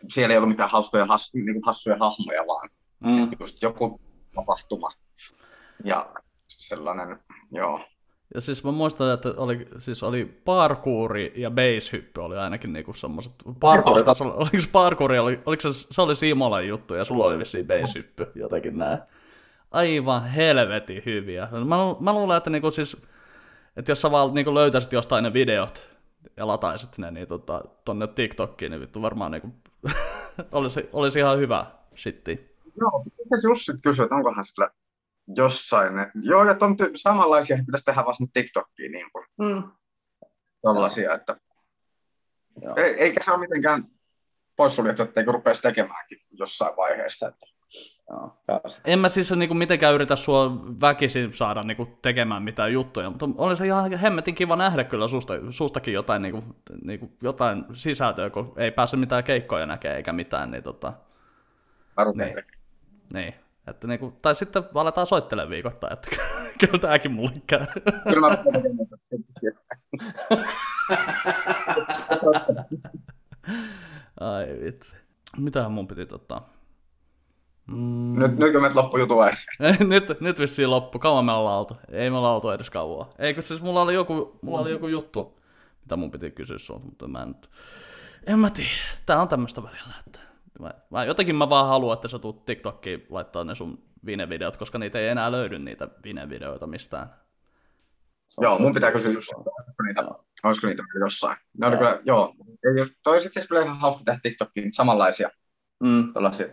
siellä 0.08 0.32
ei 0.32 0.38
ollut 0.38 0.48
mitään 0.48 0.70
hauskoja, 0.70 1.06
has, 1.06 1.34
niin 1.34 1.52
kuin 1.52 1.66
hassuja 1.66 1.96
hahmoja, 2.00 2.46
vaan 2.46 2.68
mm. 3.06 3.30
just 3.40 3.62
joku 3.62 4.00
tapahtuma 4.34 4.88
ja 5.84 6.10
sellainen, 6.48 7.18
joo, 7.50 7.80
ja 8.34 8.40
siis 8.40 8.64
mä 8.64 8.72
muistan, 8.72 9.14
että 9.14 9.34
oli, 9.36 9.66
siis 9.78 10.02
oli 10.02 10.24
parkouri 10.44 11.32
ja 11.36 11.50
base-hyppy 11.50 12.20
oli 12.20 12.36
ainakin 12.36 12.72
niinku 12.72 12.94
semmoset. 12.94 13.32
Parkouri, 13.60 14.04
tasolla, 14.04 14.34
oliko 14.42 14.58
se 14.58 14.68
parkouri, 14.72 15.18
oli, 15.18 15.40
oliko 15.46 15.60
se, 15.60 15.86
se 15.90 16.02
oli 16.02 16.16
Simolan 16.16 16.68
juttu 16.68 16.94
ja 16.94 17.04
sulla 17.04 17.24
oli 17.24 17.38
vissiin 17.38 17.66
base-hyppy, 17.66 18.32
jotenkin 18.34 18.78
näin. 18.78 18.98
Aivan 19.72 20.24
helvetin 20.24 21.02
hyviä. 21.06 21.48
Mä, 21.52 21.76
mä 22.00 22.12
luulen, 22.12 22.36
että 22.36 22.50
niinku 22.50 22.70
siis, 22.70 22.96
että 23.76 23.90
jos 23.90 24.00
sä 24.00 24.10
vaan 24.10 24.34
niinku 24.34 24.54
löytäisit 24.54 24.92
jostain 24.92 25.22
ne 25.22 25.32
videot 25.32 25.88
ja 26.36 26.46
lataisit 26.46 26.98
ne 26.98 27.10
niin 27.10 27.28
tota, 27.28 27.64
tonne 27.84 28.06
TikTokkiin, 28.06 28.70
niin 28.70 28.80
vittu 28.80 29.02
varmaan 29.02 29.30
niinku, 29.30 29.48
olisi, 30.52 30.88
olisi 30.92 31.18
ihan 31.18 31.38
hyvä 31.38 31.66
shitti. 31.96 32.55
Joo, 32.80 33.04
se 33.40 33.48
Jussi 33.48 33.72
kysyi, 33.82 34.02
että 34.04 34.14
onkohan 34.14 34.44
sillä 34.44 34.70
jossain. 35.36 35.96
Ne, 35.96 36.10
joo, 36.22 36.50
että 36.50 36.64
on 36.64 36.76
ty- 36.82 36.90
samanlaisia, 36.94 37.56
pitäisi 37.66 37.84
tehdä 37.84 38.04
vasta 38.06 38.24
TikTokkiin 38.32 38.92
niin 38.92 39.06
kuin. 39.12 39.26
Mm. 39.38 39.62
Tollaisia, 40.62 41.14
että 41.14 41.36
Joo. 42.62 42.74
Ei, 42.76 42.94
eikä 43.02 43.24
se 43.24 43.30
ole 43.30 43.40
mitenkään 43.40 43.86
poissuljettu, 44.56 45.02
etteikö 45.02 45.32
rupeaisi 45.32 45.62
tekemäänkin 45.62 46.18
jossain 46.30 46.76
vaiheessa. 46.76 47.28
Että 47.28 47.46
Joo. 48.10 48.36
En 48.84 48.98
mä 48.98 49.08
siis 49.08 49.32
niinku 49.32 49.54
mitenkään 49.54 49.94
yritä 49.94 50.16
sua 50.16 50.50
väkisin 50.80 51.32
saada 51.32 51.62
niinku 51.62 51.98
tekemään 52.02 52.42
mitään 52.42 52.72
juttuja, 52.72 53.10
mutta 53.10 53.28
oli 53.36 53.56
se 53.56 53.66
ihan 53.66 53.92
hemmetin 53.92 54.34
kiva 54.34 54.56
nähdä 54.56 54.84
kyllä 54.84 55.08
susta, 55.08 55.34
sustakin 55.50 55.94
jotain, 55.94 56.22
niinku, 56.22 56.44
niinku, 56.84 57.12
jotain 57.22 57.64
sisältöä, 57.72 58.30
kun 58.30 58.52
ei 58.56 58.70
pääse 58.70 58.96
mitään 58.96 59.24
keikkoja 59.24 59.66
näkee 59.66 59.96
eikä 59.96 60.12
mitään, 60.12 60.50
niin 60.50 60.62
tota, 60.62 60.92
Mä 61.96 62.04
rupean 62.04 62.34
Niin. 62.34 62.44
Niin. 63.12 63.34
Että 63.66 63.86
niinku, 63.86 64.12
tai 64.22 64.34
sitten 64.34 64.62
aletaan 64.74 65.06
soittelemaan 65.06 65.50
viikoittain, 65.50 65.92
että 65.92 66.08
kyllä 66.60 66.78
tääkin 66.78 67.12
mulle 67.12 67.42
käy. 67.46 67.66
Kyllä 68.08 68.20
mä 68.20 68.38
Ai 74.20 74.46
vitsi. 74.64 74.96
Mitähän 75.36 75.72
mun 75.72 75.88
piti 75.88 76.06
tota... 76.06 76.42
Mm, 77.66 78.18
Nyt, 78.18 78.38
nyt 78.38 78.52
kun 78.52 78.62
menet 78.62 78.76
loppujutu 78.76 79.16
vai? 79.16 79.32
nyt, 79.88 80.20
nyt 80.20 80.38
vissiin 80.38 80.70
loppu. 80.70 80.98
Kauan 80.98 81.24
me 81.24 81.32
ollaan 81.32 81.58
oltu. 81.58 81.76
Ei 81.90 82.10
me 82.10 82.16
ollaan 82.16 82.34
oltu 82.34 82.50
edes 82.50 82.70
kauan. 82.70 83.06
Eikö 83.18 83.42
siis 83.42 83.62
mulla 83.62 83.82
oli 83.82 83.94
joku, 83.94 84.38
mulla 84.42 84.60
oli 84.60 84.70
joku 84.70 84.88
juttu, 84.88 85.40
mitä 85.80 85.96
mun 85.96 86.10
piti 86.10 86.30
kysyä 86.30 86.58
sulta, 86.58 86.84
mutta 86.84 87.08
mä 87.08 87.22
en. 87.22 87.34
En 88.26 88.38
mä 88.38 88.50
tiedä. 88.50 88.70
Tää 89.06 89.20
on 89.22 89.28
tämmöstä 89.28 89.62
välillä, 89.62 89.94
että... 90.06 90.20
Mä, 90.60 90.74
mä, 90.90 91.04
jotenkin 91.04 91.36
mä 91.36 91.48
vaan 91.48 91.68
haluan, 91.68 91.94
että 91.94 92.08
sä 92.08 92.18
tuut 92.18 92.44
TikTokkiin 92.44 93.06
laittaa 93.10 93.44
ne 93.44 93.54
sun 93.54 93.82
Vine-videot, 94.06 94.56
koska 94.56 94.78
niitä 94.78 94.98
ei 94.98 95.08
enää 95.08 95.32
löydy 95.32 95.58
niitä 95.58 95.88
Vine-videoita 96.04 96.66
mistään. 96.66 97.14
Joo, 98.40 98.58
mun 98.58 98.74
pitää 98.74 98.92
kysyä 98.92 99.12
just, 99.12 99.32
olisiko 99.34 99.82
niitä, 99.86 100.02
olisiko 100.44 100.66
niitä 100.66 100.82
jossain. 101.00 101.36
Ne 101.58 101.66
oli 101.66 101.76
kyllä, 101.76 102.00
joo. 102.04 102.34
Ei, 102.48 102.76
jos- 102.80 102.92
toi 103.02 103.12
olisi 103.12 103.26
itse 103.26 103.40
asiassa 103.40 103.48
kyllä 103.48 103.62
ihan 103.64 103.78
hauska 103.78 104.02
tehdä 104.04 104.20
TikTokkiin 104.22 104.72
samanlaisia 104.72 105.30
Mm. 105.80 106.12
tuollaisia. 106.12 106.46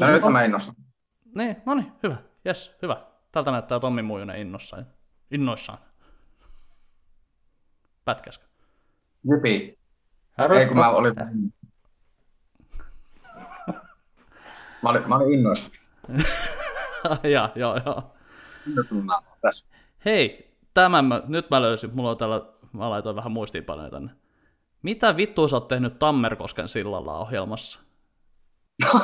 No 0.00 0.06
nyt 0.06 0.22
mä 0.32 0.44
innostun. 0.44 0.74
Niin, 1.34 1.56
no 1.66 1.74
niin, 1.74 1.92
hyvä. 2.02 2.16
Jes, 2.44 2.76
hyvä. 2.82 3.06
Tältä 3.32 3.50
näyttää 3.50 3.80
Tommi 3.80 4.02
Muijunen 4.02 4.40
innossaan. 4.40 4.86
Innoissaan. 5.30 5.78
Pätkäskö? 8.04 8.46
Jipi. 9.34 9.78
Ei 10.58 10.66
kun 10.66 10.76
mä 10.76 10.90
olin... 10.90 11.14
Mä 14.82 14.90
olin, 14.90 15.08
mä 15.08 15.16
olin 15.16 15.34
innostunut. 15.34 15.78
ja, 17.34 17.48
joo, 17.54 17.80
joo. 17.86 18.12
Tässä. 19.40 19.66
Hei, 20.04 20.54
tämän 20.74 21.04
mä, 21.04 21.22
nyt 21.26 21.50
mä 21.50 21.62
löysin, 21.62 21.90
mulla 21.94 22.10
on 22.10 22.16
täällä, 22.16 22.42
mä 22.72 22.90
laitoin 22.90 23.16
vähän 23.16 23.32
muistiinpanoja 23.32 23.90
tänne. 23.90 24.12
Mitä 24.82 25.16
vittua 25.16 25.48
sä 25.48 25.56
oot 25.56 25.68
tehnyt 25.68 25.98
Tammerkosken 25.98 26.68
sillalla 26.68 27.18
ohjelmassa? 27.18 27.80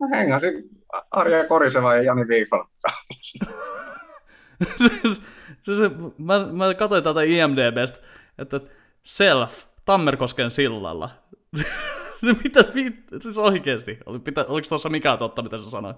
Mä 0.00 0.16
hengasin 0.16 0.70
Arja 1.10 1.44
Koriseva 1.44 1.94
ja 1.94 2.02
Jani 2.02 2.28
Viikola. 2.28 2.68
siis, 4.76 5.22
siis, 5.60 5.78
mä, 6.18 6.46
mä 6.52 6.74
katsoin 6.74 7.04
tätä 7.04 7.22
IMDBstä, 7.22 7.98
että 8.38 8.60
self, 9.02 9.64
Tammerkosken 9.84 10.50
sillalla. 10.50 11.10
Mitä 12.32 12.64
vittu, 12.74 13.20
siis 13.20 13.38
oikeesti, 13.38 13.98
oli, 14.06 14.18
pitä, 14.18 14.44
oliko 14.48 14.68
tuossa 14.68 14.88
mikään 14.88 15.18
totta, 15.18 15.42
mitä 15.42 15.58
sä 15.58 15.70
sanoit? 15.70 15.96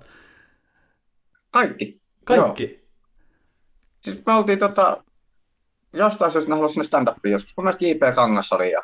Kaikki. 1.50 2.00
Kaikki. 2.24 2.64
Joo. 2.64 2.86
Siis 4.00 4.26
me 4.26 4.32
oltiin 4.32 4.58
tota, 4.58 5.04
jostain 5.92 6.30
syystä 6.30 6.54
halusi 6.54 6.74
sinne 6.74 6.86
stand-upiin 6.86 7.32
joskus. 7.32 7.56
Mun 7.56 7.64
mielestä 7.64 7.84
J.P. 7.86 8.14
Kangas 8.14 8.52
oli 8.52 8.70
ja 8.70 8.82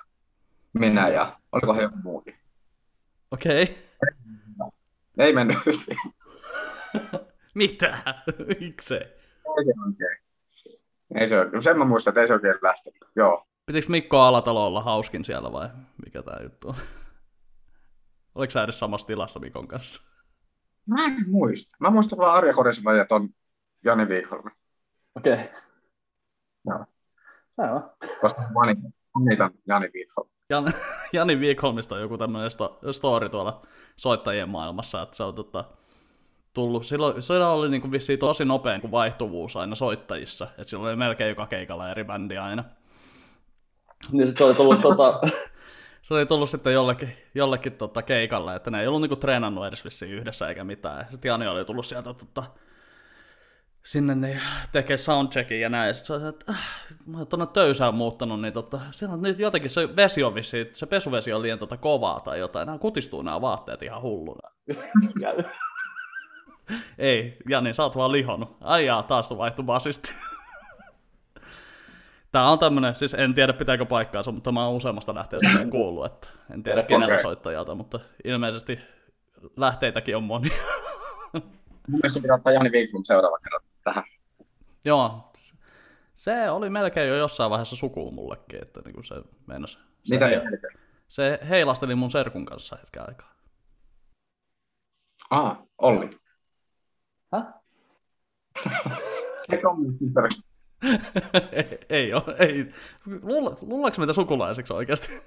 minä 0.72 1.08
ja 1.08 1.38
oliko 1.52 1.74
he 1.74 1.82
joku 1.82 1.96
muukin. 2.02 2.36
Okei. 3.30 3.62
Okay. 3.62 3.74
Ei 5.18 5.32
mennyt 5.32 5.56
Mitä? 7.54 7.98
Miksei? 8.60 9.00
Ei 9.00 9.64
se 9.64 9.72
oikein. 9.86 10.22
Ei 11.14 11.28
se 11.28 11.40
oikein. 11.40 11.62
Sen 11.62 11.78
mä 11.78 11.84
muistan, 11.84 12.10
että 12.10 12.20
ei 12.20 12.26
se 12.26 12.34
oikein 12.34 12.54
lähtenyt. 12.62 13.04
Joo. 13.16 13.46
Pitikö 13.66 13.86
Mikko 13.88 14.20
Alatalo 14.20 14.66
olla 14.66 14.82
hauskin 14.82 15.24
siellä 15.24 15.52
vai 15.52 15.68
mikä 16.04 16.22
tää 16.22 16.40
juttu 16.42 16.68
on? 16.68 16.74
Oliko 18.34 18.50
sä 18.50 18.64
edes 18.64 18.78
samassa 18.78 19.06
tilassa 19.06 19.40
Mikon 19.40 19.68
kanssa? 19.68 20.02
Mä 20.86 21.04
en 21.04 21.30
muista. 21.30 21.76
Mä 21.80 21.90
muistan 21.90 22.18
vaan 22.18 22.34
Arja 22.34 22.54
Koriseva 22.54 22.94
ja 22.94 23.04
ton 23.04 23.28
Jani 23.84 24.08
Viikholmen. 24.08 24.52
Okei. 25.16 25.32
Okay. 25.32 25.46
Joo. 26.66 26.84
Aivan. 27.58 27.90
Koska 28.20 28.42
niitä 29.24 29.50
Jani 29.68 29.90
Viikholmen. 29.94 30.32
Jan, 30.50 30.72
Jani 31.12 31.40
Viikholmista 31.40 31.94
on 31.94 32.00
joku 32.00 32.18
tämmöinen 32.18 32.50
sto, 32.50 32.78
story 32.90 33.28
tuolla 33.28 33.66
soittajien 33.96 34.48
maailmassa, 34.48 35.02
että 35.02 35.16
se 35.16 35.22
on 35.22 35.34
tota, 35.34 35.64
tullut, 36.54 36.86
silloin, 36.86 37.22
silloin 37.22 37.50
oli 37.50 37.68
niinku 37.68 37.90
vissiin 37.90 38.18
tosi 38.18 38.44
nopea 38.44 38.80
kuin 38.80 38.90
vaihtuvuus 38.90 39.56
aina 39.56 39.74
soittajissa, 39.74 40.44
että 40.44 40.64
silloin 40.64 40.88
oli 40.88 40.96
melkein 40.96 41.28
joka 41.28 41.46
keikalla 41.46 41.90
eri 41.90 42.04
bändi 42.04 42.38
aina. 42.38 42.64
Niin 44.12 44.28
sit 44.28 44.36
se 44.36 44.44
oli 44.44 44.54
tullut, 44.54 44.80
tota, 44.80 45.20
se 46.02 46.14
oli 46.14 46.26
tullut 46.26 46.50
sitten 46.50 46.72
jollekin, 46.72 47.16
jollekin 47.34 47.72
tota, 47.72 48.02
keikalle, 48.02 48.56
että 48.56 48.70
ne 48.70 48.80
ei 48.80 48.86
ollut 48.86 49.00
niinku 49.00 49.16
treenannut 49.16 49.66
edes 49.66 49.84
vissiin 49.84 50.12
yhdessä 50.12 50.48
eikä 50.48 50.64
mitään. 50.64 51.06
Sitten 51.10 51.28
Jani 51.28 51.46
oli 51.46 51.64
tullut 51.64 51.86
sieltä 51.86 52.14
tota, 52.14 52.42
sinne 53.84 54.14
niin 54.14 54.40
tekee 54.72 54.96
soundcheckin 54.96 55.60
ja 55.60 55.68
näin. 55.68 55.88
Ja 55.88 55.94
sit 55.94 56.04
se 56.04 56.12
oli, 56.12 56.28
että 56.28 56.52
äh, 56.52 56.58
mä 57.06 57.18
oon 57.18 57.26
tuonne 57.26 57.46
töysään 57.46 57.94
muuttanut, 57.94 58.40
niin 58.40 58.52
tota, 58.52 58.80
siellä 58.90 59.14
on 59.14 59.22
nyt 59.22 59.38
jotenkin 59.38 59.70
se 59.70 59.96
vesi 59.96 60.22
on 60.22 60.34
vissiin, 60.34 60.66
se 60.72 60.86
pesuvesi 60.86 61.32
on 61.32 61.42
liian 61.42 61.58
tota 61.58 61.76
kovaa 61.76 62.20
tai 62.20 62.38
jotain. 62.38 62.66
Nämä 62.66 62.78
kutistuu 62.78 63.22
nämä 63.22 63.40
vaatteet 63.40 63.82
ihan 63.82 64.02
hulluna. 64.02 64.50
Ei, 66.98 67.36
Jani, 67.48 67.74
sä 67.74 67.82
oot 67.82 67.96
vaan 67.96 68.12
lihonnut. 68.12 68.56
Ai 68.60 68.86
jaa, 68.86 69.02
taas 69.02 69.38
vaihtui 69.38 69.64
basisti. 69.64 70.14
Tää 72.32 72.50
on 72.50 72.58
tämmönen, 72.58 72.94
siis 72.94 73.14
en 73.14 73.34
tiedä 73.34 73.52
pitääkö 73.52 73.84
paikkaansa, 73.84 74.32
mutta 74.32 74.52
mä 74.52 74.66
oon 74.66 74.76
useammasta 74.76 75.14
lähteestä 75.14 75.48
näin 75.54 75.70
kuullut, 75.70 76.06
että 76.06 76.28
en 76.50 76.62
tiedä 76.62 76.82
kenellä 76.82 77.14
Okei. 77.14 77.22
soittajalta, 77.22 77.74
mutta 77.74 78.00
ilmeisesti 78.24 78.78
lähteitäkin 79.56 80.16
on 80.16 80.22
monia. 80.22 80.52
Mun 81.88 82.00
mielestä 82.02 82.20
pitää 82.20 82.36
ottaa 82.36 82.52
Jani 82.52 82.72
Viikholm 82.72 83.04
seuraava 83.04 83.38
kerran 83.38 83.62
tähän. 83.84 84.04
Joo, 84.84 85.32
se 86.14 86.50
oli 86.50 86.70
melkein 86.70 87.08
jo 87.08 87.16
jossain 87.16 87.50
vaiheessa 87.50 87.76
sukua 87.76 88.10
mullekin, 88.10 88.62
että 88.62 88.80
se 89.04 89.14
meinas. 89.46 89.72
Se, 89.72 90.14
Mitä 90.14 90.26
hei, 90.26 90.36
ne 90.36 90.58
se 91.08 91.40
heilasteli 91.48 91.94
mun 91.94 92.10
serkun 92.10 92.46
kanssa 92.46 92.76
hetken 92.76 93.08
aikaa. 93.08 93.34
Ah, 95.30 95.58
Olli. 95.78 96.10
Häh? 97.32 97.44
Ole 99.64 99.96
mitään? 100.00 100.28
ei, 101.52 101.78
ei 101.88 102.14
ole, 102.14 102.36
ei. 102.38 102.74
Luulla, 103.22 103.56
luullaanko 103.60 103.98
meitä 103.98 104.12
sukulaiseksi 104.12 104.72
oikeasti? 104.72 105.22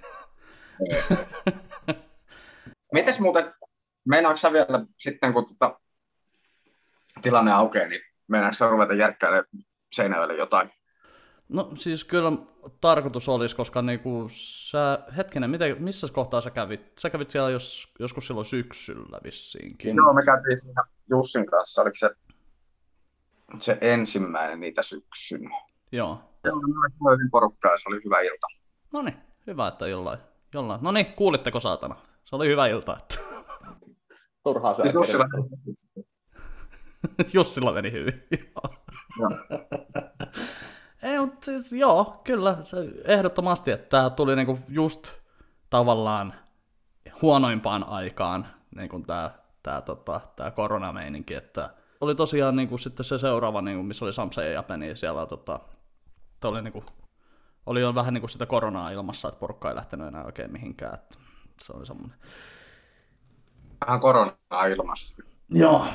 Mites 2.94 3.20
muuten, 3.20 3.54
meinaatko 4.06 4.38
sä 4.38 4.54
vielä 4.54 4.86
sitten, 4.98 5.34
kun 5.34 5.46
tota, 5.46 5.80
tilanne 7.22 7.52
aukeaa, 7.52 7.88
niin 7.88 8.02
meinaatko 8.28 8.56
sä 8.56 8.70
ruveta 8.70 8.94
järkkäilemään 8.94 9.46
seinävelle 9.94 10.36
jotain? 10.36 10.70
No 11.50 11.72
siis 11.76 12.04
kyllä 12.04 12.32
tarkoitus 12.82 13.30
olisi, 13.30 13.56
koska 13.56 13.82
niinku 13.82 14.28
sä, 14.32 15.00
hetkinen, 15.18 15.50
miten, 15.50 15.84
missä 15.84 16.08
kohtaa 16.14 16.42
sä 16.42 16.52
kävit? 16.52 17.00
Sä 17.00 17.10
kävit 17.10 17.30
siellä 17.30 17.50
jos, 17.50 17.94
joskus 18.00 18.28
silloin 18.28 18.46
syksyllä 18.46 19.20
vissiinkin. 19.24 19.96
Joo, 19.96 20.14
me 20.14 20.26
käytiin 20.26 20.60
siinä 20.60 20.84
Jussin 21.10 21.46
kanssa, 21.46 21.82
oliko 21.82 21.96
se, 21.96 22.10
se 23.58 23.78
ensimmäinen 23.82 24.60
niitä 24.60 24.82
syksyn. 24.84 25.50
Joo. 25.92 26.22
Mulla 27.00 27.16
oli 27.16 27.30
porukkaa 27.32 27.72
ja 27.72 27.78
se 27.78 27.90
oli 27.90 28.02
hyvä 28.06 28.22
ilta. 28.22 28.48
No 28.94 29.02
niin, 29.02 29.16
hyvä, 29.48 29.68
että 29.68 29.88
jollain, 29.88 30.20
jollain. 30.54 30.84
No 30.84 30.92
niin, 30.92 31.06
kuulitteko 31.06 31.60
saatana? 31.60 31.96
Se 32.26 32.36
oli 32.36 32.48
hyvä 32.48 32.68
ilta, 32.68 32.98
että 32.98 33.16
turhaa 34.44 34.74
se 34.74 34.82
Siis 34.82 34.94
Jussilla, 34.94 35.26
Jussilla 37.34 37.72
meni 37.72 37.92
hyvin. 37.92 38.28
Joo. 38.32 38.76
Joo. 39.20 39.30
Ei, 41.04 41.20
mutta 41.20 41.46
siis 41.46 41.74
joo, 41.74 42.22
kyllä, 42.24 42.58
se 42.64 42.78
ehdottomasti, 43.04 43.72
että 43.72 43.90
tämä 43.90 44.10
tuli 44.10 44.36
niinku 44.36 44.60
just 44.68 45.08
tavallaan 45.70 46.34
huonoimpaan 47.22 47.84
aikaan, 47.84 48.48
niin 48.76 48.90
kuin 48.90 49.06
tämä 49.06 49.32
tää, 49.64 49.82
tota, 49.82 50.22
tää 50.36 50.52
koronameininki, 50.52 51.34
että 51.34 51.70
oli 52.06 52.16
tosiaan 52.16 52.56
niinku 52.56 52.78
sitten 52.78 53.04
se 53.04 53.18
seuraava, 53.18 53.62
niinku, 53.62 53.84
missä 53.84 54.06
oli 54.06 54.14
Samsa 54.14 54.44
ja 54.44 54.52
Japani, 54.52 54.98
siellä 54.98 55.26
tota, 55.26 55.60
oli, 56.44 56.62
niinku, 56.62 56.84
oli 57.66 57.82
jo 57.82 57.96
vähän 57.96 58.14
niinku 58.14 58.28
sitä 58.28 58.46
koronaa 58.46 58.92
ilmassa, 58.92 59.28
että 59.28 59.40
porukka 59.40 59.70
ei 59.70 59.76
lähtenyt 59.76 60.08
enää 60.08 60.24
oikein 60.24 60.52
mihinkään, 60.52 60.94
että 60.94 61.16
se 61.62 61.74
oli 61.74 61.86
semmoinen. 61.86 62.18
vähän 63.88 64.00
koronaa 64.00 64.66
ilmassa. 64.76 65.24
Joo. 65.50 65.86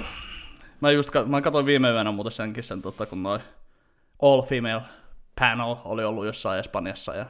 Mä 0.81 0.91
just 0.91 1.11
mä 1.27 1.41
katsoin 1.41 1.67
viime 1.67 1.91
yönä 1.91 2.13
muuten 2.13 2.33
senkin 2.33 2.65
sen, 2.65 2.83
tota, 2.83 3.07
kun 3.07 3.23
noi 3.23 3.39
All 4.23 4.43
Female 4.43 4.83
Panel 5.41 5.77
oli 5.85 6.05
ollut 6.05 6.27
jossain 6.27 6.61
Espanjassa 6.61 7.15
ja 7.15 7.27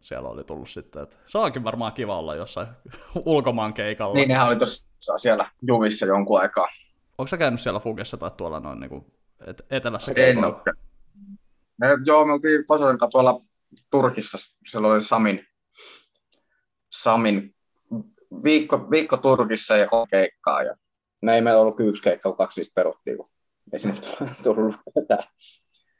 siellä 0.00 0.28
oli 0.28 0.44
tullut 0.44 0.68
sitten. 0.68 1.02
Että 1.02 1.16
se 1.26 1.38
onkin 1.38 1.64
varmaan 1.64 1.92
kiva 1.92 2.18
olla 2.18 2.34
jossain 2.34 2.68
ulkomaan 3.24 3.74
keikalla. 3.74 4.14
Niin, 4.14 4.28
nehän 4.28 4.46
oli 4.46 4.56
tuossa 4.56 5.18
siellä 5.18 5.50
Juvissa 5.62 6.06
jonkun 6.06 6.40
aikaa. 6.40 6.68
Onko 7.18 7.26
sä 7.26 7.36
käynyt 7.36 7.60
siellä 7.60 7.80
Fugessa 7.80 8.16
tai 8.16 8.30
tuolla 8.36 8.60
noin 8.60 8.80
niin 8.80 8.90
kuin 8.90 9.04
et- 9.46 9.62
etelässä 9.70 10.12
En 10.16 10.44
ole. 10.44 10.54
Me, 11.78 11.86
joo, 12.04 12.24
me 12.24 12.32
oltiin 12.32 12.66
kanssa 12.66 13.08
tuolla 13.10 13.40
Turkissa, 13.90 14.38
siellä 14.66 14.88
oli 14.88 15.00
Samin, 15.00 15.46
Samin 16.92 17.54
viikko, 18.44 18.90
viikko 18.90 19.16
Turkissa 19.16 19.76
ja 19.76 19.86
kolme 19.86 20.06
keikkaa. 20.10 20.62
Ja 20.62 20.74
me 21.22 21.34
ei 21.34 21.40
meillä 21.40 21.60
ollut 21.60 21.80
yksi 21.80 22.02
keikka, 22.02 22.28
kun 22.28 22.36
kaksi 22.38 22.60
niistä 22.60 22.74
peruttiin, 22.74 23.16
kun 23.16 23.30
ei 23.72 23.78
sinne 23.78 24.00
tullut 24.42 24.74
ketään. 24.94 25.24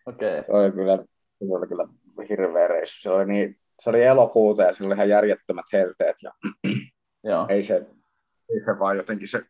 Okei. 0.06 0.44
Se 0.44 0.52
oli 0.52 0.72
kyllä, 0.72 0.96
se 1.38 1.44
oli 1.50 1.66
kyllä 1.66 1.88
hirveä 2.28 2.68
reissu. 2.68 3.02
Se 3.02 3.10
oli, 3.10 3.26
niin, 3.26 3.60
se 3.82 3.90
oli 3.90 4.02
elokuuta 4.04 4.62
ja 4.62 4.72
sillä 4.72 4.88
oli 4.88 4.94
ihan 4.94 5.08
järjettömät 5.08 5.66
helteet 5.72 6.16
ja 6.22 6.32
Joo. 7.24 7.46
ei 7.48 7.62
se, 7.62 7.74
ei 8.54 8.60
se 8.64 8.78
vaan 8.78 8.96
jotenkin 8.96 9.28
se 9.28 9.42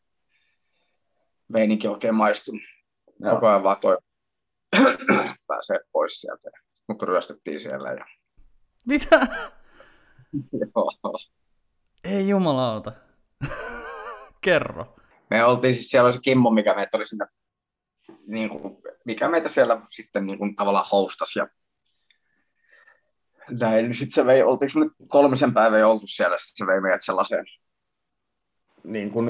meininki 1.54 1.88
oikein 1.88 2.14
maistunut. 2.14 2.62
Joo. 3.20 3.34
Koko 3.34 3.48
ajan 3.48 3.62
vaan 3.62 3.76
toi 3.80 3.98
pääsee 5.46 5.78
pois 5.92 6.20
sieltä. 6.20 6.50
Mut 6.88 7.02
ryöstettiin 7.02 7.60
siellä 7.60 7.90
ja 7.90 8.04
Mitä? 8.86 9.16
joo. 10.74 11.18
Ei 12.04 12.28
jumalauta. 12.28 12.92
Kerro. 14.40 14.96
Me 15.30 15.44
oltiin 15.44 15.74
siis, 15.74 15.90
siellä 15.90 16.06
oli 16.06 16.12
se 16.12 16.20
Kimmo, 16.22 16.50
mikä 16.50 16.74
meitä 16.74 16.96
oli 16.96 17.04
sinne, 17.04 17.26
niin 18.26 18.48
kuin, 18.48 18.76
mikä 19.04 19.28
meitä 19.28 19.48
siellä 19.48 19.80
sitten 19.90 20.26
niin 20.26 20.38
kuin, 20.38 20.56
tavallaan 20.56 20.86
hostasi 20.92 21.38
ja 21.38 21.48
näin. 23.60 23.84
Niin 23.84 23.94
Sitten 23.94 24.14
se 24.14 24.26
vei, 24.26 24.42
oltiinko 24.42 24.78
me 24.78 24.84
nyt 24.84 24.94
kolmisen 25.08 25.54
päivää 25.54 25.78
jo 25.78 25.90
oltu 25.90 26.06
siellä, 26.06 26.38
sitten 26.38 26.66
se 26.66 26.72
vei 26.72 26.80
meidät 26.80 27.04
sellaiseen 27.04 27.44
niin 28.84 29.10
kuin, 29.10 29.26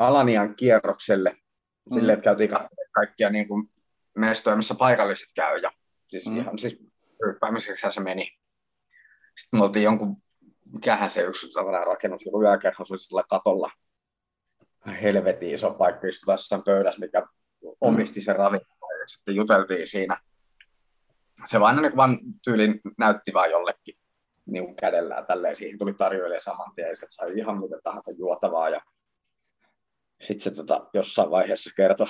Alanian 0.00 0.54
kierrokselle, 0.54 1.30
Mm. 1.90 1.94
silleen, 1.94 2.14
että 2.18 2.24
käytiin 2.24 2.50
kaikkia 2.92 3.30
niin 3.30 3.48
kuin, 3.48 3.70
mestoja, 4.16 4.56
missä 4.56 4.74
paikalliset 4.74 5.28
käy. 5.36 5.58
Ja, 5.58 5.70
siis 6.08 6.26
Mm. 6.26 6.32
mm. 6.34 6.40
ihan 6.40 6.58
siis 6.58 6.78
ryppäämiseksi 7.26 7.86
se 7.90 8.00
meni. 8.00 8.22
Sitten 9.38 9.60
me 9.60 9.62
oltiin 9.64 9.84
jonkun, 9.84 10.16
mikähän 10.72 11.10
se 11.10 11.22
yksi 11.22 11.52
tavallaan 11.52 11.86
rakennus, 11.86 12.26
joku 12.26 12.42
yökerho, 12.42 12.84
se 12.84 12.92
oli 12.92 12.98
sillä 12.98 13.24
katolla. 13.28 13.70
Helvetin 15.02 15.54
iso 15.54 15.70
paikka, 15.70 16.06
istutaan 16.06 16.34
jossain 16.34 16.62
pöydässä, 16.62 17.00
mikä 17.00 17.26
omisti 17.80 18.20
sen 18.20 18.36
ravintolan 18.36 19.00
ja 19.00 19.06
sitten 19.08 19.34
juteltiin 19.34 19.88
siinä. 19.88 20.20
Se 21.44 21.60
vaan, 21.60 21.82
niin 21.82 21.96
vaan 21.96 22.18
tyylin 22.44 22.80
näytti 22.98 23.32
vaan 23.34 23.50
jollekin 23.50 23.94
niin 24.46 24.76
kädellään 24.76 25.26
tälleen. 25.26 25.56
Siihen 25.56 25.78
tuli 25.78 25.94
tarjoilija 25.94 26.40
saman 26.40 26.74
tien, 26.74 26.96
se 26.96 27.06
sai 27.08 27.38
ihan 27.38 27.60
mitä 27.60 27.76
tahansa 27.82 28.10
juotavaa. 28.10 28.68
Ja 28.68 28.80
sitten 30.22 30.40
se 30.40 30.50
tota, 30.50 30.86
jossain 30.94 31.30
vaiheessa 31.30 31.70
kertoi, 31.76 32.06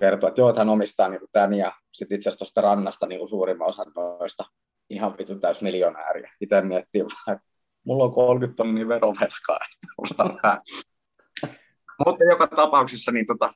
kertoi, 0.00 0.28
että 0.28 0.40
joo, 0.40 0.48
että 0.48 0.60
hän 0.60 0.68
omistaa 0.68 1.08
niin 1.08 1.20
tämän 1.32 1.54
ja 1.54 1.72
sitten 1.92 2.16
itse 2.16 2.28
asiassa 2.28 2.38
tuosta 2.38 2.60
rannasta 2.60 3.06
niin 3.06 3.28
suurimman 3.28 3.68
osan 3.68 3.92
noista 3.96 4.44
ihan 4.90 5.18
vitun 5.18 5.40
täys 5.40 5.62
miljonääriä. 5.62 6.32
Itse 6.40 6.60
miettii 6.60 7.02
vaan, 7.02 7.36
että 7.36 7.48
mulla 7.84 8.04
on 8.04 8.12
30 8.12 8.56
tonnia 8.56 8.88
verovelkaa, 8.88 9.58
että. 9.70 10.60
Mutta 12.06 12.24
joka 12.24 12.46
tapauksessa, 12.46 13.12
niin 13.12 13.26
tota, 13.26 13.52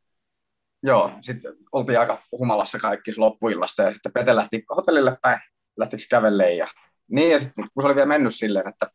joo, 0.82 1.10
sitten 1.20 1.54
oltiin 1.72 2.00
aika 2.00 2.18
humalassa 2.32 2.78
kaikki 2.78 3.14
loppuillasta 3.16 3.82
ja 3.82 3.92
sitten 3.92 4.12
Pete 4.12 4.36
lähti 4.36 4.64
hotellille 4.76 5.18
päin, 5.22 5.40
lähtikö 5.76 6.02
kävelleen 6.10 6.56
ja 6.56 6.66
niin 7.10 7.30
ja 7.30 7.38
sitten 7.38 7.68
kun 7.74 7.82
se 7.82 7.86
oli 7.86 7.94
vielä 7.94 8.08
mennyt 8.08 8.34
silleen, 8.34 8.68
että 8.68 8.90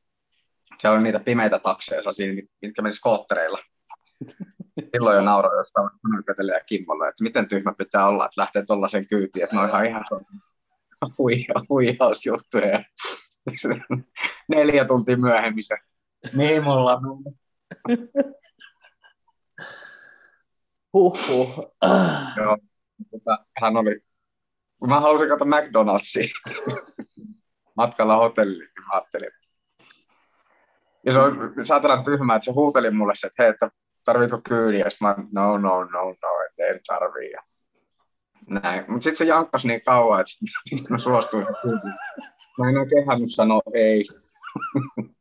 siellä 0.80 0.96
oli 0.96 1.04
niitä 1.04 1.20
pimeitä 1.20 1.60
takseja, 1.60 2.02
sellaisia, 2.02 2.34
mitkä 2.62 2.82
meni 2.82 2.94
skoottereilla. 2.94 3.60
Silloin 4.94 5.16
jo 5.16 5.22
nauroi 5.22 5.58
jostain 5.58 5.90
Petelle 6.26 6.52
ja 6.52 6.60
Kimmolle, 6.66 7.08
että 7.08 7.24
miten 7.24 7.48
tyhmä 7.48 7.74
pitää 7.78 8.08
olla, 8.08 8.26
että 8.26 8.42
lähtee 8.42 8.66
tuollaisen 8.66 9.08
kyytiin, 9.08 9.44
että 9.44 9.56
ne 9.56 9.62
on 9.62 9.70
ihan 9.70 9.86
ihan 9.86 10.04
huija- 11.18 11.66
huijausjuttuja. 11.70 12.84
Neljä 14.48 14.86
tuntia 14.86 15.18
myöhemmin 15.18 15.64
se, 15.64 15.78
niin 16.34 16.64
mulla 16.64 16.94
on. 16.94 17.24
Huhhuh. 20.94 21.74
Joo. 22.38 22.58
Tota, 23.12 23.46
hän 23.62 23.78
oli, 23.78 24.02
kun 24.80 24.90
mä 24.90 25.00
halusin 25.00 25.30
katsoa 25.30 25.48
McDonald'sia 25.48 26.52
matkalla 27.78 28.16
hotelliin, 28.16 28.60
niin 28.60 28.86
mä 28.86 28.94
ajattelin, 28.94 29.32
ja 31.06 31.12
se 31.12 31.20
on 31.20 31.54
saatanan 31.64 32.04
tyhmää, 32.04 32.36
että 32.36 32.46
se 32.46 32.52
huuteli 32.52 32.92
mulle 32.92 33.14
se, 33.16 33.28
että 33.28 33.44
hei, 33.44 33.50
että 33.50 33.72
tarvitko 34.06 34.42
kyydiä? 34.44 34.84
Ja 34.84 34.90
sitten 34.90 35.08
mä, 35.08 35.16
no, 35.32 35.58
no, 35.58 35.84
no, 35.84 36.04
no, 36.04 36.46
että 36.50 36.66
en 36.66 36.80
tarvii. 36.88 37.34
Näin. 38.50 38.84
Mutta 38.88 39.04
sitten 39.04 39.18
se 39.18 39.26
jankkasi 39.26 39.68
niin 39.68 39.82
kauan, 39.86 40.20
että 40.22 40.34
sit 40.70 40.90
mä 40.90 40.98
suostuin. 40.98 41.46
Mä 42.60 42.70
en 42.70 42.78
oikein 42.78 43.06
kehannut 43.06 43.30
sanoa 43.30 43.62
ei. 43.74 44.06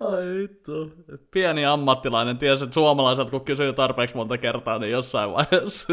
Ai 0.00 0.24
vittu. 0.38 0.92
Pieni 1.30 1.66
ammattilainen 1.66 2.38
tiesi, 2.38 2.64
että 2.64 2.74
suomalaiset 2.74 3.30
kun 3.30 3.44
kysyy 3.44 3.72
tarpeeksi 3.72 4.16
monta 4.16 4.38
kertaa, 4.38 4.78
niin 4.78 4.92
jossain 4.92 5.32
vaiheessa 5.32 5.92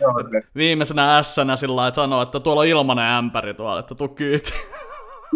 Joo, 0.00 0.14
viimeisenä 0.54 1.18
ässänä 1.18 1.56
sillä 1.56 1.88
että 1.88 1.96
sanoo, 1.96 2.22
että 2.22 2.40
tuolla 2.40 2.60
on 2.60 2.66
ilmanen 2.66 3.04
ämpäri 3.04 3.54
tuolla, 3.54 3.80
että 3.80 3.94
tuu 3.94 4.08
kyyti. 4.08 4.54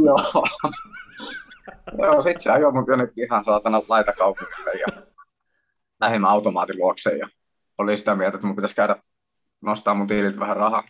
Joo. 0.05 0.45
Joo, 2.03 2.23
sit 2.23 2.41
se 2.41 2.51
ajoi 2.51 2.73
mut 2.73 2.89
jonnekin 2.89 3.25
ihan 3.25 3.45
saatana 3.45 3.81
laitakaupungille 3.89 4.71
ja 4.73 4.87
lähimmän 6.05 6.31
automaatin 6.31 6.79
luokse 6.79 7.17
ja 7.17 7.29
oli 7.79 7.97
sitä 7.97 8.15
mieltä, 8.15 8.35
että 8.35 8.47
mun 8.47 8.57
pitäisi 8.57 8.75
käydä 8.75 8.97
nostaa 9.61 9.95
mun 9.95 10.07
tiililtä 10.07 10.41
vähän 10.41 10.57
rahaa. 10.57 10.85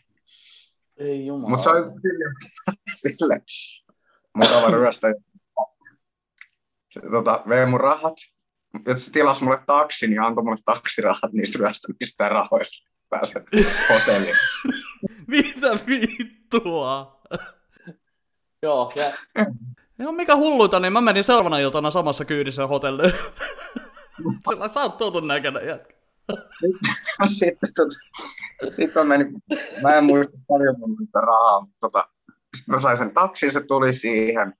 Ei 0.96 1.26
jumala. 1.26 1.48
Mutta 1.48 1.62
se 1.62 1.70
oli 1.70 1.82
sille, 2.00 2.24
sille 3.18 3.40
mukava 4.34 4.70
ryöstä. 4.70 5.08
Se 6.90 7.00
tota, 7.10 7.42
vei 7.48 7.66
mun 7.66 7.80
rahat, 7.80 8.14
jos 8.86 9.04
se 9.04 9.12
tilasi 9.12 9.44
mulle 9.44 9.58
taksin 9.66 10.12
ja 10.12 10.26
antoi 10.26 10.44
mulle 10.44 10.56
taksirahat 10.64 11.32
niistä 11.32 11.58
ryöstämistä 11.58 12.28
rahoista. 12.28 12.90
Pääsen 13.10 13.44
hotelliin. 13.90 14.36
Mitä 15.26 15.68
vittua? 15.86 17.20
Joo, 18.62 18.92
ja... 18.96 19.04
Joo, 19.98 20.12
mikä 20.12 20.36
hulluita, 20.36 20.80
niin 20.80 20.92
mä 20.92 21.00
menin 21.00 21.24
seuraavana 21.24 21.58
iltana 21.58 21.90
samassa 21.90 22.24
kyydissä 22.24 22.66
hotelliin. 22.66 23.12
Sillä 24.48 24.68
sä 24.68 24.80
oot 24.80 24.98
tuotun 24.98 25.28
näköinen 25.28 25.66
jätkä. 25.66 25.94
sitten, 27.26 27.70
tota, 27.76 27.94
sitten 28.76 28.90
mä 28.94 29.04
menin, 29.04 29.42
mä 29.82 29.94
en 29.94 30.04
muista 30.04 30.38
paljon 30.48 30.78
mun 30.78 30.96
sitä 31.00 31.20
rahaa, 31.20 31.60
mutta 31.60 31.76
tota, 31.80 32.08
sitten 32.56 32.74
mä 32.74 32.80
sain 32.80 32.98
sen 32.98 33.14
taksin, 33.14 33.52
se 33.52 33.60
tuli 33.60 33.92
siihen. 33.92 34.54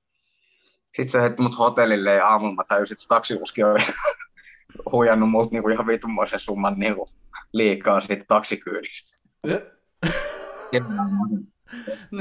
Sitten 0.85 1.09
se 1.09 1.21
heitti 1.21 1.43
mut 1.43 1.59
hotellille 1.59 2.15
ja 2.15 2.29
aamulla 2.29 2.55
mä 2.55 2.65
tajusin, 2.69 2.95
että 2.95 3.03
se 3.03 3.09
taksikuski 3.09 3.65
oli 3.65 3.79
huijannut 4.93 5.31
mut 5.31 5.51
niinku 5.51 5.69
ihan 5.69 5.87
vitunmoisen 5.87 6.39
summan 6.39 6.79
niinku 6.79 7.09
liikaa 7.53 8.01
siitä 8.01 8.25
taksikyydistä. 8.29 9.19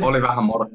Oli 0.02 0.22
vähän 0.22 0.44
moro. 0.44 0.70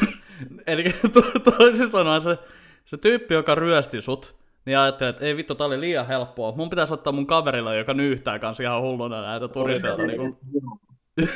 Eli 0.66 0.84
to- 1.12 1.50
toisin 1.50 1.88
sanoen 1.88 2.20
se, 2.20 2.38
se 2.84 2.96
tyyppi, 2.96 3.34
joka 3.34 3.54
ryösti 3.54 4.02
sut, 4.02 4.43
niin 4.66 4.78
ajatteli, 4.78 5.10
että 5.10 5.24
ei 5.24 5.36
vittu, 5.36 5.54
tää 5.54 5.66
oli 5.66 5.80
liian 5.80 6.06
helppoa. 6.06 6.52
Mun 6.52 6.70
pitäisi 6.70 6.94
ottaa 6.94 7.12
mun 7.12 7.26
kaverilla, 7.26 7.74
joka 7.74 7.94
nyyhtää 7.94 8.38
kanssa 8.38 8.62
ihan 8.62 8.82
hulluna 8.82 9.22
näitä 9.22 9.48
turisteilta. 9.48 10.02
Niin 10.02 10.18
kuin... 10.18 10.38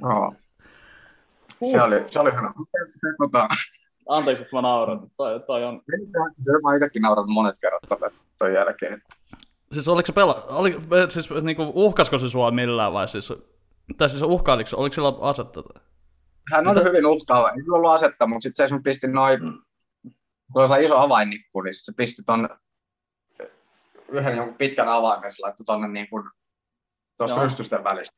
Joo. 0.00 0.34
Se 1.70 1.82
oli, 1.82 2.04
se 2.10 2.20
oli 2.20 2.30
hyvä. 2.32 2.52
Tota, 3.18 3.48
Anteeksi, 4.08 4.42
että 4.42 4.56
mä 4.56 4.62
nauran. 4.62 5.10
Toi, 5.16 5.40
toi 5.40 5.64
on... 5.64 5.82
mä 6.62 6.74
itsekin 6.76 7.02
nauranut 7.02 7.30
monet 7.30 7.54
kerrat 7.60 7.82
ton, 7.88 7.98
ton 8.38 8.52
jälkeen. 8.52 9.02
Siis 9.72 9.88
oliko 9.88 10.06
se 10.06 10.12
pela... 10.12 10.46
Oli, 10.48 10.76
siis 11.08 11.30
niinku, 11.42 11.72
uhkasko 11.74 12.18
se 12.18 12.28
sua 12.28 12.50
millään 12.50 12.92
vai 12.92 13.08
siis... 13.08 13.32
Tai 13.96 14.08
siis 14.08 14.22
uhkailiko 14.22 14.70
se? 14.70 14.76
Oliko 14.76 14.94
sillä 14.94 15.12
asetta? 15.20 15.62
Hän 16.52 16.68
oli 16.68 16.74
Mitä? 16.74 16.88
hyvin 16.88 17.06
uhkaava. 17.06 17.48
Ei 17.50 17.62
ollut 17.70 17.90
asetta, 17.90 18.26
mutta 18.26 18.42
sitten 18.42 18.68
se 18.68 18.78
pisti 18.84 19.08
noin, 19.08 19.40
oli 20.54 20.84
iso 20.84 20.98
avainnippu, 20.98 21.60
niin 21.60 21.74
se 21.74 21.92
pisti 21.96 22.22
ton 22.26 22.48
yhden 24.08 24.36
jonkun 24.36 24.56
pitkän 24.56 24.88
avaimen, 24.88 25.30
se 25.30 25.42
laittoi 25.42 25.64
tonne 25.64 25.88
niin 25.88 26.08
kuin 26.10 26.24
tuosta 27.18 27.36
Joo. 27.36 27.44
rystysten 27.44 27.84
välistä. 27.84 28.16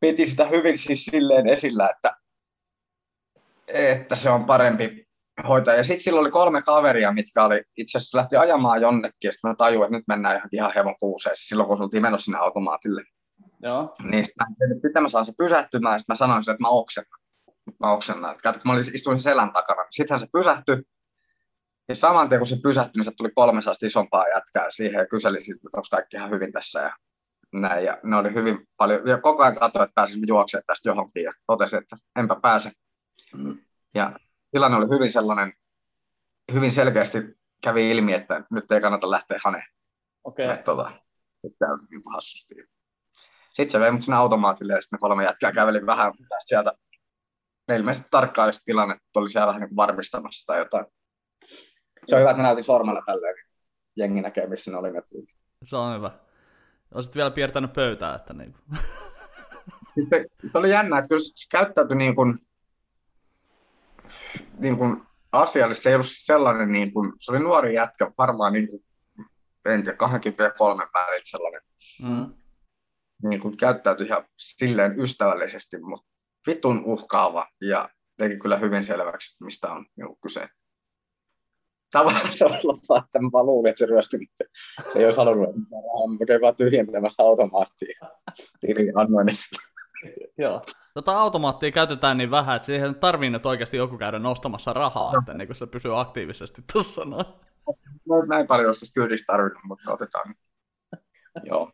Piti 0.00 0.26
sitä 0.26 0.44
hyvin 0.44 0.78
siis 0.78 1.04
silleen 1.04 1.48
esillä, 1.48 1.88
että, 1.88 2.16
että 3.68 4.14
se 4.14 4.30
on 4.30 4.44
parempi 4.44 5.08
hoitaa. 5.48 5.74
Ja 5.74 5.84
sitten 5.84 6.00
sillä 6.00 6.20
oli 6.20 6.30
kolme 6.30 6.62
kaveria, 6.62 7.12
mitkä 7.12 7.44
oli 7.44 7.62
itse 7.76 7.98
asiassa 7.98 8.18
lähti 8.18 8.36
ajamaan 8.36 8.80
jonnekin, 8.80 9.16
ja 9.24 9.32
sitten 9.32 9.50
mä 9.50 9.54
tajuin, 9.54 9.84
että 9.84 9.96
nyt 9.96 10.08
mennään 10.08 10.34
johonkin 10.34 10.56
ihan 10.56 10.72
hevon 10.74 10.96
kuuseessa, 11.00 11.48
silloin 11.48 11.68
kun 11.68 11.82
oltiin 11.82 12.02
menossa 12.02 12.24
sinne 12.24 12.38
automaatille. 12.38 13.02
Joo. 13.62 13.94
Niin 14.02 14.24
sit 14.24 14.34
mä 14.94 15.00
mä 15.00 15.08
saan 15.08 15.26
se 15.26 15.32
pysähtymään, 15.38 15.94
ja 15.94 15.98
sitten 15.98 16.12
mä 16.14 16.16
sanoin 16.16 16.42
sille, 16.42 16.54
että 16.54 16.62
mä 16.62 16.68
oksennan. 16.68 17.20
Mä 17.80 17.92
oksennan. 17.92 18.30
Että 18.32 18.52
kun 18.52 18.60
mä 18.64 18.72
olin, 18.72 18.94
istuin 18.94 19.18
selän 19.18 19.52
takana, 19.52 19.82
niin 19.82 19.92
sittenhän 19.92 20.20
se 20.20 20.26
pysähtyi. 20.32 20.82
Ja 21.88 21.94
saman 21.94 22.28
tien 22.28 22.38
kun 22.38 22.46
se 22.46 22.56
pysähtyi, 22.62 22.92
niin 22.98 23.04
se 23.04 23.10
tuli 23.16 23.30
kolme 23.34 23.60
isompaa 23.82 24.28
jätkää 24.28 24.70
siihen 24.70 24.98
ja 24.98 25.06
kyseli 25.06 25.40
sitten, 25.40 25.68
että 25.68 25.78
onko 25.78 25.88
kaikki 25.90 26.16
ihan 26.16 26.30
hyvin 26.30 26.52
tässä. 26.52 26.80
Ja 26.80 26.96
näin. 27.52 27.84
Ja 27.84 27.98
ne 28.02 28.16
oli 28.16 28.34
hyvin 28.34 28.68
paljon, 28.76 29.08
ja 29.08 29.18
koko 29.18 29.42
ajan 29.42 29.58
katsoin, 29.58 29.84
että 29.84 29.94
pääsimme 29.94 30.24
juoksemaan 30.28 30.64
tästä 30.66 30.88
johonkin 30.88 31.22
ja 31.22 31.32
totesin, 31.46 31.78
että 31.78 31.96
enpä 32.16 32.36
pääse. 32.42 32.70
Mm. 33.36 33.58
Ja 33.94 34.18
tilanne 34.50 34.76
oli 34.76 34.88
hyvin 34.88 35.12
sellainen, 35.12 35.52
hyvin 36.52 36.72
selkeästi 36.72 37.18
kävi 37.62 37.90
ilmi, 37.90 38.12
että 38.12 38.42
nyt 38.50 38.72
ei 38.72 38.80
kannata 38.80 39.10
lähteä 39.10 39.38
haneen. 39.44 39.66
Okei. 40.24 40.46
Okay. 40.46 40.62
Tota, 40.62 40.92
että 41.44 41.66
niin 41.90 42.02
hassusti. 42.14 42.54
Sitten 43.52 43.70
se 43.70 43.80
vei 43.80 43.90
mut 43.90 44.02
sinne 44.02 44.16
automaatille 44.16 44.72
ja 44.72 44.80
sitten 44.80 44.98
kolme 44.98 45.24
jätkää 45.24 45.52
käveli 45.52 45.86
vähän 45.86 46.12
tästä 46.12 46.48
sieltä. 46.48 46.72
Ilmeisesti 47.72 48.08
tarkkaili 48.10 48.52
tilanne, 48.64 48.94
että 48.94 49.20
oli 49.20 49.28
siellä 49.28 49.46
vähän 49.46 49.60
niin 49.60 49.76
varmistamassa 49.76 50.46
tai 50.46 50.58
jotain. 50.58 50.86
Se 52.06 52.16
on 52.16 52.20
hyvä, 52.20 52.30
että 52.30 52.42
mä 52.42 52.46
näytin 52.46 52.64
sormella 52.64 53.02
tälleen, 53.06 53.34
niin 53.34 53.46
jengi 53.96 54.20
näkee, 54.20 54.46
missä 54.46 54.70
ne 54.70 54.76
oli 54.76 54.92
ne 54.92 55.02
Se 55.64 55.76
on 55.76 55.96
hyvä. 55.96 56.10
Olisit 56.94 57.16
vielä 57.16 57.30
piirtänyt 57.30 57.72
pöytää, 57.72 58.14
että 58.14 58.34
niin 58.34 58.52
kuin. 58.52 58.78
Sitten, 59.94 60.26
se 60.52 60.58
oli 60.58 60.70
jännä, 60.70 60.98
että 60.98 61.08
kyllä 61.08 61.20
se 61.20 61.48
käyttäytyi 61.50 61.96
niin 61.96 62.14
kuin, 62.14 62.38
niin 64.58 64.78
kuin 64.78 65.02
asiallisesti. 65.32 65.82
Se 65.82 65.88
ei 65.88 65.94
ollut 65.94 66.06
sellainen, 66.08 66.72
niin 66.72 66.92
kuin, 66.92 67.12
se 67.20 67.32
oli 67.32 67.40
nuori 67.40 67.74
jätkä, 67.74 68.12
varmaan 68.18 68.52
niin 68.52 68.68
kuin, 68.68 68.84
en 69.64 69.82
tiedä, 69.82 69.96
23 69.96 70.86
välillä 70.94 71.22
sellainen. 71.24 71.60
Mm. 72.02 72.34
Niin 73.22 73.40
kuin 73.40 73.56
käyttäytyi 73.56 74.06
ihan 74.06 74.24
silleen 74.38 75.00
ystävällisesti, 75.00 75.78
mutta 75.80 76.13
vitun 76.46 76.84
uhkaava 76.84 77.46
ja 77.60 77.88
teki 78.18 78.36
kyllä 78.36 78.56
hyvin 78.56 78.84
selväksi, 78.84 79.36
mistä 79.44 79.72
on 79.72 79.86
niin 79.96 80.16
kyse 80.22 80.48
tavallaan 81.94 82.26
että 83.04 83.18
mä 83.20 83.28
vaan 83.32 83.46
luulin, 83.46 83.70
että 83.70 83.78
se 83.78 83.86
ryöstyi, 83.86 84.20
mutta 84.20 84.34
se, 84.34 84.44
se 84.92 84.98
ei 84.98 85.04
olisi 85.04 85.16
halunnut 85.16 85.48
rahaa, 85.48 86.08
mä 86.18 86.26
kävin 86.26 86.40
vaan 86.40 86.56
tyhjentämässä 86.56 87.22
automaattia 87.22 87.98
tili 88.60 88.92
annoin 88.94 89.28
Joo. 90.38 90.62
Tota 90.94 91.20
automaattia 91.20 91.70
käytetään 91.70 92.18
niin 92.18 92.30
vähän, 92.30 92.56
että 92.56 92.66
siihen 92.66 92.94
tarvii 92.94 93.30
nyt 93.30 93.46
oikeasti 93.46 93.76
joku 93.76 93.98
käydä 93.98 94.18
nostamassa 94.18 94.72
rahaa, 94.72 95.12
no. 95.12 95.18
että 95.18 95.34
niin 95.34 95.48
kun 95.48 95.54
se 95.54 95.66
pysyy 95.66 96.00
aktiivisesti 96.00 96.62
tuossa 96.72 97.04
noin. 97.04 97.26
No, 98.08 98.24
näin 98.28 98.46
paljon 98.46 98.66
olisi 98.66 98.94
kyydistä 98.94 99.32
tarvinnut, 99.32 99.64
mutta 99.64 99.92
otetaan. 99.92 100.34
Joo. 101.44 101.70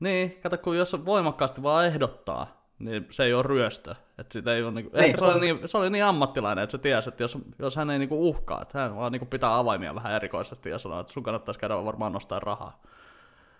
Niin, 0.00 0.40
kato, 0.42 0.58
kun 0.58 0.76
jos 0.76 0.92
voimakkaasti 1.04 1.62
vaan 1.62 1.86
ehdottaa, 1.86 2.57
niin 2.78 3.06
se 3.10 3.24
ei 3.24 3.34
ole 3.34 3.42
ryöstö. 3.42 3.94
Että 4.18 4.32
sitä 4.32 4.54
ei 4.54 4.62
ole, 4.62 4.72
niinku, 4.72 4.96
niin, 4.96 5.18
se, 5.18 5.24
oli 5.24 5.40
niin, 5.40 5.68
se 5.68 5.78
oli 5.78 5.90
niin 5.90 6.04
ammattilainen, 6.04 6.62
että 6.62 6.70
se 6.70 6.78
tiesi, 6.78 7.08
että 7.08 7.22
jos, 7.22 7.38
jos 7.58 7.76
hän 7.76 7.90
ei 7.90 7.98
niinku 7.98 8.28
uhkaa, 8.28 8.62
että 8.62 8.78
hän 8.78 8.96
vaan 8.96 9.12
niinku 9.12 9.26
pitää 9.26 9.58
avaimia 9.58 9.94
vähän 9.94 10.12
erikoisesti 10.12 10.70
ja 10.70 10.78
sanoo, 10.78 11.00
että 11.00 11.12
sun 11.12 11.22
kannattaisi 11.22 11.60
käydä 11.60 11.84
varmaan 11.84 12.12
nostaa 12.12 12.40
rahaa. 12.40 12.82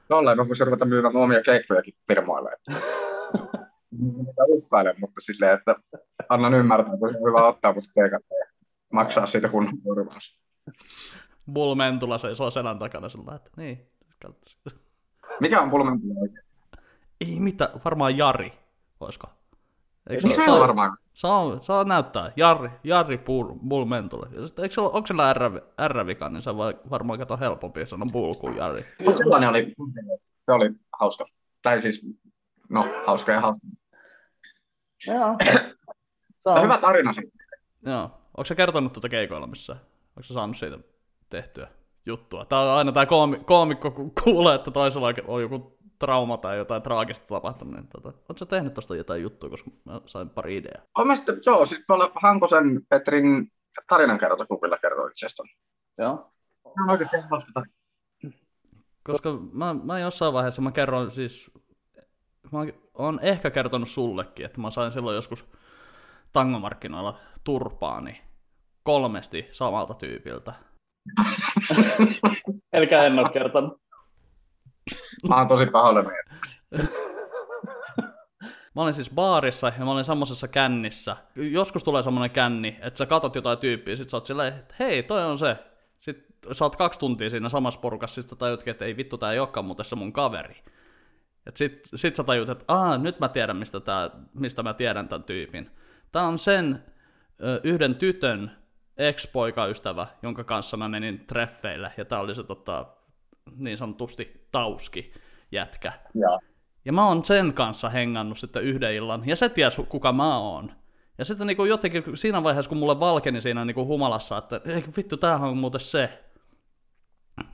Tolleen 0.09 0.37
mä 0.37 0.49
voisin 0.49 0.67
ruveta 0.67 0.85
myymään 0.85 1.17
omia 1.17 1.43
keikkojakin 1.43 1.95
firmoille. 2.09 2.51
Että... 2.53 2.83
Uhkailen, 4.49 4.95
mutta 5.01 5.21
silleen, 5.21 5.59
että 5.59 5.77
annan 6.29 6.55
ymmärtää, 6.55 6.95
että 6.95 7.07
on 7.07 7.31
hyvä 7.31 7.49
ottaa 7.49 7.73
mut 7.73 7.85
keikat 7.95 8.23
ja 8.31 8.47
maksaa 8.93 9.27
siitä 9.27 9.49
kun 9.49 9.69
korvaus. 9.85 10.39
Bull 11.53 11.75
Mentula 11.75 12.19
seisoo 12.19 12.51
selän 12.51 12.79
takana 12.79 13.09
sillä 13.09 13.35
että 13.35 13.51
niin, 13.57 13.91
Mikä 15.41 15.61
on 15.61 15.71
Bull 15.71 15.85
Mentula 15.85 16.21
oikein? 16.21 16.45
Ei 17.21 17.41
mitään, 17.41 17.71
varmaan 17.85 18.19
Jari 18.19 18.53
olisiko? 19.01 19.27
Eikö 20.11 20.29
se, 20.29 20.35
se, 20.35 20.51
varmaan? 20.51 20.97
Saa, 21.15 21.61
saa 21.61 21.85
näyttää. 21.85 22.33
Jari, 22.37 22.71
Jari 22.85 23.19
Bull 23.19 23.55
sitten, 24.47 24.63
eikö 24.63 24.75
se, 24.75 24.81
onko 24.81 25.07
sillä 25.07 25.35
R-vika, 25.89 26.29
niin 26.29 26.43
se 26.43 26.57
voi 26.57 26.79
varmaan 26.91 27.19
kato 27.19 27.37
helpompi 27.37 27.87
sanoa 27.87 28.07
Bull 28.13 28.35
kuin 28.35 28.57
Jari. 28.57 28.85
Mutta 29.05 29.19
sellainen 29.19 29.49
oli, 29.49 29.75
se 30.47 30.53
oli 30.53 30.71
hauska. 31.01 31.25
Tai 31.63 31.81
siis, 31.81 32.07
no, 32.69 32.87
hauska 33.07 33.33
ja 33.33 33.41
hauska. 33.41 33.67
Joo. 35.07 35.37
on... 36.45 36.63
Hyvä 36.63 36.79
tarina 36.79 37.13
siitä. 37.13 37.39
Joo. 37.87 38.03
Onko 38.37 38.45
se 38.45 38.55
kertonut 38.55 38.93
tuota 38.93 39.09
keikoilla 39.09 39.47
missä? 39.47 39.73
Onko 39.73 40.23
se 40.23 40.35
saanut 40.35 40.57
siitä 40.57 40.79
tehtyä 41.31 41.69
juttua? 42.07 42.45
Tämä 42.45 42.63
on 42.63 42.79
aina 42.79 42.93
tämä 42.93 43.07
koomikko, 43.45 43.91
kun 43.91 44.13
kuulee, 44.25 44.55
että 44.55 44.71
toisella 44.71 45.15
on 45.27 45.43
joku 45.43 45.78
trauma 45.99 46.37
tai 46.37 46.57
jotain 46.59 46.83
traagista 46.83 47.27
tapahtunut, 47.27 47.75
niin 47.75 47.89
tota, 47.89 48.13
ootko 48.29 48.45
tehnyt 48.45 48.75
tuosta 48.75 48.97
jotain 48.97 49.23
juttua, 49.23 49.51
koska 49.51 49.71
mä 49.85 50.01
sain 50.07 50.31
pari 50.31 50.57
ideaa? 50.57 50.83
Olen 50.99 51.17
sitten, 51.17 51.41
joo, 51.47 51.67
sitten 51.67 51.85
tuolla 51.87 52.13
Hankosen 52.23 52.81
Petrin 52.89 53.53
tarinankerrotaklubilla 53.89 54.79
kerroin 54.79 55.11
itse 55.11 55.27
Joo. 55.99 56.33
on 56.65 56.91
oikeasti 56.91 57.17
hauska 57.31 57.63
Koska 59.03 59.39
mä, 59.53 59.75
mä 59.75 59.99
jossain 59.99 60.33
vaiheessa 60.33 60.63
mä 60.63 60.73
kerron 60.73 61.11
siis, 61.11 61.51
mä 62.53 62.59
oon 62.95 63.19
ehkä 63.23 63.51
kertonut 63.51 63.89
sullekin, 63.89 64.47
että 64.47 64.61
mä 64.61 64.71
sain 64.71 64.93
silloin 64.93 65.15
joskus 65.15 65.45
tangomarkkinoilla 66.33 67.19
turpaani 67.45 68.23
kolmesti 68.83 69.49
samalta 69.51 69.95
tyypiltä. 69.95 70.53
Eli 72.73 72.89
en 73.07 73.19
ole 73.19 73.31
kertonut. 73.33 73.88
Mä 75.29 75.37
oon 75.37 75.49
tosi 75.49 75.67
pahoillani. 75.67 76.09
Mä 78.75 78.83
olin 78.83 78.95
siis 78.95 79.11
baarissa 79.11 79.73
ja 79.79 79.85
mä 79.85 79.93
olin 79.93 80.05
semmoisessa 80.05 80.49
kännissä. 80.49 81.17
Joskus 81.37 81.85
tulee 81.85 82.03
semmoinen 82.03 82.31
känni, 82.31 82.79
että 82.81 82.99
sä 82.99 83.07
katot 83.07 83.35
jotain 83.35 83.59
tyyppiä, 83.59 83.97
sit 83.97 84.09
sä 84.09 84.17
oot 84.17 84.27
silleen, 84.27 84.55
että 84.55 84.75
hei, 84.79 85.03
toi 85.03 85.25
on 85.25 85.39
se. 85.39 85.57
Sitten 85.99 86.55
sä 86.55 86.65
oot 86.65 86.77
kaksi 86.77 86.99
tuntia 86.99 87.31
siinä 87.31 87.49
samassa 87.49 87.81
porukassa, 87.81 88.23
sit 88.23 88.31
sä 88.31 88.37
tajutkin, 88.37 88.71
että 88.71 88.85
ei 88.85 88.97
vittu, 88.97 89.19
tää 89.19 89.33
ei 89.33 89.39
olekaan 89.39 89.67
muuten 89.67 89.85
se 89.85 89.97
mun 89.97 90.13
kaveri. 90.13 90.57
Et 91.47 91.57
sit, 91.57 91.81
sit 91.95 92.17
sä 92.17 92.25
tajut, 92.25 92.49
että 92.49 92.65
Aa, 92.69 92.99
nyt 92.99 93.21
mä 93.21 93.29
tiedän, 93.29 93.57
mistä, 93.57 93.81
tää, 93.81 94.11
mistä 94.35 94.63
mä 94.63 94.75
tiedän 94.75 95.09
tämän 95.09 95.25
tyypin. 95.25 95.71
Tää 96.13 96.23
on 96.23 96.39
sen 96.39 96.85
ö, 97.43 97.61
yhden 97.65 97.95
tytön 97.95 98.51
ex-poikaystävä, 98.97 100.07
jonka 100.23 100.45
kanssa 100.45 100.77
mä 100.77 100.89
menin 100.89 101.27
treffeille, 101.27 101.93
ja 101.97 102.05
tää 102.05 102.21
oli 102.21 102.35
se 102.35 102.43
tota, 102.43 102.87
niin 103.57 103.79
sanotusti 103.79 104.41
tauski 104.53 105.13
jätkä. 105.53 105.93
Ja, 106.15 106.39
ja 106.85 106.93
mä 106.93 107.07
oon 107.07 107.25
sen 107.25 107.53
kanssa 107.53 107.89
hengannut 107.89 108.39
sitten 108.39 108.63
yhden 108.63 108.95
illan, 108.95 109.23
ja 109.27 109.37
se 109.37 109.49
ties 109.49 109.81
kuka 109.89 110.13
mä 110.13 110.39
oon. 110.39 110.73
Ja 111.19 111.25
sitten 111.25 111.47
niin 111.47 111.57
kuin 111.57 111.71
jotenkin 111.71 112.03
siinä 112.15 112.43
vaiheessa, 112.43 112.69
kun 112.69 112.79
mulle 112.79 113.01
valkeni 113.01 113.41
siinä 113.41 113.65
niin 113.65 113.75
kuin 113.75 113.87
humalassa, 113.87 114.39
että 114.39 114.61
ei 114.65 114.85
vittu, 114.97 115.17
tämähän 115.17 115.49
on 115.49 115.57
muuten 115.57 115.81
se. 115.81 116.25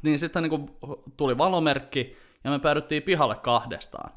Niin 0.02 0.18
sitten 0.18 0.42
niin 0.42 0.50
kuin 0.50 0.70
tuli 1.16 1.38
valomerkki, 1.38 2.16
ja 2.44 2.50
me 2.50 2.58
päädyttiin 2.58 3.02
pihalle 3.02 3.36
kahdestaan. 3.36 4.12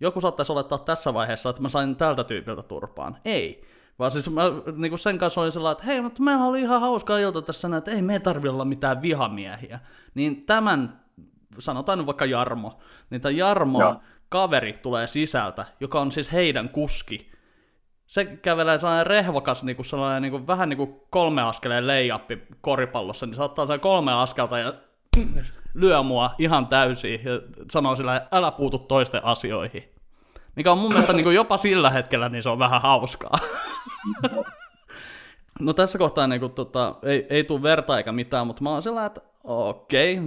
Joku 0.00 0.20
saattaisi 0.20 0.52
olettaa 0.52 0.78
tässä 0.78 1.14
vaiheessa, 1.14 1.50
että 1.50 1.62
mä 1.62 1.68
sain 1.68 1.96
tältä 1.96 2.24
tyypiltä 2.24 2.62
turpaan. 2.62 3.16
Ei. 3.24 3.73
Vaan 3.98 4.10
siis 4.10 4.30
mä 4.30 4.42
niin 4.76 4.90
kuin 4.90 4.98
sen 4.98 5.18
kanssa 5.18 5.40
olin 5.40 5.52
sellainen, 5.52 5.72
että 5.72 5.92
hei, 5.92 6.00
mutta 6.00 6.22
meillä 6.22 6.44
oli 6.44 6.60
ihan 6.60 6.80
hauska 6.80 7.18
ilta 7.18 7.42
tässä, 7.42 7.76
että 7.76 7.90
ei 7.90 8.02
me 8.02 8.18
tarvi 8.18 8.48
olla 8.48 8.64
mitään 8.64 9.02
vihamiehiä. 9.02 9.80
Niin 10.14 10.46
tämän, 10.46 11.00
sanotaan 11.58 11.98
nyt 11.98 12.06
vaikka 12.06 12.24
Jarmo, 12.24 12.78
niin 13.10 13.20
tämä 13.20 13.32
Jarmo 13.32 13.80
ja. 13.80 14.00
kaveri 14.28 14.72
tulee 14.72 15.06
sisältä, 15.06 15.64
joka 15.80 16.00
on 16.00 16.12
siis 16.12 16.32
heidän 16.32 16.68
kuski. 16.68 17.30
Se 18.06 18.24
kävelee 18.24 18.78
sellainen 18.78 19.06
rehvakas, 19.06 19.64
niin 19.64 19.76
kuin 19.76 19.86
sellainen 19.86 20.22
niin 20.22 20.30
kuin, 20.30 20.46
vähän 20.46 20.68
niin 20.68 20.76
kuin 20.76 21.00
kolme 21.10 21.42
askeleen 21.42 21.86
leijappi 21.86 22.42
koripallossa, 22.60 23.26
niin 23.26 23.34
se 23.34 23.42
ottaa 23.42 23.66
sen 23.66 23.80
kolme 23.80 24.12
askelta 24.12 24.58
ja 24.58 24.74
lyö 25.74 26.02
mua 26.02 26.34
ihan 26.38 26.66
täysin 26.66 27.20
ja 27.24 27.40
sanoo 27.72 27.96
sillä, 27.96 28.16
että 28.16 28.36
älä 28.36 28.50
puutu 28.50 28.78
toisten 28.78 29.24
asioihin. 29.24 29.93
Mikä 30.56 30.72
on 30.72 30.78
mun 30.78 30.90
mielestä 30.90 31.12
niin 31.12 31.24
kuin 31.24 31.36
jopa 31.36 31.56
sillä 31.56 31.90
hetkellä 31.90 32.28
niin 32.28 32.42
se 32.42 32.48
on 32.48 32.58
vähän 32.58 32.82
hauskaa. 32.82 33.38
no 35.60 35.72
tässä 35.72 35.98
kohtaa 35.98 36.26
niin 36.26 36.40
kuin, 36.40 36.52
tota, 36.52 36.96
ei, 37.02 37.26
ei 37.30 37.44
tule 37.44 37.62
verta 37.62 37.96
eikä 37.96 38.12
mitään, 38.12 38.46
mutta 38.46 38.62
mä 38.62 38.70
oon 38.70 38.82
sellainen, 38.82 39.06
että 39.06 39.20
okei, 39.44 40.18
okay, 40.18 40.26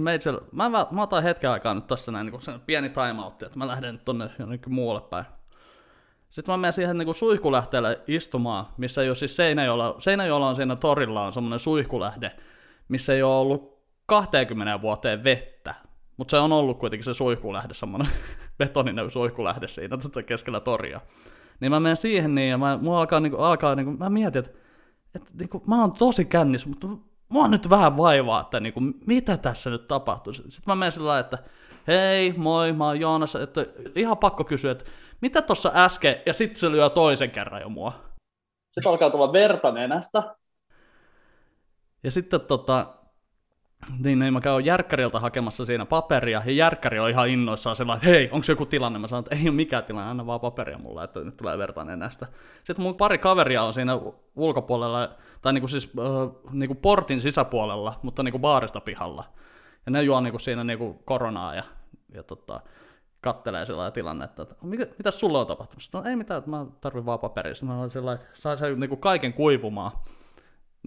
mä, 0.52 0.68
mä, 0.68 0.86
mä 0.90 1.02
otan 1.02 1.22
hetken 1.22 1.50
aikaa 1.50 1.74
nyt 1.74 1.86
tässä 1.86 2.12
näin 2.12 2.26
niin 2.26 2.40
kuin 2.40 2.60
pieni 2.66 2.90
timeout, 2.90 3.42
että 3.42 3.58
mä 3.58 3.68
lähden 3.68 3.94
nyt 3.94 4.04
tonne 4.04 4.30
jonnekin 4.38 4.74
muualle 4.74 5.00
päin. 5.00 5.24
Sitten 6.30 6.52
mä 6.52 6.56
menen 6.56 6.72
siihen 6.72 6.98
niin 6.98 7.14
suihkulähteelle 7.14 8.00
istumaan, 8.06 8.66
missä 8.76 9.02
ei 9.02 9.08
ole 9.08 9.14
siis 9.14 9.36
Seinäjoella, 9.36 9.96
Seinäjoella 9.98 10.48
on 10.48 10.56
siinä 10.56 10.76
torilla 10.76 11.26
on 11.26 11.32
semmoinen 11.32 11.58
suihkulähde, 11.58 12.32
missä 12.88 13.12
ei 13.12 13.22
ole 13.22 13.36
ollut 13.36 13.78
20 14.06 14.82
vuoteen 14.82 15.24
vettä. 15.24 15.74
Mutta 16.16 16.30
se 16.30 16.38
on 16.38 16.52
ollut 16.52 16.78
kuitenkin 16.78 17.04
se 17.04 17.14
suihkulähde, 17.14 17.74
semmoinen 17.74 18.08
betoninen 18.58 19.10
suihkulähde 19.10 19.68
siinä 19.68 19.96
tota 19.96 20.22
keskellä 20.22 20.60
toria. 20.60 21.00
Niin 21.60 21.72
mä 21.72 21.80
menen 21.80 21.96
siihen 21.96 22.34
niin, 22.34 22.50
ja 22.50 22.58
mä, 22.58 22.78
mua 22.82 23.00
alkaa, 23.00 23.20
niinku, 23.20 23.38
alkaa 23.38 23.74
niinku, 23.74 23.92
mä 23.92 24.10
mietin, 24.10 24.38
että 24.38 24.58
et, 25.14 25.22
niinku, 25.38 25.62
mä 25.66 25.80
oon 25.80 25.94
tosi 25.94 26.24
kännis, 26.24 26.66
mutta 26.66 26.86
mua 27.28 27.48
nyt 27.48 27.70
vähän 27.70 27.96
vaivaa, 27.96 28.40
että 28.40 28.60
niinku, 28.60 28.80
mitä 29.06 29.36
tässä 29.36 29.70
nyt 29.70 29.86
tapahtuu. 29.86 30.32
Sitten 30.32 30.62
mä 30.66 30.74
menen 30.74 30.92
sillä 30.92 31.18
että 31.18 31.38
hei, 31.86 32.34
moi, 32.36 32.72
mä 32.72 32.86
oon 32.86 33.00
Joonas, 33.00 33.34
että 33.34 33.66
ihan 33.94 34.18
pakko 34.18 34.44
kysyä, 34.44 34.72
että 34.72 34.84
mitä 35.20 35.42
tuossa 35.42 35.72
äsken, 35.74 36.16
ja 36.26 36.32
sitten 36.32 36.60
se 36.60 36.70
lyö 36.70 36.90
toisen 36.90 37.30
kerran 37.30 37.60
jo 37.60 37.68
mua. 37.68 37.92
Sitten 38.72 38.90
alkaa 38.90 39.10
tulla 39.10 39.32
verta 39.32 39.72
nenästä. 39.72 40.34
Ja 42.02 42.10
sitten 42.10 42.40
tota, 42.40 42.94
niin, 43.98 44.18
niin 44.18 44.32
mä 44.32 44.40
käyn 44.40 44.64
Järkkäriltä 44.64 45.20
hakemassa 45.20 45.64
siinä 45.64 45.86
paperia, 45.86 46.42
ja 46.46 46.52
Järkkäri 46.52 46.98
on 46.98 47.10
ihan 47.10 47.28
innoissaan 47.28 47.76
sellainen, 47.76 47.98
että 47.98 48.10
hei, 48.10 48.28
onko 48.32 48.44
joku 48.48 48.66
tilanne? 48.66 48.98
Mä 48.98 49.08
sanon, 49.08 49.24
että 49.24 49.36
ei 49.36 49.48
ole 49.48 49.56
mikään 49.56 49.84
tilanne, 49.84 50.10
anna 50.10 50.26
vaan 50.26 50.40
paperia 50.40 50.78
mulle, 50.78 51.04
että 51.04 51.20
nyt 51.20 51.36
tulee 51.36 51.58
verta 51.58 51.84
nenästä. 51.84 52.26
Sitten 52.64 52.82
mun 52.82 52.94
pari 52.94 53.18
kaveria 53.18 53.62
on 53.62 53.74
siinä 53.74 54.00
ulkopuolella, 54.36 55.10
tai 55.42 55.52
niinku 55.52 55.68
siis 55.68 55.90
äh, 55.98 56.52
niinku 56.52 56.74
portin 56.74 57.20
sisäpuolella, 57.20 58.00
mutta 58.02 58.22
niinku 58.22 58.38
baarista 58.38 58.80
pihalla. 58.80 59.24
Ja 59.86 59.92
ne 59.92 60.02
juo 60.02 60.20
niinku 60.20 60.38
siinä 60.38 60.64
niinku 60.64 61.02
koronaa 61.04 61.54
ja, 61.54 61.62
ja 62.14 62.22
tota, 62.22 62.60
kattelee 63.20 63.64
sillä 63.64 63.90
tilannetta, 63.90 64.42
että 64.42 64.54
mitä, 64.62 64.86
mitä 64.98 65.10
sulla 65.10 65.40
on 65.40 65.46
tapahtunut? 65.46 65.88
No 65.92 66.02
ei 66.10 66.16
mitään, 66.16 66.38
että 66.38 66.50
mä 66.50 66.66
tarvin 66.80 67.06
vaan 67.06 67.18
paperia. 67.18 67.54
Sitten 67.54 67.76
mä 67.76 67.88
sillä 67.88 68.12
että 68.12 68.26
saa 68.34 68.56
se 68.56 68.74
niinku 68.74 68.96
kaiken 68.96 69.32
kuivumaan. 69.32 69.90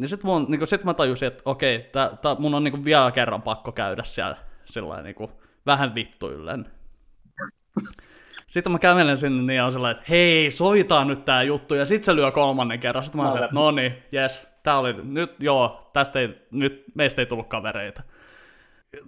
Niin 0.02 0.10
sit, 0.10 0.24
mun, 0.24 0.46
niinku, 0.50 0.66
sit 0.66 0.84
mä 0.84 0.94
tajusin, 0.94 1.28
että 1.28 1.42
okei, 1.46 1.80
tää, 1.80 2.18
tää, 2.22 2.36
mun 2.40 2.56
on 2.56 2.64
niinku 2.64 2.86
vielä 2.86 3.12
kerran 3.12 3.42
pakko 3.42 3.72
käydä 3.72 4.04
siellä 4.04 4.38
sillä 4.66 5.02
niinku, 5.02 5.32
vähän 5.66 5.96
vittuillen. 5.96 6.66
Sitten 8.48 8.72
mä 8.72 8.80
kävelen 8.80 9.18
sinne 9.18 9.44
niin 9.44 9.64
on 9.64 9.72
sellainen, 9.72 10.00
että 10.00 10.12
hei, 10.12 10.52
soitaan 10.52 11.08
nyt 11.08 11.26
tää 11.26 11.44
juttu, 11.44 11.76
ja 11.76 11.86
sit 11.86 12.04
se 12.04 12.16
lyö 12.16 12.32
kolmannen 12.32 12.80
kerran. 12.80 13.04
Sitten 13.04 13.22
mä 13.22 13.28
oon 13.28 13.44
että 13.44 13.56
no 13.56 13.72
niin, 13.72 13.94
jes, 14.12 14.48
tää 14.64 14.78
oli, 14.78 14.94
nyt 15.04 15.36
joo, 15.40 15.90
tästä 15.94 16.20
ei, 16.20 16.48
nyt 16.52 16.84
meistä 16.96 17.22
ei 17.22 17.26
tullut 17.26 17.48
kavereita. 17.48 18.04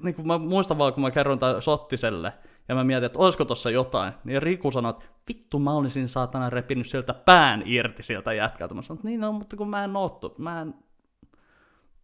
Niin 0.03 0.15
kuin 0.15 0.27
mä 0.27 0.37
muistan 0.37 0.77
vaan, 0.77 0.93
kun 0.93 1.03
mä 1.03 1.11
kerron 1.11 1.39
tää 1.39 1.61
Sottiselle, 1.61 2.33
ja 2.67 2.75
mä 2.75 2.83
mietin, 2.83 3.05
että 3.05 3.19
olisiko 3.19 3.45
tossa 3.45 3.69
jotain, 3.69 4.13
niin 4.23 4.41
Riku 4.41 4.71
sanoi, 4.71 4.89
että 4.89 5.05
vittu 5.29 5.59
mä 5.59 5.73
olisin 5.73 6.07
saatana 6.07 6.49
repinyt 6.49 6.87
sieltä 6.87 7.13
pään 7.13 7.63
irti 7.65 8.03
sieltä 8.03 8.33
jätkältä. 8.33 8.73
Mä 8.73 8.81
sanoin, 8.81 8.97
että 8.97 9.07
niin 9.07 9.19
no, 9.19 9.31
mutta 9.31 9.55
kun 9.55 9.69
mä 9.69 9.83
en 9.83 9.95
oo, 9.95 10.19
mä 10.37 10.61
en, 10.61 10.73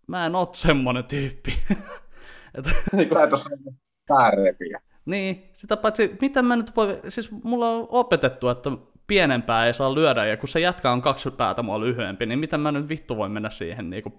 mä 0.07 0.25
en 0.25 0.35
oo 0.35 0.49
semmonen 0.53 1.03
tyyppi. 1.03 1.53
niin 2.93 3.07
et 3.07 3.33
ole 3.33 3.73
päärepiä. 4.07 4.79
Niin, 5.05 5.49
sitä 5.53 5.77
paitsi, 5.77 6.17
miten 6.21 6.45
mä 6.45 6.55
nyt 6.55 6.75
voi, 6.75 6.99
siis 7.09 7.31
mulla 7.31 7.69
on 7.69 7.87
opetettu, 7.89 8.49
että 8.49 8.69
pienempää 9.07 9.65
ei 9.65 9.73
saa 9.73 9.95
lyödä, 9.95 10.25
ja 10.25 10.37
kun 10.37 10.49
se 10.49 10.59
jätkä 10.59 10.91
on 10.91 11.01
kaksi 11.01 11.31
päätä 11.31 11.63
mua 11.63 11.79
lyhyempi, 11.79 12.25
niin 12.25 12.39
miten 12.39 12.59
mä 12.59 12.71
nyt 12.71 12.89
vittu 12.89 13.17
voi 13.17 13.29
mennä 13.29 13.49
siihen 13.49 13.89
niin 13.89 14.03
kuin... 14.03 14.13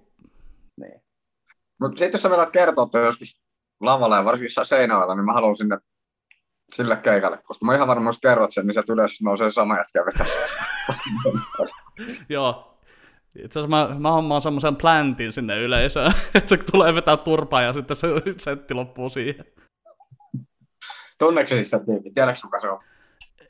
Niin. 0.80 1.02
Mutta 1.80 1.98
sitten 1.98 2.12
jos 2.12 2.22
sä 2.22 2.28
menet 2.28 2.50
kertoa 2.50 2.84
että 2.84 2.98
joskus 2.98 3.44
lavalla 3.80 4.16
ja 4.16 4.24
varsinkin 4.24 4.64
seinällä, 4.64 5.14
niin 5.14 5.24
mä 5.24 5.32
haluaisin, 5.32 5.72
että 5.72 5.89
sille 6.74 6.96
keikalle, 6.96 7.38
koska 7.44 7.66
mä 7.66 7.74
ihan 7.74 7.88
varmaan, 7.88 8.08
jos 8.08 8.20
kerrot 8.20 8.52
sen, 8.52 8.66
niin 8.66 8.74
se 8.74 8.82
ylös 8.88 9.22
nousee 9.22 9.50
sama 9.50 9.76
jätkä 9.76 10.04
vetässä. 10.06 10.64
Joo. 12.28 12.66
Itse 13.44 13.58
asiassa 13.58 13.88
mä, 13.88 13.96
mä 13.98 14.12
hommaan 14.12 14.42
semmoisen 14.42 14.76
plantin 14.76 15.32
sinne 15.32 15.58
yleisöön, 15.58 16.12
että 16.34 16.48
se 16.48 16.56
tulee 16.70 16.94
vetää 16.94 17.16
turpaa 17.16 17.62
ja 17.62 17.72
sitten 17.72 17.96
se 17.96 18.08
setti 18.36 18.74
loppuu 18.74 19.08
siihen. 19.08 19.44
Tunneeko 21.18 21.48
siis 21.48 21.70
se 21.70 21.78
tyyppi? 21.84 22.10
Tiedätkö 22.10 22.40
kuka 22.42 22.60
se 22.60 22.68
on? 22.68 22.80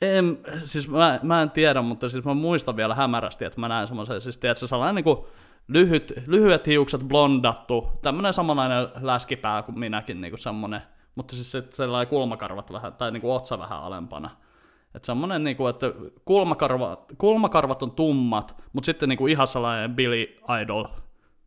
En, 0.01 0.37
siis 0.63 0.89
mä, 0.89 1.19
mä, 1.23 1.41
en 1.41 1.51
tiedä, 1.51 1.81
mutta 1.81 2.09
siis 2.09 2.25
mä 2.25 2.33
muistan 2.33 2.75
vielä 2.75 2.95
hämärästi, 2.95 3.45
että 3.45 3.59
mä 3.59 3.67
näin 3.67 3.87
semmoisen, 3.87 4.21
siis 4.21 4.37
tiedätkö, 4.37 4.67
sellainen 4.67 4.95
niin 4.95 5.03
kuin 5.03 5.25
lyhyt, 5.67 6.13
lyhyet 6.27 6.67
hiukset, 6.67 7.01
blondattu, 7.01 7.91
tämmöinen 8.01 8.33
samanlainen 8.33 8.87
läskipää 9.01 9.61
kuin 9.61 9.79
minäkin, 9.79 10.21
niin 10.21 10.31
kuin 10.31 10.39
semmoinen 10.39 10.81
mutta 11.15 11.35
siis 11.35 11.51
se, 11.51 11.63
sellainen 11.69 12.09
kulmakarvat 12.09 12.73
vähän, 12.73 12.93
tai 12.93 13.11
niin 13.11 13.21
kuin 13.21 13.33
otsa 13.33 13.59
vähän 13.59 13.79
alempana. 13.83 14.29
Että 14.95 15.05
semmoinen, 15.05 15.43
niin 15.43 15.57
kuin, 15.57 15.69
että 15.69 15.85
kulmakarvat, 16.25 17.05
kulmakarvat 17.17 17.83
on 17.83 17.91
tummat, 17.91 18.63
mutta 18.73 18.85
sitten 18.85 19.09
niin 19.09 19.17
kuin 19.17 19.31
ihan 19.31 19.47
sellainen 19.47 19.95
Billy 19.95 20.37
Idol 20.61 20.85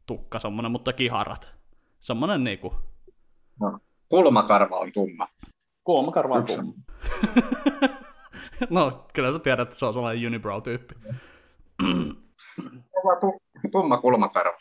tukka, 0.06 0.38
semmoinen, 0.38 0.72
mutta 0.72 0.92
kiharat. 0.92 1.50
Semmoinen 2.00 2.44
niin 2.44 2.58
kuin... 2.58 2.74
No, 3.60 3.78
kulmakarva 4.08 4.76
on 4.76 4.92
tumma. 4.92 5.26
Kulmakarva 5.84 6.34
on 6.34 6.44
tumma. 6.44 6.72
no, 8.70 9.06
kyllä 9.12 9.32
sä 9.32 9.38
tiedät, 9.38 9.68
että 9.68 9.78
se 9.78 9.86
on 9.86 9.92
sellainen 9.92 10.26
unibrow-tyyppi. 10.26 10.94
tumma 13.72 13.98
kulmakarva. 13.98 14.58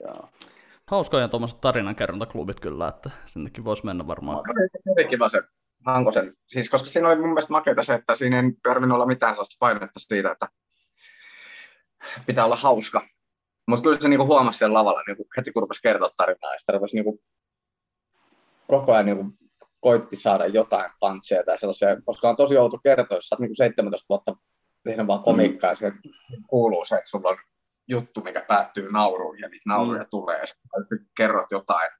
Joo 0.00 0.28
hauskoja 0.90 1.28
tuommoiset 1.28 1.60
tarinankerrontaklubit 1.60 2.60
kyllä, 2.60 2.88
että 2.88 3.10
sinnekin 3.26 3.64
voisi 3.64 3.84
mennä 3.84 4.06
varmaan. 4.06 4.38
Oli 4.88 5.04
kiva 5.04 5.28
se 5.28 5.42
Hankosen, 5.86 6.34
siis 6.46 6.70
koska 6.70 6.88
siinä 6.88 7.08
oli 7.08 7.16
mun 7.16 7.28
mielestä 7.28 7.52
makeita 7.52 7.82
se, 7.82 7.94
että 7.94 8.16
siinä 8.16 8.40
ei 8.40 8.52
tarvinnut 8.62 8.94
olla 8.94 9.06
mitään 9.06 9.34
sellaista 9.34 9.56
painetta 9.58 10.00
siitä, 10.00 10.30
että 10.30 10.48
pitää 12.26 12.44
olla 12.44 12.56
hauska. 12.56 13.02
Mutta 13.68 13.82
kyllä 13.82 13.98
se 14.00 14.08
niinku 14.08 14.26
huomasi 14.26 14.58
sen 14.58 14.74
lavalla 14.74 15.02
niinku 15.06 15.26
heti 15.36 15.52
kun 15.52 15.62
rupesi 15.62 15.82
kertoa 15.82 16.10
tarinaa, 16.16 16.52
ja 16.52 16.58
sitä 16.58 16.72
rupesi 16.72 16.96
niinku 16.96 17.22
koko 18.68 18.92
ajan 18.92 19.06
niinku 19.06 19.24
koitti 19.80 20.16
saada 20.16 20.46
jotain 20.46 20.90
pantseja 21.00 21.44
tai 21.44 21.58
sellaisia, 21.58 22.02
koska 22.04 22.28
on 22.28 22.36
tosi 22.36 22.56
outo 22.56 22.78
kertoa, 22.78 23.16
jos 23.16 23.28
sä 23.28 23.34
oot 23.34 23.40
niinku 23.40 23.54
17 23.54 24.06
vuotta 24.08 24.36
tehnyt 24.84 25.06
vaan 25.06 25.22
komiikkaa, 25.22 25.70
ja 25.70 25.74
se 25.74 25.92
kuuluu 26.46 26.84
se, 26.84 26.94
että 26.94 27.08
sulla 27.08 27.28
on 27.28 27.38
juttu, 27.92 28.20
mikä 28.20 28.44
päättyy 28.48 28.92
nauruun 28.92 29.40
ja 29.40 29.48
niitä 29.48 29.62
nauruja 29.66 30.02
mm. 30.02 30.08
tulee 30.10 30.38
ja 30.38 30.46
sitten 30.46 31.10
kerrot 31.16 31.50
jotain 31.50 31.90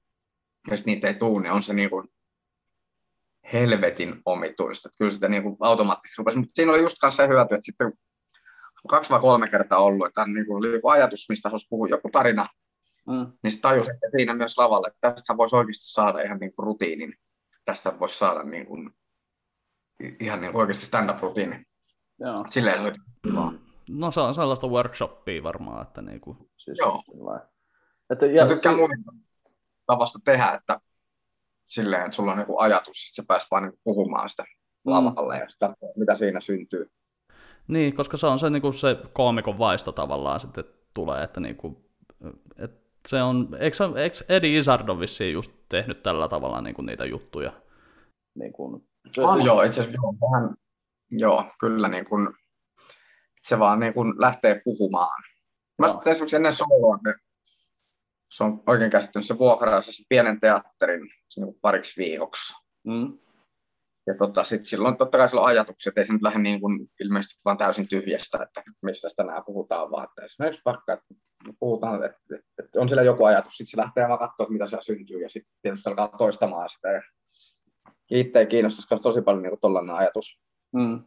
ja 0.71 0.77
sitten 0.77 0.95
niitä 0.95 1.07
ei 1.07 1.15
tule, 1.15 1.43
niin 1.43 1.53
on 1.53 1.63
se 1.63 1.75
niin 1.75 1.91
kuin 1.91 2.09
helvetin 3.53 4.23
omituista. 4.27 4.89
Että 4.89 4.99
kyllä 4.99 5.11
sitä 5.11 5.29
niin 5.29 5.43
kuin 5.43 5.57
automaattisesti 5.61 6.21
rupesi, 6.21 6.39
mutta 6.39 6.53
siinä 6.55 6.73
oli 6.73 6.83
just 6.83 6.97
kanssa 7.01 7.23
se 7.23 7.29
hyöty, 7.29 7.55
että 7.55 7.65
sitten 7.65 7.93
kaksi 8.89 9.11
vai 9.11 9.21
kolme 9.21 9.49
kertaa 9.49 9.79
ollut, 9.79 10.07
että 10.07 10.27
niin 10.27 10.47
kuin 10.47 10.57
oli 10.57 10.73
joku 10.73 10.89
ajatus, 10.89 11.29
mistä 11.29 11.49
haluaisi 11.49 11.67
puhua 11.71 11.89
joku 11.89 12.11
tarina, 12.13 12.47
mm. 13.07 13.33
niin 13.43 13.51
se 13.51 13.61
tajusi, 13.61 13.91
että 13.91 14.07
siinä 14.17 14.35
myös 14.35 14.59
lavalla, 14.59 14.89
että 14.89 15.11
tästä 15.11 15.37
voisi 15.37 15.57
oikeasti 15.57 15.85
saada 15.85 16.21
ihan 16.21 16.39
niin 16.39 16.53
kuin 16.55 16.67
rutiinin. 16.67 17.15
Tästä 17.65 17.99
voisi 18.01 18.19
saada 18.19 18.43
niin 18.43 18.67
kuin, 18.67 18.91
ihan 20.21 20.41
niin 20.41 20.53
kuin 20.53 20.61
oikeasti 20.61 20.87
stand-up-rutiini. 20.87 21.65
Joo. 22.21 22.45
Silleen 22.49 22.79
se 22.79 22.85
oli 22.85 22.93
kiva. 23.23 23.53
No 23.93 24.11
se 24.11 24.21
on 24.21 24.35
sellaista 24.35 24.67
workshoppia 24.67 25.43
varmaan, 25.43 25.83
että 25.83 26.03
niinku, 26.03 26.37
siis 26.57 26.79
Joo. 26.79 27.03
Että, 28.11 28.27
ja, 28.27 28.43
Mä 28.43 28.49
tykkään 28.49 28.77
si- 28.77 29.27
tavasta 29.87 30.19
tehdä, 30.25 30.51
että 30.51 30.81
silleen, 31.67 32.03
että 32.03 32.17
sulla 32.17 32.33
on 32.33 32.39
niinku 32.39 32.59
ajatus, 32.59 32.89
että 32.89 33.17
sä 33.17 33.25
pääset 33.29 33.51
vaan 33.51 33.63
niinku 33.63 33.79
puhumaan 33.85 34.29
sitä 34.29 34.43
mm. 34.43 34.93
lavalle 34.93 35.39
ja 35.39 35.49
sitä, 35.49 35.75
mitä 35.97 36.15
siinä 36.15 36.41
syntyy. 36.41 36.91
Niin, 37.69 37.97
koska 37.97 38.17
se 38.17 38.27
on 38.27 38.39
se, 38.39 38.51
niinku 38.51 38.73
se 38.73 38.97
koomikon 39.13 39.59
vaisto 39.59 39.93
tavallaan 39.93 40.41
sitten 40.41 40.65
tulee, 40.95 41.25
että 41.25 41.41
niinku, 41.41 41.85
et 42.57 42.83
se 43.09 43.23
on, 43.23 43.49
eikö, 43.61 43.77
eikö 43.97 44.17
Eddie 44.29 44.59
Izzard 44.59 45.01
vissiin 45.01 45.33
just 45.33 45.53
tehnyt 45.69 46.03
tällä 46.03 46.29
tavalla 46.29 46.61
niinku 46.61 46.83
niitä 46.83 47.05
juttuja? 47.05 47.53
Niin 48.35 48.53
kun, 48.53 48.87
se, 49.13 49.23
ah, 49.25 49.45
joo, 49.45 49.63
itse 49.63 49.81
asiassa 49.81 50.01
joo, 50.03 50.15
vähän, 50.31 50.55
joo, 51.11 51.45
kyllä 51.61 51.89
niin 51.89 52.05
kuin, 52.05 52.29
se 53.43 53.59
vaan 53.59 53.81
niin 53.81 53.95
kuin 53.95 54.15
lähtee 54.21 54.61
puhumaan. 54.65 55.23
Mä 55.79 55.87
no. 55.87 56.01
esimerkiksi 56.07 56.37
ennen 56.37 56.55
soloa, 56.55 56.99
niin 57.05 57.15
se 58.31 58.45
on 58.45 58.63
oikein 58.67 58.91
käsittänyt, 58.91 59.27
se 59.27 59.39
vuokraa 59.39 59.81
se 59.81 60.03
pienen 60.09 60.41
teatterin 60.41 61.01
se 61.29 61.41
niin 61.41 61.55
pariksi 61.61 62.03
viikoksi. 62.03 62.55
Mm. 62.87 63.19
Ja 64.07 64.15
tota, 64.19 64.45
sit 64.45 64.67
silloin 64.67 64.97
totta 64.97 65.19
kai 65.19 65.29
sillä 65.29 65.41
on 65.41 65.49
ajatuksia, 65.49 65.91
että 65.91 66.01
ei 66.01 66.05
se 66.05 66.13
nyt 66.13 66.23
lähde 66.23 66.39
niin 66.39 66.61
kuin 66.61 66.91
ilmeisesti 67.01 67.41
vaan 67.45 67.59
täysin 67.59 67.89
tyhjästä, 67.89 68.43
että 68.43 68.63
mistä 68.83 69.09
sitä 69.09 69.25
nämä 69.25 69.43
puhutaan, 69.47 69.91
vaan 69.91 70.05
että 70.05 70.25
esimerkiksi 70.25 70.63
vaikka, 70.65 70.93
että 70.93 71.15
puhutaan, 71.59 72.05
että, 72.05 72.19
että, 72.35 72.47
että 72.59 72.81
on 72.81 72.89
siellä 72.89 73.03
joku 73.03 73.25
ajatus, 73.25 73.57
sitten 73.57 73.71
se 73.71 73.77
lähtee 73.77 74.09
vaan 74.09 74.19
katsoa, 74.19 74.47
mitä 74.49 74.67
siellä 74.67 74.83
syntyy, 74.83 75.23
ja 75.23 75.29
sitten 75.29 75.53
tietysti 75.63 75.89
alkaa 75.89 76.09
toistamaan 76.19 76.69
sitä. 76.69 76.89
Ja 76.89 77.03
itse 78.11 78.39
ei 78.39 78.47
kiinnostaisi 78.47 79.03
tosi 79.03 79.23
paljon 79.23 79.43
niin 79.43 79.61
tuollainen 79.61 79.97
ajatus. 79.97 80.41
Mm 80.73 81.05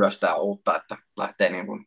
työstää 0.00 0.34
uutta, 0.34 0.76
että 0.76 0.96
lähtee 1.16 1.50
niin 1.50 1.66
kuin, 1.66 1.86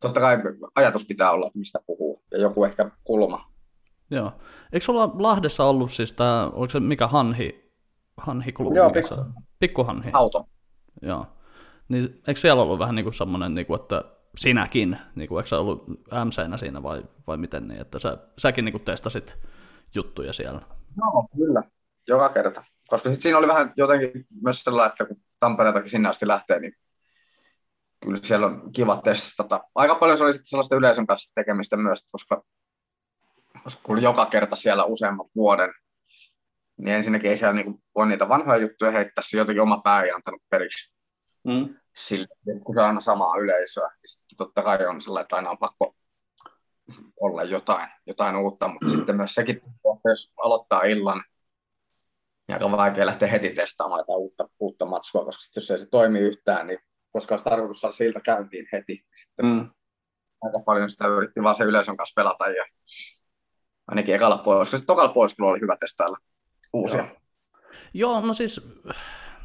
totta 0.00 0.20
kai 0.20 0.38
ajatus 0.76 1.06
pitää 1.06 1.30
olla, 1.30 1.50
mistä 1.54 1.78
puhuu, 1.86 2.22
ja 2.30 2.38
joku 2.38 2.64
ehkä 2.64 2.90
kulma. 3.04 3.52
Joo. 4.10 4.32
Eikö 4.72 4.92
olla 4.92 5.10
Lahdessa 5.14 5.64
ollut 5.64 5.92
siis 5.92 6.12
tämä, 6.12 6.50
oliko 6.52 6.70
se 6.70 6.80
mikä 6.80 7.06
Hanhi, 7.06 7.72
Hanhi-klubi? 8.16 8.76
Joo, 8.76 8.90
pikku, 8.90 9.14
pikkuhanhi. 9.58 10.10
Auto. 10.12 10.48
Joo. 11.02 11.26
Niin 11.88 12.20
eikö 12.28 12.40
siellä 12.40 12.62
ollut 12.62 12.78
vähän 12.78 12.94
niin 12.94 13.04
kuin 13.04 13.14
semmoinen, 13.14 13.54
niin 13.54 13.66
kuin, 13.66 13.80
että 13.80 14.04
sinäkin, 14.36 14.98
niin 15.14 15.28
kuin, 15.28 15.38
eikö 15.38 15.48
sä 15.48 15.58
ollut 15.58 15.88
MC-nä 16.24 16.56
siinä 16.56 16.82
vai, 16.82 17.02
vai 17.26 17.36
miten 17.36 17.68
niin, 17.68 17.80
että 17.80 17.98
sä, 17.98 18.18
säkin 18.38 18.64
niin 18.64 18.72
kuin 18.72 18.84
testasit 18.84 19.38
juttuja 19.94 20.32
siellä? 20.32 20.60
Joo, 20.96 21.28
kyllä. 21.36 21.62
Joka 22.08 22.28
kerta. 22.28 22.64
Koska 22.88 23.10
sit 23.10 23.20
siinä 23.20 23.38
oli 23.38 23.48
vähän 23.48 23.72
jotenkin 23.76 24.26
myös 24.42 24.60
sellainen, 24.60 24.90
että 24.90 25.04
kun 25.04 25.16
Tampereeltakin 25.40 25.90
sinne 25.90 26.08
asti 26.08 26.28
lähtee, 26.28 26.60
niin 26.60 26.72
kyllä 28.04 28.18
siellä 28.22 28.46
on 28.46 28.72
kiva 28.72 29.00
testata. 29.04 29.60
Aika 29.74 29.94
paljon 29.94 30.18
se 30.18 30.24
oli 30.24 30.32
sitten 30.32 30.46
sellaista 30.46 30.76
yleisön 30.76 31.06
kanssa 31.06 31.34
tekemistä 31.34 31.76
myös, 31.76 32.06
koska, 32.12 32.42
koska 33.62 33.80
kun 33.82 34.02
joka 34.02 34.26
kerta 34.26 34.56
siellä 34.56 34.84
useamman 34.84 35.28
vuoden, 35.34 35.72
niin 36.76 36.96
ensinnäkin 36.96 37.30
ei 37.30 37.36
siellä 37.36 37.54
niinku 37.54 37.82
voi 37.94 38.06
niitä 38.06 38.28
vanhoja 38.28 38.60
juttuja 38.60 38.90
heittää, 38.90 39.24
se 39.26 39.36
jotenkin 39.36 39.62
oma 39.62 39.80
pää 39.84 40.02
ei 40.02 40.10
antanut 40.10 40.42
periksi. 40.50 40.96
Mm. 41.44 41.74
sille, 41.96 42.26
kun 42.64 42.74
se 42.74 42.80
on 42.80 42.86
aina 42.86 43.00
samaa 43.00 43.38
yleisöä, 43.38 43.88
niin 43.88 44.08
sitten 44.08 44.36
totta 44.36 44.62
kai 44.62 44.86
on 44.86 45.00
sellainen, 45.00 45.24
että 45.24 45.36
aina 45.36 45.50
on 45.50 45.58
pakko 45.58 45.94
olla 47.20 47.42
jotain, 47.44 47.88
jotain 48.06 48.36
uutta, 48.36 48.68
mutta 48.68 48.88
sitten 48.96 49.16
myös 49.16 49.34
sekin, 49.34 49.56
että 49.56 50.08
jos 50.08 50.32
aloittaa 50.44 50.82
illan, 50.82 51.24
niin 52.48 52.54
aika 52.54 52.70
vaikea 52.70 53.06
lähteä 53.06 53.28
heti 53.28 53.50
testaamaan 53.50 54.00
jotain 54.00 54.18
uutta, 54.18 54.48
uutta 54.60 54.86
matskua, 54.86 55.24
koska 55.24 55.42
sitten 55.42 55.60
jos 55.60 55.70
ei 55.70 55.78
se 55.78 55.90
toimi 55.90 56.18
yhtään, 56.18 56.66
niin 56.66 56.78
koska 57.16 57.32
olisi 57.32 57.44
tarkoitus 57.44 57.80
saada 57.80 57.92
siltä 57.92 58.20
käyntiin 58.20 58.66
heti. 58.72 59.04
Sitten 59.14 59.46
mm. 59.46 59.70
aika 60.42 60.60
paljon 60.66 60.90
sitä 60.90 61.06
yritti 61.06 61.42
vaan 61.42 61.56
se 61.56 61.64
yleisön 61.64 61.96
kanssa 61.96 62.20
pelata 62.20 62.48
ja 62.48 62.64
ainakin 63.88 64.14
ekalla 64.14 64.38
pois. 64.38 64.70
Sitten 64.70 64.86
tokalla 64.86 65.12
pois 65.12 65.36
oli 65.40 65.60
hyvä 65.60 65.76
testailla 65.80 66.18
uusia. 66.72 66.98
Joo. 66.98 67.16
Joo, 67.94 68.20
no 68.20 68.34
siis, 68.34 68.60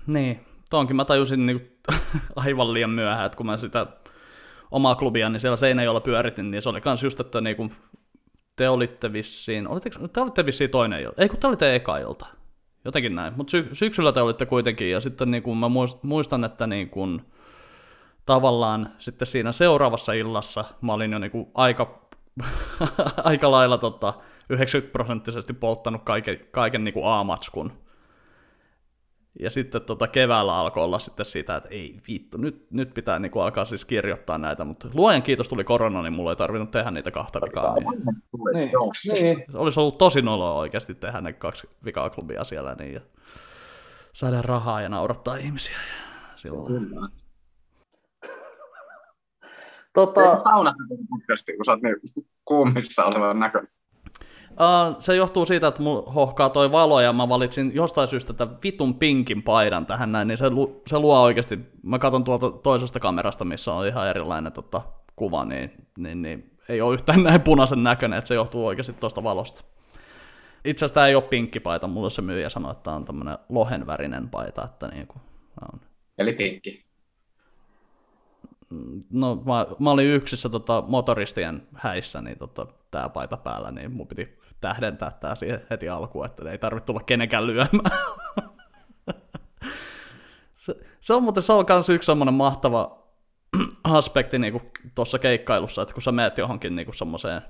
niin, 0.07 0.45
tuonkin 0.69 0.95
mä 0.95 1.05
tajusin 1.05 1.45
niin 1.45 1.78
aivan 2.36 2.74
liian 2.74 2.89
myöhään, 2.89 3.26
että 3.26 3.36
kun 3.36 3.45
mä 3.45 3.57
sitä 3.57 3.88
omaa 4.72 4.95
klubia, 4.95 5.30
niin 5.30 5.39
siellä 5.39 5.57
Seinäjoella 5.57 6.01
pyöritin, 6.01 6.51
niin 6.51 6.61
se 6.61 6.69
oli 6.69 6.82
kans 6.82 7.03
just, 7.03 7.19
että 7.19 7.41
niin 7.41 7.55
kuin 7.55 7.76
te 8.55 8.69
olitte 8.69 9.13
vissiin, 9.13 9.67
olitteko, 9.67 10.07
te 10.07 10.22
olitte 10.22 10.45
vissiin 10.45 10.69
toinen 10.69 11.01
ilta, 11.01 11.22
ei 11.22 11.30
kun 11.30 11.39
te 11.39 11.47
olitte 11.47 11.76
eka 11.76 11.97
ilta, 11.97 12.26
jotenkin 12.86 13.15
näin, 13.15 13.34
mutta 13.38 13.51
sy- 13.51 13.69
syksyllä 13.74 14.11
te 14.11 14.22
olitte 14.22 14.45
kuitenkin, 14.45 14.91
ja 14.91 14.99
sitten 14.99 15.32
niin 15.32 15.43
kuin 15.43 15.57
mä 15.57 15.67
muistan, 16.01 16.43
että 16.43 16.67
niin 16.67 16.89
kuin, 16.89 17.22
tavallaan 18.26 18.89
sitten 18.97 19.28
siinä 19.28 19.51
seuraavassa 19.51 20.13
illassa 20.13 20.65
mä 20.82 20.93
olin 20.93 21.11
jo 21.11 21.19
niin 21.19 21.32
kuin 21.32 21.47
aika, 21.53 22.09
aika 23.24 23.51
lailla 23.51 23.78
tota, 23.78 24.13
90 24.49 24.91
prosenttisesti 24.91 25.53
polttanut 25.53 26.01
kaiken, 26.03 26.39
kaiken 26.51 26.84
niin 26.84 26.93
kuin 26.93 27.07
A-matskun, 27.07 27.72
ja 29.39 29.49
sitten 29.49 29.82
tota 29.82 30.07
keväällä 30.07 30.57
alkoi 30.57 30.84
olla 30.84 30.99
sitten 30.99 31.26
sitä, 31.26 31.55
että 31.55 31.69
ei 31.69 31.99
vittu, 32.07 32.38
nyt, 32.38 32.72
nyt 32.72 32.93
pitää 32.93 33.19
niinku 33.19 33.39
alkaa 33.39 33.65
siis 33.65 33.86
kirjoittaa 33.86 34.38
näitä, 34.38 34.65
mutta 34.65 34.88
luojan 34.93 35.24
kiitos 35.24 35.49
tuli 35.49 35.63
korona, 35.63 36.01
niin 36.01 36.13
mulla 36.13 36.30
ei 36.30 36.36
tarvinnut 36.36 36.72
tehdä 36.72 36.91
niitä 36.91 37.11
kahta 37.11 37.41
vikaa. 37.41 37.76
Niin, 37.76 37.88
niin, 38.53 38.69
niin. 39.22 39.45
Olisi 39.53 39.80
ollut 39.80 39.97
tosi 39.97 40.22
noloa 40.22 40.53
oikeasti 40.53 40.95
tehdä 40.95 41.22
ne 41.22 41.34
kaksi 41.34 41.69
vikaa 41.86 42.09
klubia 42.09 42.43
siellä 42.43 42.76
niin, 42.76 42.93
ja 42.93 43.01
saada 44.13 44.41
rahaa 44.41 44.82
ja 44.82 44.89
naurattaa 44.89 45.36
ihmisiä. 45.36 45.78
Ja 46.32 46.38
silloin. 46.38 46.67
Kyllä. 46.67 47.07
Tota... 49.93 50.37
Sauna 50.37 50.73
kun 51.55 51.65
sä 51.65 51.71
oot 51.71 51.81
niin 51.81 51.95
kuumissa 52.45 53.05
olevan 53.05 53.39
näköinen. 53.39 53.71
Uh, 54.51 54.95
se 54.99 55.15
johtuu 55.15 55.45
siitä, 55.45 55.67
että 55.67 55.81
mulla 55.81 56.11
hohkaa 56.11 56.49
toi 56.49 56.71
valo 56.71 57.01
ja 57.01 57.13
mä 57.13 57.29
valitsin 57.29 57.71
jostain 57.75 58.07
syystä 58.07 58.33
tämän 58.33 58.57
vitun 58.63 58.95
pinkin 58.95 59.43
paidan 59.43 59.85
tähän 59.85 60.11
näin, 60.11 60.27
niin 60.27 60.37
se, 60.37 60.49
lu, 60.49 60.81
se 60.87 60.99
luo 60.99 61.21
oikeasti, 61.21 61.59
mä 61.83 61.99
katson 61.99 62.23
tuolta 62.23 62.51
toisesta 62.51 62.99
kamerasta, 62.99 63.45
missä 63.45 63.73
on 63.73 63.87
ihan 63.87 64.07
erilainen 64.07 64.51
tota, 64.51 64.81
kuva, 65.15 65.45
niin, 65.45 65.71
niin, 65.97 66.21
niin 66.21 66.57
ei 66.69 66.81
ole 66.81 66.93
yhtään 66.93 67.23
näin 67.33 67.41
punaisen 67.41 67.83
näköinen, 67.83 68.17
että 68.19 68.27
se 68.27 68.35
johtuu 68.35 68.67
oikeasti 68.67 68.93
tuosta 68.93 69.23
valosta. 69.23 69.63
Itse 70.65 70.85
asiassa 70.85 70.93
tämä 70.93 71.07
ei 71.07 71.15
ole 71.15 71.23
pinkkipaita, 71.23 71.87
mulle 71.87 72.09
se 72.09 72.21
myyjä 72.21 72.49
sanoi, 72.49 72.71
että 72.71 72.83
tämä 72.83 72.95
on 72.95 73.05
tämmöinen 73.05 73.37
lohenvärinen 73.49 74.29
paita, 74.29 74.65
että 74.65 74.87
niin 74.87 75.07
kuin, 75.07 75.21
on. 75.73 75.79
Eli 76.17 76.33
pinkki. 76.33 76.90
No 79.09 79.36
mä, 79.36 79.65
mä 79.80 79.91
olin 79.91 80.07
yksissä 80.07 80.49
tota, 80.49 80.84
motoristien 80.88 81.67
häissä, 81.74 82.22
niin 82.22 82.38
tota, 82.38 82.67
tämä 82.91 83.09
paita 83.09 83.38
päällä, 83.38 83.72
niin 83.72 83.91
mun 83.91 84.07
piti 84.07 84.39
tähdentää 84.61 85.11
tämä 85.11 85.36
siihen 85.36 85.61
heti 85.69 85.89
alkuun, 85.89 86.26
että 86.26 86.51
ei 86.51 86.57
tarvitse 86.57 86.86
tulla 86.86 87.03
kenenkään 87.05 87.47
lyömään. 87.47 88.01
se, 90.53 90.76
se, 91.01 91.13
on 91.13 91.24
muuten 91.24 91.43
se 91.43 91.53
on 91.53 91.65
myös 91.69 91.89
yksi 91.89 92.05
semmoinen 92.05 92.34
mahtava 92.34 93.01
aspekti 93.84 94.39
niin 94.39 94.72
tuossa 94.95 95.19
keikkailussa, 95.19 95.82
että 95.82 95.93
kun 95.93 96.01
sä 96.01 96.11
meet 96.11 96.38
johonkin 96.38 96.76
niin 96.76 96.93
semmoiseen 96.93 97.41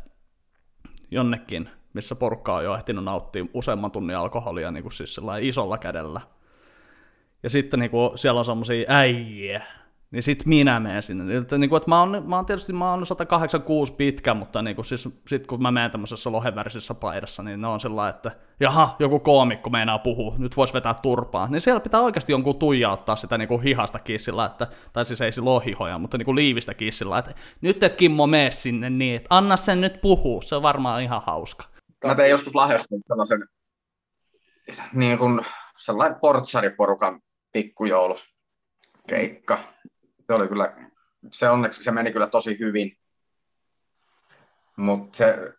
jonnekin, 1.11 1.69
missä 1.93 2.15
porukka 2.15 2.55
on 2.55 2.63
jo 2.63 2.75
ehtinyt 2.75 3.03
nauttia 3.03 3.45
useamman 3.53 3.91
tunnin 3.91 4.17
alkoholia 4.17 4.71
niin 4.71 4.91
siis 4.91 5.19
isolla 5.41 5.77
kädellä. 5.77 6.21
Ja 7.43 7.49
sitten 7.49 7.79
niin 7.79 7.91
kuin, 7.91 8.17
siellä 8.17 8.39
on 8.39 8.45
semmoisia 8.45 8.85
äijä, 8.87 9.61
niin 10.11 10.23
sit 10.23 10.45
minä 10.45 10.79
menen 10.79 11.01
sinne. 11.01 11.37
Että, 11.37 11.57
niin 11.57 11.69
kuin, 11.69 11.77
että 11.77 11.89
mä, 11.89 11.99
oon, 11.99 12.23
mä 12.27 12.35
oon 12.35 12.45
tietysti 12.45 12.73
mä 12.73 12.91
oon 12.91 13.05
186 13.05 13.93
pitkä, 13.93 14.33
mutta 14.33 14.61
niin 14.61 14.75
kuin, 14.75 14.85
siis, 14.85 15.09
sit 15.27 15.47
kun 15.47 15.61
mä 15.61 15.71
menen 15.71 15.91
tämmöisessä 15.91 16.31
lohenvärisessä 16.31 16.93
paidassa, 16.93 17.43
niin 17.43 17.61
ne 17.61 17.67
on 17.67 17.79
sellainen, 17.79 18.15
että 18.15 18.31
jaha, 18.59 18.95
joku 18.99 19.19
koomikko 19.19 19.69
meinaa 19.69 19.99
puhua, 19.99 20.35
nyt 20.37 20.57
voisi 20.57 20.73
vetää 20.73 20.95
turpaa. 21.01 21.47
Niin 21.47 21.61
siellä 21.61 21.79
pitää 21.79 22.01
oikeasti 22.01 22.31
jonkun 22.31 22.59
tuijauttaa 22.59 23.15
sitä 23.15 23.37
niin 23.37 23.47
kuin 23.47 23.61
hihasta 23.61 23.99
kissillä, 23.99 24.45
että, 24.45 24.67
tai 24.93 25.05
siis 25.05 25.21
ei 25.21 25.31
sillä 25.31 25.61
hihoja, 25.65 25.97
mutta 25.97 26.17
niin 26.17 26.25
kuin 26.25 26.35
liivistä 26.35 26.73
kissillä, 26.73 27.17
että 27.17 27.33
nyt 27.61 27.83
et 27.83 27.95
Kimmo 27.95 28.27
mene 28.27 28.51
sinne 28.51 28.89
niin, 28.89 29.15
että 29.15 29.35
anna 29.35 29.57
sen 29.57 29.81
nyt 29.81 30.01
puhua, 30.01 30.41
se 30.41 30.55
on 30.55 30.61
varmaan 30.61 31.01
ihan 31.01 31.21
hauska. 31.25 31.63
Mä 32.07 32.15
tein 32.15 32.29
joskus 32.29 32.55
lahjasta 32.55 32.95
sellaisen 33.07 33.47
niin 34.93 35.17
kuin 35.17 35.41
sellainen 35.77 36.19
portsariporukan 36.19 37.21
pikkujoulu 37.51 38.17
keikka 39.07 39.59
se 40.31 40.35
oli 40.35 40.47
kyllä, 40.47 40.75
se 41.31 41.49
onneksi 41.49 41.83
se 41.83 41.91
meni 41.91 42.11
kyllä 42.11 42.27
tosi 42.27 42.59
hyvin. 42.59 42.97
Mutta 44.77 45.17
se, 45.17 45.53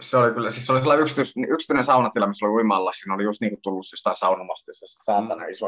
se 0.00 0.16
oli 0.16 0.32
kyllä, 0.32 0.50
siis 0.50 0.66
se 0.66 0.72
oli 0.72 0.80
sellainen 0.80 1.02
yksityis, 1.02 1.34
yksityinen 1.50 1.84
saunatila, 1.84 2.26
missä 2.26 2.46
oli 2.46 2.54
uimalla. 2.54 2.92
Siinä 2.92 3.14
oli 3.14 3.24
just 3.24 3.40
niin 3.40 3.50
kuin 3.50 3.62
tullut 3.62 3.86
jostain 3.92 4.16
saunomasta, 4.16 4.72
se 4.72 4.86
saatana 4.86 5.44
mm. 5.44 5.50
iso 5.50 5.66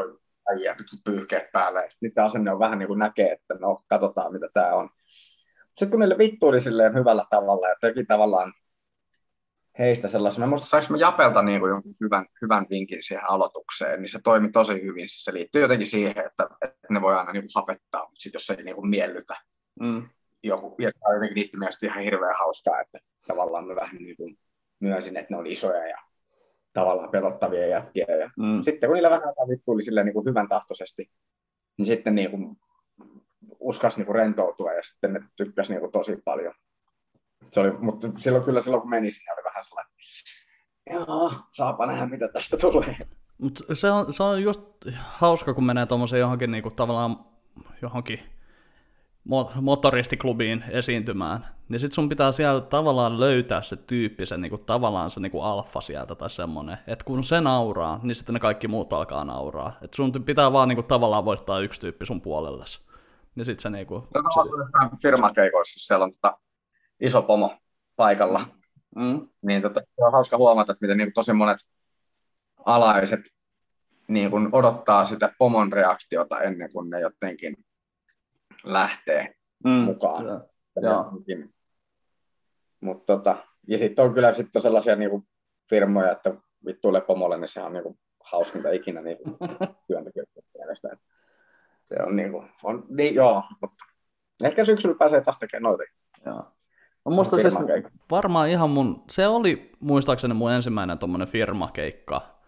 äijä, 0.51 0.75
nyt 0.75 0.87
pyyhkeet 1.05 1.53
päälle. 1.53 1.89
Niiden 2.01 2.25
asenne 2.25 2.53
on 2.53 2.59
vähän 2.59 2.79
niin 2.79 2.87
kuin 2.87 2.99
näkee, 2.99 3.33
että 3.33 3.55
no, 3.55 3.85
katsotaan 3.89 4.33
mitä 4.33 4.49
tämä 4.55 4.75
on. 4.75 4.91
Sitten 5.67 5.91
kun 5.91 6.01
niille 6.01 6.19
vittuili 6.19 6.61
silleen 6.61 6.95
hyvällä 6.95 7.25
tavalla 7.31 7.69
ja 7.69 7.75
teki 7.81 8.05
tavallaan 8.05 8.53
heistä 9.79 10.09
sellaisen. 10.09 10.41
Mä 10.41 10.47
muistan, 10.47 10.69
saanko 10.69 10.93
mä 10.93 10.99
Japelta 10.99 11.43
niin 11.43 11.61
kuin 11.61 11.71
jonkun 11.71 11.95
hyvän, 12.01 12.27
hyvän 12.43 12.67
vinkin 12.71 13.03
siihen 13.03 13.31
aloitukseen, 13.31 14.03
niin 14.03 14.11
se 14.11 14.19
toimi 14.25 14.51
tosi 14.51 14.83
hyvin. 14.83 15.09
Siis 15.09 15.25
se 15.25 15.33
liittyy 15.33 15.63
jotenkin 15.63 15.87
siihen, 15.87 16.27
että, 16.27 16.49
että 16.91 17.01
ne 17.01 17.03
voi 17.03 17.17
aina 17.17 17.33
niin 17.33 17.43
kuin 17.43 17.51
hapettaa, 17.55 18.01
mutta 18.05 18.21
sitten 18.21 18.39
jos 18.39 18.51
ei 18.51 18.65
niin 18.65 18.77
kuin 18.77 18.89
miellytä 18.89 19.35
mm. 19.81 20.09
joku, 20.43 20.77
ja 20.79 20.91
tämä 20.93 21.09
on 21.09 21.15
jotenkin 21.15 21.35
niiden 21.35 21.61
mielestä 21.61 21.87
ihan 21.87 22.03
hirveän 22.03 22.39
hauskaa, 22.39 22.81
että 22.81 22.99
tavallaan 23.27 23.67
mä 23.67 23.77
vähän 23.77 23.97
niin 23.97 24.17
kuin 24.17 24.39
myönsin, 24.81 25.17
että 25.17 25.35
ne 25.35 25.39
on 25.39 25.47
isoja 25.47 25.89
ja 25.89 25.99
tavallaan 26.73 27.11
pelottavia 27.11 27.67
jätkiä. 27.67 28.07
Ja 28.21 28.31
mm. 28.39 28.63
Sitten 28.63 28.89
kun 28.89 28.95
niillä 28.95 29.11
vähän 29.11 29.35
vittuili 29.49 29.83
silleen 29.83 30.07
niin 30.07 30.15
kuin 30.15 30.27
hyvän 30.27 30.49
tahtoisesti, 30.49 31.11
niin 31.79 31.87
sitten 31.87 32.15
niin 32.15 32.31
kuin 32.31 32.57
uskas 33.61 33.97
niin 33.97 34.07
kuin 34.07 34.17
rentoutua 34.17 34.73
ja 34.73 34.83
sitten 34.83 35.13
ne 35.13 35.21
tykkäsi 35.37 35.73
niin 35.73 35.81
kuin 35.81 35.93
tosi 35.93 36.17
paljon 36.25 36.55
se 37.51 37.61
oli, 37.61 37.71
mutta 37.71 38.09
silloin 38.17 38.45
kyllä 38.45 38.61
silloin 38.61 38.81
kun 38.81 38.91
meni 38.91 39.11
sinne 39.11 39.33
oli 39.33 39.45
vähän 39.45 39.63
sellainen, 39.65 39.93
joo, 40.91 41.33
saapa 41.53 41.87
nähdä 41.87 42.07
mitä 42.07 42.29
tästä 42.29 42.57
tulee. 42.57 42.97
Mut 43.41 43.59
se 43.73 43.91
on, 43.91 44.13
se 44.13 44.23
on 44.23 44.43
just 44.43 44.61
hauska, 44.99 45.55
kun 45.55 45.65
menee 45.65 45.87
tuommoiseen 45.87 46.21
johonkin 46.21 46.51
niinku, 46.51 46.71
tavallaan 46.71 47.25
johonkin 47.83 48.21
motoristiklubiin 49.61 50.65
esiintymään, 50.69 51.47
niin 51.69 51.81
sit 51.81 51.93
sun 51.93 52.09
pitää 52.09 52.33
siellä 52.33 52.61
tavallaan 52.61 53.21
löytää 53.21 53.63
se 53.63 53.77
tyyppi, 53.77 54.27
se 54.27 54.37
niinku, 54.37 54.59
tavallaan 54.59 55.11
se 55.11 55.21
niinku 55.21 55.41
alfa 55.41 55.81
sieltä 55.81 56.15
tai 56.15 56.31
semmonen, 56.31 56.79
että 56.87 57.05
kun 57.05 57.25
se 57.25 57.41
nauraa, 57.41 58.01
niin 58.03 58.15
sitten 58.15 58.33
ne 58.33 58.41
kaikki 58.41 58.69
muut 58.69 58.93
alkaa 58.93 59.25
nauraa. 59.25 59.79
Et 59.83 59.95
sun 59.95 60.13
pitää 60.13 60.53
vaan 60.53 60.69
niinku, 60.69 60.83
tavallaan 60.83 61.25
voittaa 61.25 61.61
yksi 61.61 61.81
tyyppi 61.81 62.07
sun 62.07 62.21
puolellesi. 62.21 62.81
Ja 63.37 63.45
sit 63.45 63.61
se 63.61 63.71
niinku... 63.71 63.95
No, 63.95 64.21
se... 64.35 64.97
firmakeikoissa, 65.03 65.75
jos 65.77 65.87
siellä 65.87 66.05
on 66.05 66.13
tota, 66.13 66.39
iso 67.01 67.23
pomo 67.23 67.55
paikalla. 67.97 68.41
Mm. 68.97 69.29
Niin 69.43 69.63
tota, 69.63 69.81
on 69.99 70.13
hauska 70.13 70.37
huomata, 70.37 70.73
että 70.73 70.85
miten 70.85 70.97
niin 70.97 71.13
tosi 71.13 71.33
monet 71.33 71.59
alaiset 72.67 73.21
niin 74.09 74.31
kuin 74.31 74.49
odottaa 74.53 75.05
sitä 75.05 75.33
pomon 75.39 75.73
reaktiota 75.73 76.41
ennen 76.41 76.73
kuin 76.73 76.91
ne 76.91 77.01
jotenkin 77.01 77.57
lähtee 78.65 79.35
mm. 79.65 79.71
mukaan. 79.71 80.25
Ja. 80.83 81.13
Mut 82.81 83.07
tota, 83.07 83.37
ja 83.69 83.79
sitten 83.79 84.05
on 84.05 84.15
kyllä 84.15 84.33
sitten 84.33 84.63
sellaisia 84.63 84.97
niin 84.97 85.11
kuin 85.11 85.29
firmoja, 85.71 86.13
että 86.13 86.35
vittuille 86.67 87.01
pomolle, 87.01 87.39
niin 87.39 87.49
sehän 87.49 87.67
on 87.67 87.73
niin 87.73 87.83
kuin 87.83 87.99
hauskinta 88.25 88.71
ikinä 88.71 89.01
niin 89.01 89.19
työntekijöiden 89.87 90.43
mielestä. 90.59 90.89
Se 91.85 91.95
on 92.07 92.17
niin 92.17 92.33
kuin, 92.33 92.49
on, 92.63 92.85
niin, 92.89 93.15
joo, 93.15 93.43
mutta 93.61 93.85
ehkä 94.45 94.65
syksyllä 94.65 94.97
pääsee 94.99 95.21
taas 95.21 95.39
tekemään 95.39 95.63
noita. 95.63 95.85
Joo. 96.27 96.53
Mä 97.05 97.15
muistan 97.15 97.41
siis 97.41 97.55
varmaan 98.11 98.49
ihan 98.51 98.71
mun, 98.71 99.05
se 99.11 99.27
oli 99.27 99.73
muistaakseni 99.81 100.35
mun 100.35 100.53
ensimmäinen 100.53 100.99
tommonen 100.99 101.29
firmakeikka 101.29 102.40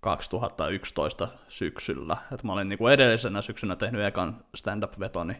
2011 0.00 1.28
syksyllä. 1.48 2.16
Et 2.32 2.44
mä 2.44 2.52
olin 2.52 2.68
niinku 2.68 2.88
edellisenä 2.88 3.42
syksynä 3.42 3.76
tehnyt 3.76 4.04
ekan 4.04 4.44
stand-up-vetoni, 4.54 5.36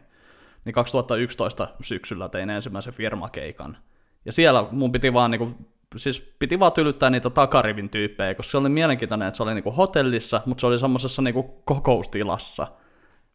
niin 0.65 0.73
2011 0.73 1.67
syksyllä 1.81 2.29
tein 2.29 2.49
ensimmäisen 2.49 2.93
firmakeikan. 2.93 3.77
Ja 4.25 4.31
siellä 4.31 4.67
mun 4.71 4.91
piti 4.91 5.13
vaan 5.13 5.31
niinku, 5.31 5.51
siis 5.95 6.33
piti 6.39 6.59
vaan 6.59 6.71
tylyttää 6.71 7.09
niitä 7.09 7.29
takarivin 7.29 7.89
tyyppejä, 7.89 8.35
koska 8.35 8.51
se 8.51 8.57
oli 8.57 8.69
mielenkiintoinen, 8.69 9.27
että 9.27 9.37
se 9.37 9.43
oli 9.43 9.53
niinku 9.53 9.71
hotellissa, 9.71 10.41
mutta 10.45 10.61
se 10.61 10.67
oli 10.67 10.77
semmoisessa 10.77 11.21
niinku 11.21 11.43
kokoustilassa, 11.43 12.67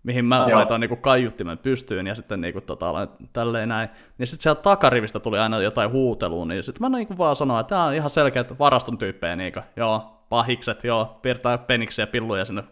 mihin 0.02 0.24
mä 0.24 0.46
Joo. 0.48 0.58
laitoin 0.58 0.80
niinku 0.80 0.96
kaiuttimen 0.96 1.58
pystyyn 1.58 2.06
ja 2.06 2.14
sitten 2.14 2.40
niinku 2.40 2.60
tota, 2.60 3.08
tälleen 3.32 3.68
näin. 3.68 3.88
Ja 4.18 4.26
sitten 4.26 4.42
sieltä 4.42 4.62
takarivistä 4.62 5.20
tuli 5.20 5.38
aina 5.38 5.62
jotain 5.62 5.90
huutelua, 5.90 6.46
niin 6.46 6.62
sitten 6.62 6.90
mä 6.90 6.98
niinku 6.98 7.18
vaan 7.18 7.36
sanoin, 7.36 7.60
että 7.60 7.68
tämä 7.68 7.84
on 7.84 7.94
ihan 7.94 8.10
selkeät 8.10 8.58
varaston 8.58 8.98
tyyppejä, 8.98 9.36
niinku, 9.36 9.60
joo, 9.76 10.13
pahikset, 10.34 10.84
joo, 10.84 11.18
piirtää 11.22 11.58
peniksiä 11.58 12.02
ja 12.02 12.06
pilluja 12.06 12.44
sinne, 12.44 12.64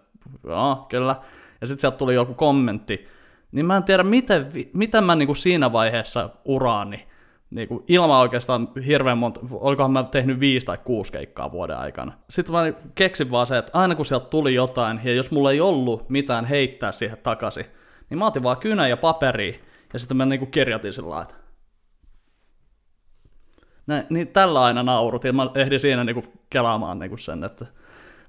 joo, 0.47 0.87
kyllä. 0.89 1.17
Ja 1.61 1.67
sitten 1.67 1.81
sieltä 1.81 1.97
tuli 1.97 2.15
joku 2.15 2.35
kommentti, 2.35 3.09
niin 3.53 3.67
mä 3.67 3.77
en 3.77 3.85
tiedä, 3.85 4.03
miten, 4.03 4.47
miten 4.73 5.05
mä 5.05 5.15
niinku 5.15 5.35
siinä 5.35 5.73
vaiheessa 5.73 6.31
uraani, 6.45 7.07
niinku, 7.51 7.85
ilman 7.89 8.21
oikeastaan 8.21 8.69
hirveän 8.87 9.19
monta, 9.19 9.41
olikohan 9.51 9.93
mä 9.93 10.03
tehnyt 10.03 10.41
viisi 10.41 10.67
tai 10.67 10.79
kuusi 10.85 11.13
keikkaa 11.13 11.53
vuoden 11.53 11.79
aikana. 11.79 12.13
Sitten 12.31 12.55
mä 12.55 12.73
keksin 12.95 13.31
vaan 13.31 13.47
se, 13.47 13.59
että 13.59 13.79
aina 13.79 13.95
kun 13.95 14.07
sieltä 14.07 14.27
tuli 14.27 14.55
jotain, 14.55 15.01
ja 15.05 15.13
jos 15.13 15.31
mulla 15.31 15.51
ei 15.51 15.61
ollut 15.61 16.11
mitään 16.11 16.45
heittää 16.45 16.93
siihen 16.93 17.19
takaisin, 17.23 17.67
niin 18.11 18.19
mä 18.19 18.27
otin 18.27 18.43
vaan 18.43 18.57
kynän 18.57 18.91
ja 18.91 18.97
paperia, 18.97 19.55
ja 19.93 19.99
sitten 19.99 20.17
mä 20.17 20.27
niinku 20.27 20.47
kirjoitin 20.47 20.93
sillä 20.93 21.11
lailla, 21.11 21.23
että 21.23 21.42
Näin, 23.87 24.07
niin 24.11 24.29
tällä 24.29 24.63
aina 24.63 24.83
naurutin, 24.83 25.29
ja 25.29 25.33
mä 25.33 25.51
ehdin 25.55 25.81
siinä 25.81 26.05
niinku 26.05 26.25
kelaamaan 26.51 26.99
niinku 26.99 27.17
sen, 27.17 27.45
että... 27.45 27.67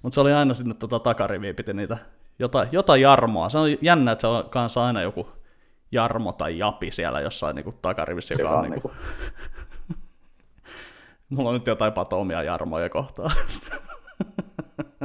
Mutta 0.01 0.15
se 0.15 0.21
oli 0.21 0.33
aina 0.33 0.53
sinne 0.53 0.73
tota 0.73 0.99
takariviin, 0.99 1.55
piti 1.55 1.73
niitä 1.73 1.97
jotain, 2.39 2.69
jotain 2.71 3.01
jarmoa. 3.01 3.49
Se 3.49 3.57
on 3.57 3.67
jännä, 3.81 4.11
että 4.11 4.21
se 4.21 4.27
on 4.27 4.49
kanssa 4.49 4.85
aina 4.85 5.01
joku 5.01 5.29
Jarmo 5.91 6.33
tai 6.33 6.57
Japi 6.57 6.91
siellä 6.91 7.21
jossain 7.21 7.55
niinku 7.55 7.71
takarivissä, 7.81 8.33
joka 8.33 8.49
on 8.49 8.65
on 8.65 8.71
niinku... 8.71 8.89
Mulla 11.29 11.49
on 11.49 11.55
nyt 11.55 11.67
jotain 11.67 11.93
patoumia 11.93 12.43
Jarmoja 12.43 12.89
kohtaan. 12.89 13.31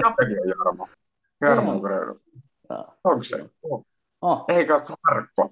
Japekin 0.02 0.42
on 0.42 0.48
Jarmo. 0.48 0.88
Jarmo 1.40 1.72
on 1.72 1.80
Grödy. 1.80 2.20
Onko 3.04 3.24
se? 3.24 3.50
Oh, 4.22 4.44
ole 4.48 4.66
Karkko? 5.02 5.50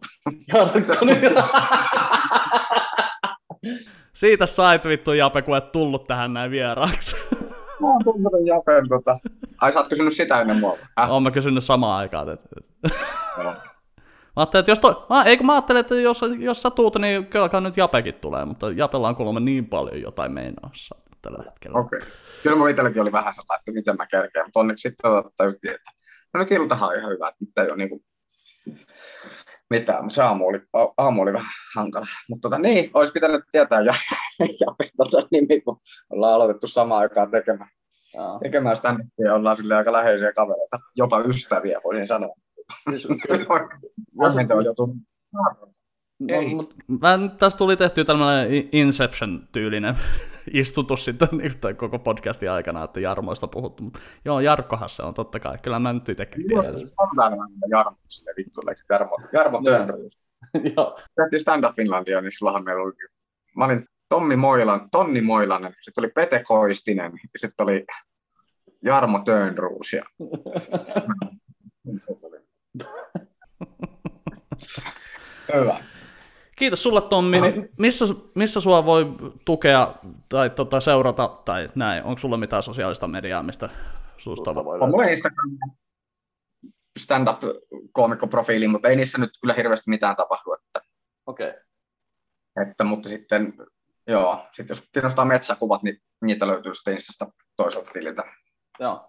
Siitä 4.16 4.46
sait 4.46 4.84
vittu 4.84 5.12
Jape, 5.12 5.42
kun 5.42 5.56
et 5.56 5.72
tullut 5.72 6.06
tähän 6.06 6.32
näin 6.32 6.50
vieraaksi. 6.50 7.16
Mä 7.80 7.86
oon 7.86 8.04
tuntenut 8.04 8.46
Japen 8.46 8.88
tota... 8.88 9.18
Ai 9.60 9.72
sä 9.72 9.78
oot 9.78 9.88
kysynyt 9.88 10.12
sitä 10.12 10.40
ennen 10.40 10.56
mua? 10.56 10.78
Äh? 11.00 11.10
Oon 11.10 11.22
mä 11.22 11.30
kysynyt 11.30 11.64
samaan 11.64 11.98
aikaan. 11.98 12.28
Että... 12.28 12.48
Joo. 13.42 13.52
Mä 13.52 13.52
ajattelin, 14.36 14.60
että 14.60 14.70
jos, 14.70 14.80
to... 14.80 15.06
mä, 15.10 15.22
eikö 15.22 15.44
mä 15.44 15.52
ajattelin, 15.52 15.80
että 15.80 15.94
jos, 15.94 16.20
jos 16.38 16.62
sä 16.62 16.70
tuut, 16.70 16.96
niin 16.96 17.26
kyllä 17.26 17.60
nyt 17.60 17.76
Japekin 17.76 18.14
tulee, 18.14 18.44
mutta 18.44 18.70
Japella 18.70 19.08
on 19.08 19.16
kuulemma 19.16 19.40
niin 19.40 19.66
paljon 19.66 20.02
jotain 20.02 20.32
meinaussa 20.32 20.96
tällä 21.22 21.44
hetkellä. 21.44 21.78
Okei. 21.78 21.98
Okay. 21.98 22.08
Kyllä 22.42 22.56
mulla 22.56 22.70
itselläkin 22.70 23.02
oli 23.02 23.12
vähän 23.12 23.34
sellainen, 23.34 23.60
että 23.60 23.72
miten 23.72 23.96
mä 23.96 24.06
kerkeen, 24.06 24.46
mutta 24.46 24.60
onneksi 24.60 24.82
sitten 24.82 25.10
tajuttiin, 25.36 25.74
että 25.74 25.90
no 26.34 26.40
nyt 26.40 26.50
iltahan 26.50 26.88
on 26.88 26.96
ihan 26.96 27.10
hyvä, 27.10 27.28
että 27.28 27.44
nyt 27.44 27.58
ei 27.58 27.70
ole 27.70 27.76
niinku 27.76 28.02
mitään, 29.70 30.04
mutta 30.04 30.14
se 30.14 30.22
aamu 30.22 30.46
oli, 30.46 30.60
aamu 30.96 31.22
oli 31.22 31.32
vähän 31.32 31.50
hankala. 31.76 32.06
Mutta 32.28 32.48
tota, 32.48 32.58
niin, 32.58 32.90
olisi 32.94 33.12
pitänyt 33.12 33.44
tietää 33.52 33.80
ja, 33.80 33.92
ja 34.60 34.74
tota, 34.96 35.28
nimi, 35.30 35.60
kun 35.60 35.80
ollaan 36.10 36.34
aloitettu 36.34 36.66
samaan 36.66 37.00
aikaan 37.00 37.30
tekemään, 37.30 37.70
Joo. 38.14 38.38
tekemään 38.42 38.76
sitä 38.76 38.94
ja 39.24 39.34
ollaan 39.34 39.56
sille 39.56 39.76
aika 39.76 39.92
läheisiä 39.92 40.32
kavereita, 40.32 40.78
jopa 40.96 41.20
ystäviä 41.20 41.80
voisin 41.84 42.06
sanoa. 42.06 42.34
Hämmintä 44.22 44.54
on 44.54 44.64
Ei. 46.28 46.54
Mut, 46.54 46.74
mä, 47.00 47.18
tässä 47.38 47.58
tuli 47.58 47.76
tehty 47.76 48.04
tämmöinen 48.04 48.68
Inception-tyylinen 48.72 49.96
istutus 50.52 51.04
sitten 51.04 51.28
niin, 51.38 51.76
koko 51.76 51.98
podcastin 51.98 52.50
aikana, 52.50 52.84
että 52.84 53.00
Jarmoista 53.00 53.48
puhuttu. 53.48 53.82
Mutta 53.82 54.00
joo, 54.24 54.40
Jarkkohan 54.40 54.88
se 54.88 55.02
on 55.02 55.14
totta 55.14 55.40
kai. 55.40 55.58
Kyllä 55.58 55.78
mä 55.78 55.92
nyt 55.92 56.08
itsekin 56.08 56.46
tiedän. 56.46 56.74
on 56.98 57.08
täällä 57.16 57.36
Jarmo 57.70 57.96
sille 58.08 58.30
Jarmo, 58.90 59.16
Jarmo 59.32 59.62
Törnryys. 59.62 60.18
joo. 60.76 60.98
tehtiin 61.16 61.40
Stand 61.40 61.64
Up 61.64 61.76
Finlandia, 61.76 62.20
niin 62.20 62.32
silloinhan 62.32 62.64
meillä 62.64 62.82
oli, 62.82 62.92
mä 63.56 63.64
olin 63.64 63.84
Tommi 64.08 64.36
Moilan, 64.36 64.90
Tonni 64.90 65.20
Moilanen, 65.20 65.74
sitten 65.80 66.04
oli 66.04 66.12
Pete 66.14 66.42
Koistinen, 66.44 67.12
ja 67.12 67.38
sitten 67.38 67.64
oli 67.64 67.84
Jarmo 68.82 69.18
Tönruus. 69.24 69.92
Ja... 69.92 70.02
Hyvä. 75.54 75.84
Kiitos 76.56 76.82
sulle 76.82 77.02
Tommi. 77.02 77.40
Niin 77.40 77.68
missä, 77.78 78.04
missä 78.34 78.60
sua 78.60 78.84
voi 78.84 79.12
tukea 79.44 79.94
tai 80.28 80.50
tota, 80.50 80.80
seurata 80.80 81.28
tai 81.44 81.68
näin? 81.74 82.04
Onko 82.04 82.18
sulla 82.18 82.36
mitään 82.36 82.62
sosiaalista 82.62 83.08
mediaa, 83.08 83.42
mistä 83.42 83.68
susta 84.16 84.54
voi 84.54 84.78
On 84.80 84.90
mulla 84.90 85.04
Instagram 85.04 85.58
stand-up 86.98 87.42
koomikkoprofiili, 87.92 88.68
mutta 88.68 88.88
ei 88.88 88.96
niissä 88.96 89.18
nyt 89.18 89.30
kyllä 89.40 89.54
hirveästi 89.54 89.90
mitään 89.90 90.16
tapahdu. 90.16 90.52
Että, 90.52 90.88
Okei. 91.26 91.48
Okay. 91.48 91.60
että, 92.62 92.84
mutta 92.84 93.08
sitten, 93.08 93.54
joo, 94.06 94.46
sitten 94.52 94.74
jos 94.74 94.88
kiinnostaa 94.92 95.24
metsäkuvat, 95.24 95.82
niin 95.82 96.02
niitä 96.22 96.46
löytyy 96.46 96.74
sitten 96.74 96.94
Instasta 96.94 97.32
toiselta 97.56 97.90
tililtä. 97.92 98.24
Joo. 98.80 99.08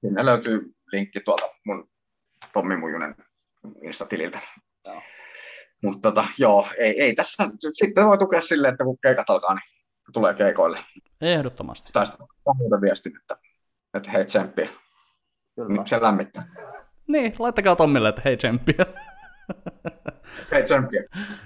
Sinne 0.00 0.24
löytyy 0.24 0.74
linkki 0.92 1.20
tuolta 1.20 1.46
mun 1.66 1.88
Tommi 2.52 2.76
Mujunen 2.76 3.16
Insta-tililtä. 3.82 4.40
Joo. 4.84 5.02
Mutta 5.84 6.10
tota, 6.10 6.24
joo, 6.38 6.66
ei, 6.78 7.02
ei 7.02 7.14
tässä, 7.14 7.48
sitten 7.72 8.06
voi 8.06 8.18
tukea 8.18 8.40
silleen, 8.40 8.74
että 8.74 8.84
kun 8.84 8.96
keikat 9.02 9.30
alkaa, 9.30 9.54
niin 9.54 9.64
tulee 10.12 10.34
keikoille. 10.34 10.78
Ehdottomasti. 11.20 11.90
Tai 11.92 12.06
sitten 12.06 12.26
muuta 12.58 12.80
viestin, 12.80 13.16
että, 13.16 13.36
että 13.94 14.10
hei 14.10 14.24
tsemppiä, 14.24 14.68
niin 15.68 15.86
se 15.86 16.00
lämmittää. 16.00 16.46
Niin, 17.06 17.34
laittakaa 17.38 17.76
Tommille, 17.76 18.08
että 18.08 18.22
hei 18.24 18.36
tsemppiä. 18.36 18.86
Hei 20.52 20.62
tsemppiä. 20.62 21.02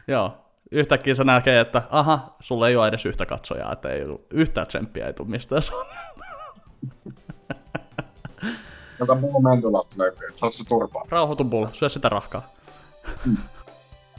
Joo. 0.08 0.44
Yhtäkkiä 0.70 1.14
se 1.14 1.24
näkee, 1.24 1.60
että 1.60 1.82
aha, 1.90 2.36
sulla 2.40 2.68
ei 2.68 2.76
ole 2.76 2.88
edes 2.88 3.06
yhtä 3.06 3.26
katsojaa, 3.26 3.72
että 3.72 3.88
ei 3.88 4.02
yhtään 4.30 4.66
tsemppiä 4.66 5.06
ei 5.06 5.12
tule 5.12 5.28
mistään 5.28 5.62
sun. 5.62 5.84
Joka 8.98 9.14
muu 9.14 9.42
mentulautta 9.42 9.96
löytyy, 9.98 10.28
haluatko 10.40 10.64
turpaa? 10.68 11.02
Rauhoitu 11.08 11.44
bull, 11.44 11.66
syö 11.72 11.88
sitä 11.88 12.08
rahkaa. 12.08 12.48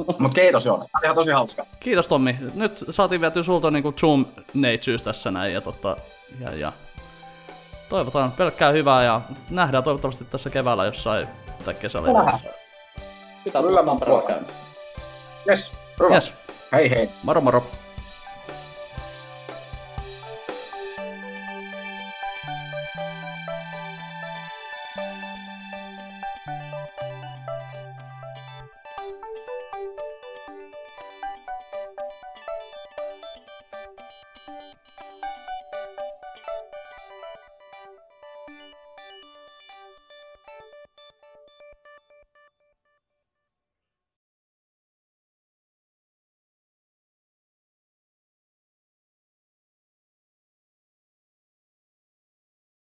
Mutta 0.20 0.42
kiitos 0.42 0.66
Joona, 0.66 0.86
tämä 0.86 1.00
oli 1.00 1.06
ihan 1.06 1.16
tosi 1.16 1.32
hauska. 1.32 1.66
Kiitos 1.80 2.08
Tommi. 2.08 2.38
Nyt 2.56 2.86
saatiin 2.90 3.22
viety 3.22 3.44
sulta 3.44 3.72
niinku 3.72 3.92
zoom 3.92 4.26
neitsyys 4.54 5.02
tässä 5.04 5.32
näin 5.32 5.54
ja, 5.54 5.62
tota, 5.62 5.98
ja, 6.40 6.56
ja 6.56 6.72
toivotaan 7.90 8.32
pelkkää 8.32 8.72
hyvää 8.72 9.04
ja 9.04 9.22
nähdään 9.50 9.84
toivottavasti 9.84 10.26
tässä 10.26 10.50
keväällä 10.50 10.86
jossain 10.86 11.28
tai 11.66 11.74
kesällä. 11.74 12.14
Nähdään. 12.14 12.40
jossain. 12.44 12.60
Pitää 13.44 13.62
Kyllä 13.62 13.84
tulla. 13.84 14.32
Yes, 15.50 15.72
hyvä. 15.98 16.14
Yes, 16.14 16.34
Hei 16.72 16.90
hei. 16.90 17.10
moro 17.24 17.42
moro. 17.42 17.64